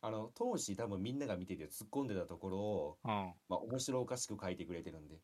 [0.00, 3.10] あの、当時多分みんなが見てて突っ込んでたところを、うん。
[3.48, 5.20] まあ、面白おかしく書いてくれてるんで。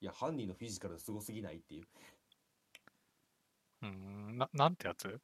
[0.00, 1.84] いや、犯人のフィジカルすごすぎないっていう。
[3.82, 4.38] うーん。
[4.38, 5.20] な、なんてやつ？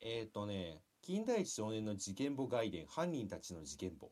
[0.00, 4.10] えーとね、金田一少年の事件簿外伝、犯人たちの事件簿。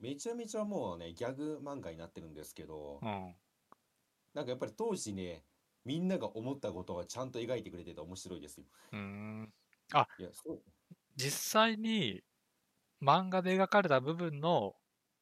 [0.00, 3.38] めちゃめちゃもうね、ギャグ漫画になってるんですけどう、ん。
[4.34, 5.44] なんかやっぱり当時ね、
[5.84, 8.66] みんなが思ったことはちゃんと描いてくれてて面白いですよ。
[8.92, 9.52] うーん。
[10.18, 10.62] いや、そう
[11.16, 12.22] 実際に
[13.02, 14.74] 漫画で描かれた部分の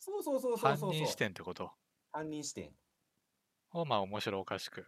[0.02, 1.16] そうそうそうそうそうそう犯人視。
[1.16, 1.76] 点ってこと？
[2.12, 2.76] 犯人視点。
[3.72, 4.86] をまあ面白おかしく。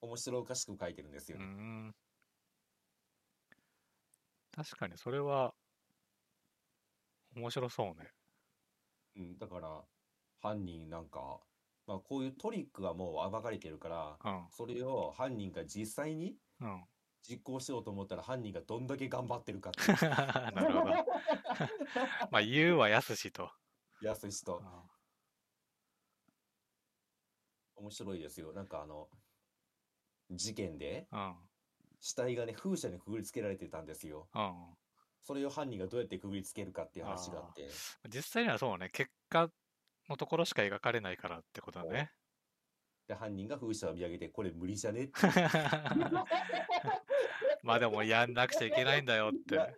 [0.00, 1.44] 面白おかしく書いてるんですよね。
[1.44, 1.94] ん。
[4.52, 5.54] 確かにそれは
[7.34, 8.12] 面白そうね。
[9.16, 9.82] うん、だから、
[10.40, 11.40] 犯人なんか、
[11.86, 14.44] まあこういうトリックがもう暴かれてるから、うん。
[14.50, 16.84] それを犯人が実際にうん。
[17.28, 19.80] 実行しようと思ったら犯人がどんだけ頑張ってるかって。
[20.06, 20.94] なるほど。
[22.30, 23.50] まあ言うはやすしと。
[24.00, 24.62] やすしとう。
[24.62, 24.66] ん
[27.76, 28.52] 面白いですよ。
[28.52, 29.08] なんかあの、
[30.30, 31.36] 事件でうん。
[32.00, 34.28] 死体がね、風車にくぐりつけられてたんですよ。
[34.34, 34.76] うん。
[35.26, 37.68] それを犯人がどうやってくぐりつけるかっていう話があって。
[38.08, 39.50] 実際にはそうね、結果
[40.08, 42.12] のところしか描かれないからってことだね。
[43.08, 45.12] で、犯人が風車を見上げて、これ無理じゃねって。
[47.64, 49.74] まあでもやんなくちゃいけないんだよって。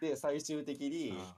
[0.00, 1.34] で、最終的にうん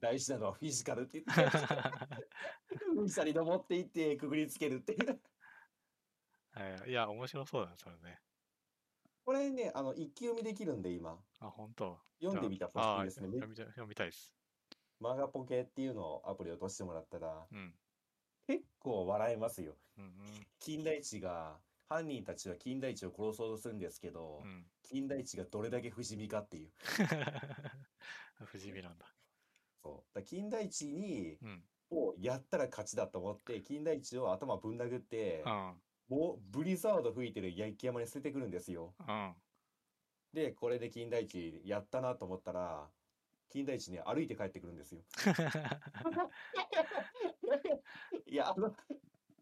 [0.00, 1.58] 大事なのはフィジカルって言って、
[2.94, 5.20] 風車に登っていってくぐりつけるっていう。
[6.52, 8.20] はいいや、面白そうだね、それね。
[9.28, 11.18] これね、あの、一気読みできるんで、今。
[11.40, 11.98] あ、本当？
[12.18, 13.28] 読んでみてほしああいですね。
[13.28, 14.32] め読みたい読みたいです。
[15.00, 17.74] マガポケっていうのをアプリを落としてもらったら、うん。
[18.46, 19.76] 結構笑えますよ。
[19.98, 20.14] うん
[20.60, 21.60] 金田一が、
[21.90, 24.48] 犯人たちは金田一を殺そうとするんですけど、うん。
[24.48, 24.66] うん。
[24.82, 26.72] 金田一がどれだけ不死身かっていう。
[28.46, 29.14] 不死身なんだ。
[29.82, 30.14] そう。
[30.14, 31.64] だ金田一に、うん。
[31.90, 35.82] をやったら勝ちだと思って、金田一を頭ぶん殴ってう、ん。
[36.08, 38.94] もうブリザード吹いてる焼山に捨ててくるんですよ。
[39.06, 39.34] うん。
[40.32, 42.88] で、これで金田一やったなと思ったら、
[43.50, 45.02] 金田一ね、歩いて帰ってくるんですよ。
[48.26, 48.74] いや、あの、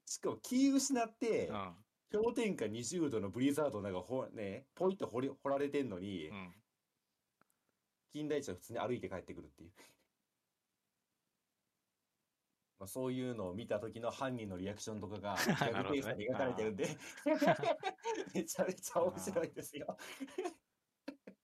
[0.05, 1.77] しかも気失って、うん。
[2.13, 6.55] 氷点下20度のブリザードなんかほ、ね、ポイッと掘り、掘られてんのに、うん。
[8.13, 9.73] 金田一は普通に歩いて帰ってくるっていう。
[12.79, 16.87] まあ、そういうのを見た時の犯人のリアクションとかが、ギャグペースに描かれてるんで、
[18.35, 19.97] めちゃめちゃ面白いですよ。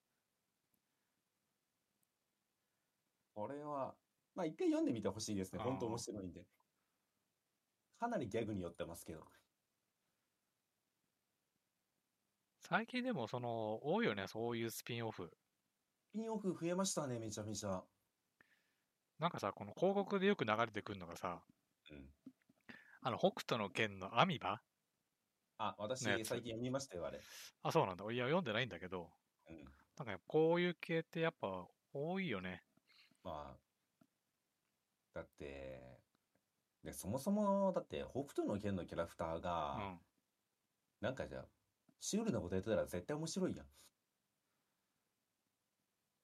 [3.34, 3.96] これは、
[4.34, 5.58] まあ一回読んでみてほしいですね。
[5.62, 6.46] 本当面白いんで。
[7.98, 9.26] かなりギャグに寄ってますけど。
[12.58, 15.30] 最近でもその多いよねそういうスピンオフ
[16.10, 17.82] スピンオフ増えましたね、めちゃめちゃ。
[19.22, 21.38] なんかさこの広告でよく流れてくるのがさ
[21.92, 22.12] うん。
[23.02, 24.60] あの北斗の拳のアミバ？
[25.58, 27.20] あ、私最近読みましたよ、あれ。
[27.62, 29.10] あそうなんだいや読んでないんだけど
[29.48, 29.64] うん。
[30.04, 32.64] なんかこういう系ってやっぱ多いよね
[33.22, 33.58] まあ、
[35.14, 36.00] だって、
[36.82, 40.00] で、そもそも、だって、北斗の拳のキャラクターうが、ん
[41.00, 41.44] なんかじゃあ、
[42.00, 43.66] シュールなことやってたら絶対面白いやん。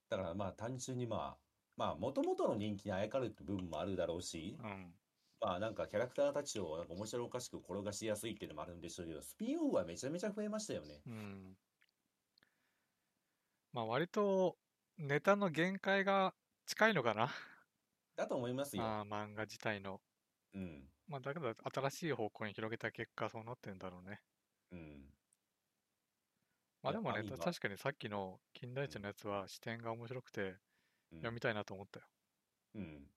[0.09, 1.48] だからまあ単純にまあ、
[1.79, 4.95] まあ元々の人気にあやかるって部分もあるだろうし、うん
[5.41, 11.03] まあなんかキャラクターたちをなんか面白おかしく転がしやすいっていうのもあるんでしょうけど、スピンオフはめちゃめちゃ増えましたよね。
[11.07, 11.59] うん
[13.73, 14.59] まあ割と
[14.99, 16.35] ネタの限界が
[16.67, 17.31] 近いのかな？
[18.17, 18.83] だと思いますよ。
[18.83, 20.03] 漫画自体の。
[20.55, 20.91] うん。
[21.09, 24.21] まあ、だけど、新しい方向に広げた結果、そうなってんだろうね。
[24.71, 25.13] うん。
[26.83, 30.59] まあでもね、確かにさっきの金田一のやつは視点が面白くてうん
[31.17, 32.07] 読みたいなと思ったよ。
[32.75, 33.11] うん。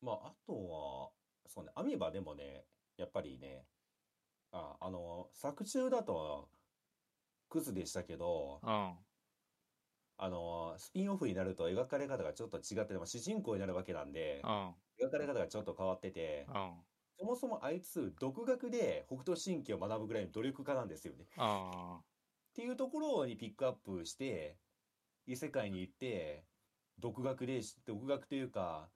[0.00, 1.14] まあ、あとは、
[1.46, 3.68] そうね、アミバでもね、やっぱりね、
[4.52, 6.52] あ、あの、作中だと、
[7.48, 9.06] クズでしたけど、うん。
[10.18, 14.76] あの、スピンオフになると描かれ方がちょっと違って、まあ、主人公になるわけなんで、うん。
[14.98, 16.86] 描かれ方がちょっと変わってて、うん。
[17.18, 21.24] そもそもあいつ、独学で北斗神拳を学ぶぐらいの努力家なんですよね。
[21.26, 22.02] っあ
[22.56, 24.56] ていうところにピックアップして、
[25.26, 26.46] 異世界に行って、
[26.98, 28.88] 独学で、独学というか、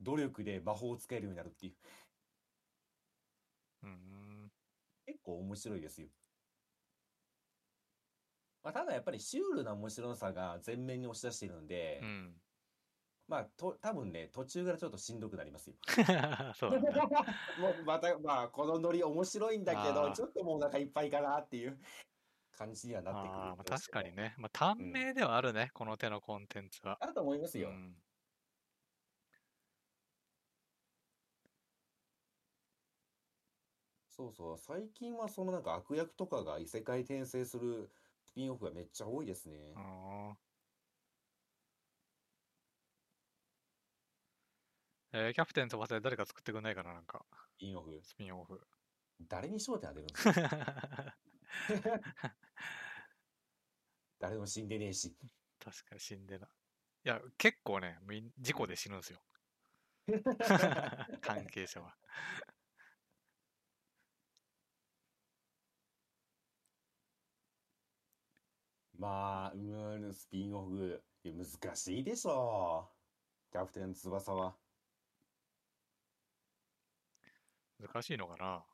[0.00, 1.74] 努力で魔法を使えるようになるっていう。
[3.82, 3.86] あ。
[3.88, 4.50] うん。
[5.04, 6.08] 結構面白いですよ。
[8.62, 12.34] まあ、ただやっぱりシュールな面白さが前面に押し出しているんで、うん。
[13.28, 15.76] まあ、と、多分ね、途中からちょっとしんどくなりますよ。
[16.56, 16.70] そう。
[17.60, 21.78] もうまた、まあ、このノリ面白いんだけど、ちょっともうお腹いっぱいかなっていう
[22.56, 23.56] 感じにはなってくる。
[23.60, 24.14] あ確かに。
[24.14, 24.34] ね。
[24.38, 26.98] まあ短命ではあるね、この手のコンテンツは。
[27.00, 27.68] あると思いますよ。
[27.68, 27.96] うん。
[34.08, 34.58] そうそう。
[34.58, 37.90] 最近はそのなんか悪役とかが異世界転生する
[38.22, 39.74] スピンオフがめっちゃ多いですね。
[39.74, 40.36] あー
[45.12, 48.04] えーキャプテン翼で誰か作ってくんないかな、なんか、スピンオフ。
[48.04, 48.60] スピンオフ。
[49.20, 50.36] 誰に焦点当てるんですか？
[54.18, 55.16] 誰も死んでねえし。
[55.58, 56.48] 確かに死んでない。
[57.04, 59.20] いや、結構ね、みん事故で死ぬんですよ。
[61.20, 61.94] 関係者は。
[68.98, 71.02] まあ、うーん、スピンオフ。
[71.24, 72.90] 難しいでしょ
[73.50, 73.52] う。
[73.52, 74.54] キャプテン翼は。
[77.78, 78.64] 難しいのかな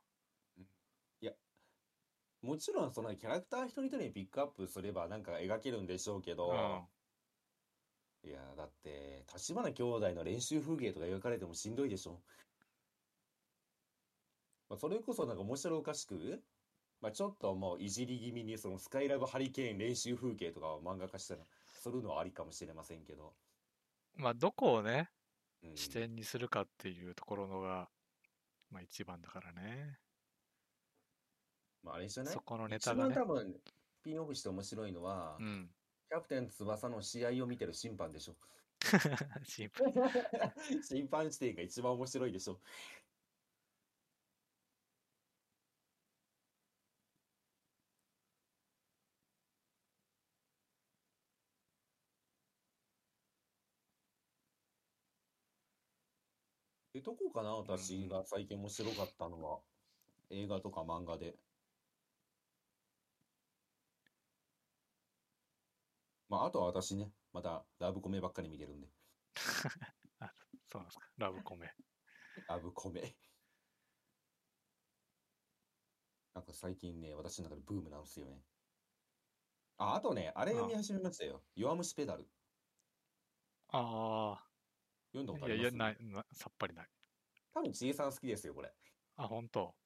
[2.43, 6.87] もちろんそのキャラクター一人一人にピックアップすればなんか描けるんでしょうけど、
[8.23, 12.21] いや、だって、立花兄弟の練習風景とか描かれてもしんどいでしょ。
[14.69, 16.43] まあ、それこそなんか面白おかしく、
[17.01, 21.41] まあ、ちょっともういじり気味にそのスカイラブハリケーン練習風景とかを漫画化したら、
[21.73, 23.35] するのはありかもしれませんけど。
[24.17, 24.23] うん。
[24.23, 25.11] まあ、どこをね、
[25.63, 27.91] うん視点にするかっていうところのが、
[28.71, 29.99] まあ一番だからね。
[31.83, 32.35] まあ、あれじゃない？
[32.35, 33.15] そこのネ一タがね。
[33.15, 35.71] 番多分、スピンオフして面白いのは、うん。
[36.09, 38.37] キャプテン翼の試合を見てる審判でしょ。
[39.45, 39.93] シンプル。
[40.83, 42.61] 審判視点が一番面白いでしょ。
[56.93, 57.55] え、どこかな？
[57.55, 59.61] 私が最近面白かったのは。
[60.31, 61.37] 映画とか漫画で。
[66.31, 68.89] まあ、あとは私ね、またラブコメばっかり見てるんで。
[70.67, 71.11] そうなんですか。
[71.19, 71.75] ラブコメ。
[72.49, 73.17] ラブコメ。
[76.35, 78.45] なんか最近ね、私の中でブームなんですよね。
[79.79, 81.45] あ、あとね、あれ読み始めましたよ。
[81.57, 82.31] 弱虫ペダル。
[83.69, 84.51] ああ。
[85.13, 85.77] 読んだことあいやいや、ります？
[85.77, 86.91] ない、なさっぱりない。
[87.55, 88.75] 多分、ちえさん好きですよ、これ。
[89.17, 89.77] あ、本当。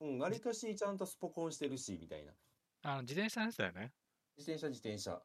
[0.00, 2.34] うん、わりかしちゃんとスポコンしてるし、みたいな。
[2.82, 3.94] あの、自転車のやつだよね。
[4.36, 5.24] 自転車、自転車。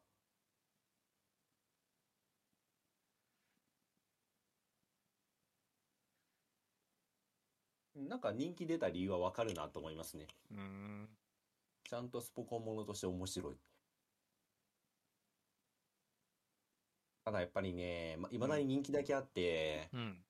[8.07, 10.27] なんか人気出た理由はわかるなと思いますね。
[10.51, 11.09] うーん。
[11.83, 13.57] ちゃんとスポコンものとして面白い。
[17.25, 20.25] ただやっぱりね、ま、未だに人気だけあって、うん。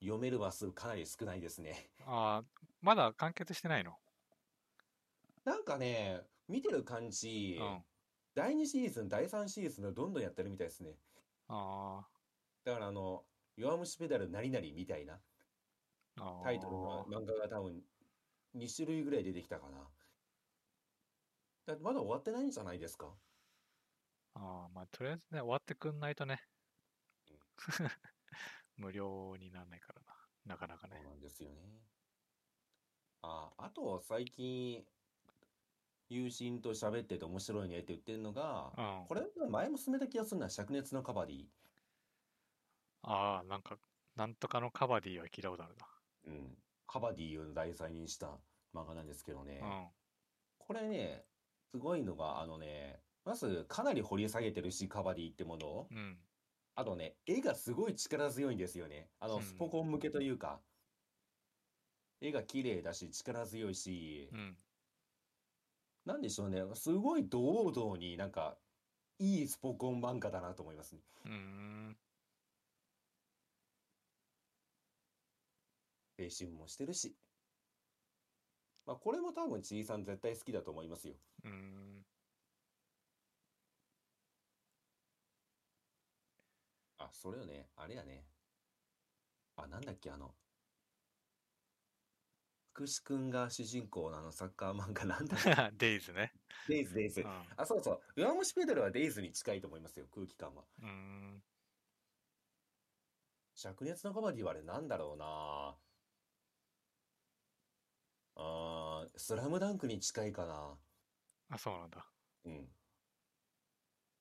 [0.00, 1.90] 読める話数かなり少ないですね。
[2.06, 2.44] ああ、
[2.82, 3.92] まだ完結してないの？
[5.44, 7.84] なんかね、見てる感じう、ん。
[8.34, 10.98] 第2シーズン、第3シーズンでどんどんやってるみたいですね。
[11.48, 12.06] あ
[12.64, 13.24] だからあの、
[13.56, 15.18] 弱虫ペダル何々みたいな
[16.42, 17.82] タイトルの漫画が多分
[18.54, 19.78] 2種類ぐらい出てきたかな。
[21.66, 23.06] だってまだ終わってないんじゃないですか？
[24.34, 26.40] ああ、まあ、とりあえずね、終わってくんないとね。
[28.76, 30.14] 無料にならないからな。
[30.44, 31.04] なかなかねそう。
[31.04, 31.82] なんですよね。
[33.22, 34.86] あ、あと最近、
[36.08, 39.06] 友人と喋ってて面白いねって言ってるのが、うん。
[39.08, 41.46] これ前も勧めた気がするのは灼熱のカバディ。
[43.02, 43.78] ああ、なんか、
[44.16, 45.76] なんとかのカバディは聞いたことある
[46.26, 46.58] うん。
[46.86, 48.38] カバディを題材にした
[48.74, 49.60] 漫画なんですけどね。
[49.60, 49.90] な。
[50.58, 51.24] これね、
[51.70, 55.88] すごいのが、あのね、まず、かなり掘り下げてるし、カバディってものを。
[55.90, 56.18] うん。
[56.74, 59.08] あとね、絵がすごい力強いんですよね。
[59.18, 60.60] あの、うんスポコン向けというか、
[62.20, 64.56] 絵が綺麗だし、力強いしう、ん。
[66.04, 68.58] なんでしょうね、すごい堂々になんか、
[69.18, 71.00] いいスポコン漫画だなと思いますね。
[71.24, 71.98] うーん。
[76.18, 77.16] 青春もしてるし。
[78.86, 81.14] まあ、これも多分、ちいさん絶対好きだと思いますよ。
[81.44, 82.04] うーん。
[86.98, 88.24] あ、それよね、あれやね。
[89.56, 90.34] あ、なんだっけ、あの、
[92.72, 96.32] 福士くんが主人公のあのサッカー漫画なんだっけ デイズね。
[96.68, 97.24] デイズ、デイズう。
[97.24, 97.46] ん。
[97.56, 98.20] あ、そうそう。
[98.20, 100.62] 弱虫ペダルはデイズに近いと思いますよ、空気感は。
[100.80, 101.42] うーん。
[103.56, 105.74] 灼熱のカバディはあれなんだろうな
[108.36, 110.78] あー、スラムダンクに近いかな。
[111.50, 112.06] あ、そうなんだ。
[112.44, 112.68] うん。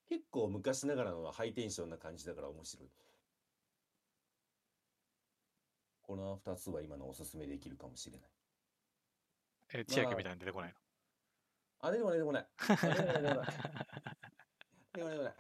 [0.08, 2.90] 結構昔ながらのハイテンションな感じだから面白い。
[6.04, 8.30] この二つは今のおすすめできるかもしれない。
[9.74, 10.76] え、千秋みたいに出てこないの？
[11.80, 12.48] あ、出てこない、出てこない。
[12.60, 13.48] あ出てこない、出てこない。
[14.94, 15.34] 出てこない、出てこない。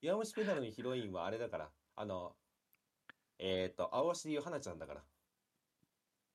[0.00, 2.36] 弱虫ペダルのヒロインはあれだから、あの、
[3.38, 5.00] えっと、青足ゆはなちゃんだから。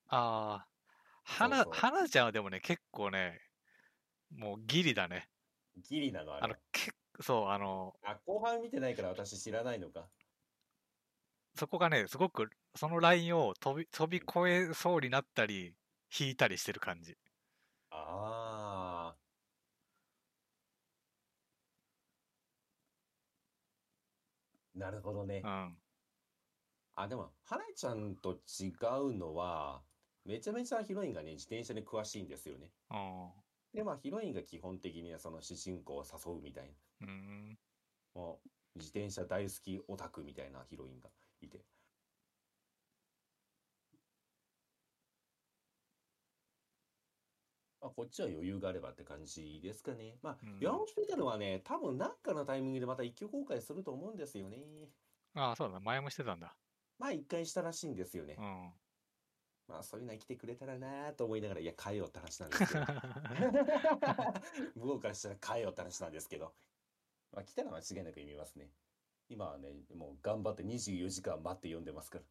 [0.10, 0.75] ああ。
[1.26, 3.40] そう花、そう花ちゃんはでもね、結構ね、
[4.32, 5.30] もうギリだね。
[5.78, 6.92] ギリなの、あれ。、あのけ
[7.22, 10.10] そう、あの、あ、後半見てないから私知らないのか。
[11.56, 15.74] そこがね、すごく、そのラインを飛び、飛び越えそうになったり、
[16.18, 17.18] 引いたりしてる感じ。
[17.90, 24.80] あー。
[24.80, 25.48] なるほどねう。
[25.48, 25.78] ん。
[26.96, 28.70] あ、でも、はなちゃんと違
[29.02, 29.82] うのは、
[30.26, 32.72] めちゃめちゃヒロインがね、自転車に詳しいんですよね。
[32.92, 33.32] うん。
[33.74, 36.64] で、まあ、ヒロインが基本的にはその主人公を誘うみたい
[37.00, 37.08] な。
[37.08, 37.58] うーん。
[38.16, 38.40] も
[38.76, 41.10] う、自転車大好きオタクみたいなヒロインが
[41.42, 41.64] いて。
[47.82, 50.18] まあ、こっちは余裕があればって感じですかね。
[50.24, 54.58] まあうん、弱虫ペダルはね、多分なんかのタイミングでまた一挙公開すると思うんですよね。
[55.36, 56.58] ああ、そうだ、前もしてたんだ。
[56.98, 58.42] まあ、一回したらしいんですよねう。
[58.42, 58.74] ん。
[59.68, 62.86] まあ、そういうのは来てくれたらなと思いながら、いや、変えようって話なんですけど。
[64.76, 66.54] 向こうからしたら変えようって話なんですけど。
[67.32, 68.70] まあ、来たら間違いなく読みますね。
[69.28, 72.26] 今はね、もう頑張って24時間待って読んでますから。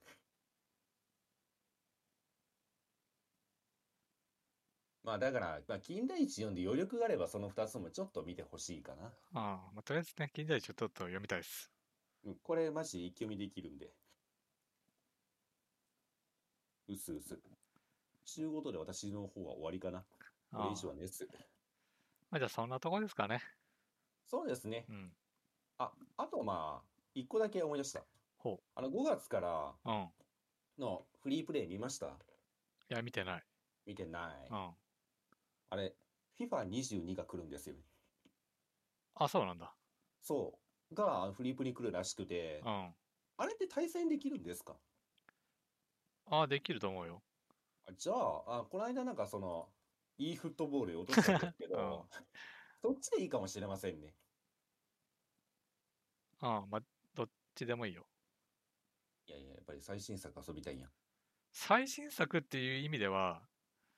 [5.03, 9.07] まあ、だから、まあ、金田一読んで余力があれば、その2つもちょっと見てほしいかな。
[9.07, 11.71] ああ、まあ、とりあえずね、近代一をちょっと読みたいです。
[12.25, 13.93] うん、これ、マジ一気読みできるんで。
[16.89, 17.39] うすうす。
[18.25, 20.05] ちゅうことで私の方は終わりかな。
[20.53, 21.27] これ以上はねっす。
[22.31, 23.43] まあ、じゃあそんなとこですかね。
[24.27, 24.93] そうですねう。
[24.93, 25.13] ん。
[25.79, 28.05] あ、あとまあ、一個だけ思い出した。
[28.39, 29.91] ほあの、5月からう。
[29.91, 30.11] うん。
[30.77, 32.19] いのフリープレイ見ました？
[32.89, 33.45] や、見てない。
[33.87, 34.49] 見てない。
[34.51, 34.75] うん。
[35.71, 35.95] あれ、
[36.39, 37.77] FIFA22 が来るんですよ。
[39.15, 39.75] あ、そうなんだ。
[40.23, 40.59] そ
[40.91, 40.95] う。
[40.95, 42.95] が、フリープに来るらしくてう、ん。
[43.37, 44.77] あれって対戦できるんですか？
[46.27, 47.23] ああ、できると思うよ。
[47.87, 49.69] あじゃあ、あ、この間なんかその、
[50.19, 52.09] e フットボールで落としたんですけど、
[52.83, 54.15] そっちでいいかもしれませんね。
[56.41, 56.83] ああ、まあ、
[57.15, 58.07] どっちでもいいよ。
[59.27, 60.91] いやいや、やっぱり最新作遊びたいやん。
[61.53, 63.49] 最新作っていう意味では、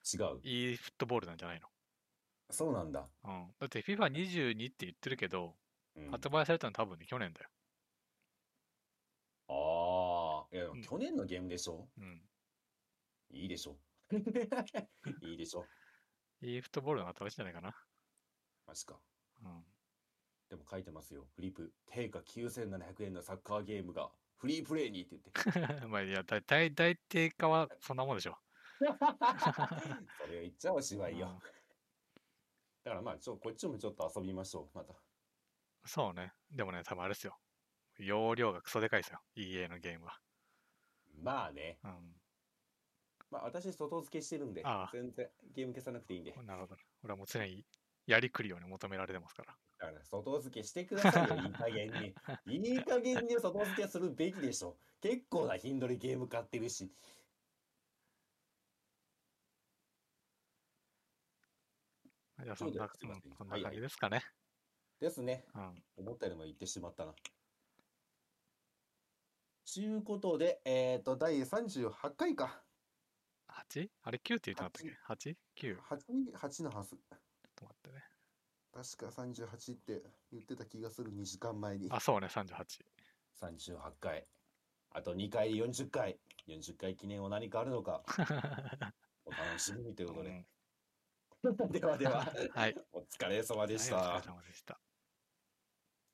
[0.04, 0.40] 違う。
[0.42, 1.68] いいフットボールなんじゃないの？
[2.50, 3.08] そうなんだ。
[3.24, 3.54] うん。
[3.58, 5.56] だって FIFA22 って言ってるけど、
[5.96, 7.50] うん、発売されたの多分ね、去年だよ。
[9.48, 9.52] あ
[10.44, 11.88] あ、いや、うん去年のゲームでしょ？
[11.98, 12.28] うん。
[13.30, 13.76] いいでしょ
[15.22, 15.66] いいでしょ
[16.40, 17.76] いいフットボールの新しいんじゃないかな。
[18.66, 19.00] マジか。
[19.42, 19.64] うん。
[20.48, 21.26] でも書いてますよ。
[21.34, 21.74] フリープ。
[21.86, 25.86] 定価9700円のサッカーゲームがフリープレイにって言って。
[25.88, 28.38] まあ、いや、だ大大定価はそんなもんでしょ。
[28.78, 28.84] そ
[30.28, 31.28] れを言っちゃおしまいよ。
[31.28, 31.38] うん
[32.84, 34.76] だからまあ、ちょ、こっちもちょっと遊びましょう。
[34.78, 34.94] また。
[35.84, 36.32] そうね。
[36.50, 37.36] でもね、多分あれですよ。
[37.98, 39.20] 容量がクソでかいですよ。
[39.34, 40.22] EA のゲームは。
[41.22, 41.78] まあね。
[41.84, 41.90] うん。
[43.30, 46.32] まあ私、外付けしてるんでああ、全然ゲーム消さなくていいんで。
[46.44, 46.82] なるほどね。
[47.02, 47.64] 俺はもう常に
[48.06, 49.56] やりくりをね、求められてますから。
[49.78, 52.14] だから、外付けしてくださいよ、いい加減に。
[52.46, 54.78] いい加減に外付けするべきでしょ。
[55.00, 56.92] 結構な頻度でゲーム買ってるし。
[62.44, 64.22] じゃあそんな、そうだよすいませんうんそんははいない感じですかね。
[65.00, 65.44] ですね。
[65.54, 65.84] うん。
[65.96, 67.14] 思ったよりも言ってしまったな。
[69.66, 72.62] ちゅうことで、えっ、と、第38回か。
[73.68, 73.88] 8?
[74.04, 75.36] あれ9って言ってなかったっけ ?8?9?
[75.56, 75.78] ちょっ
[76.32, 76.90] 8、8のはず。
[77.56, 78.04] と待ってね。
[78.72, 81.88] 確か38って言ってた気がする2時間前に。
[81.90, 82.46] あ、そうね、38。
[83.42, 84.24] 38回。
[84.92, 86.16] あと2回で40回。
[86.46, 88.04] 40回記念は何かあるのか、
[89.26, 90.46] お楽しみにということで。
[91.80, 92.76] ではでは、はい。
[92.92, 93.96] お疲れ様でした。
[93.96, 94.80] はいお疲れ様でした。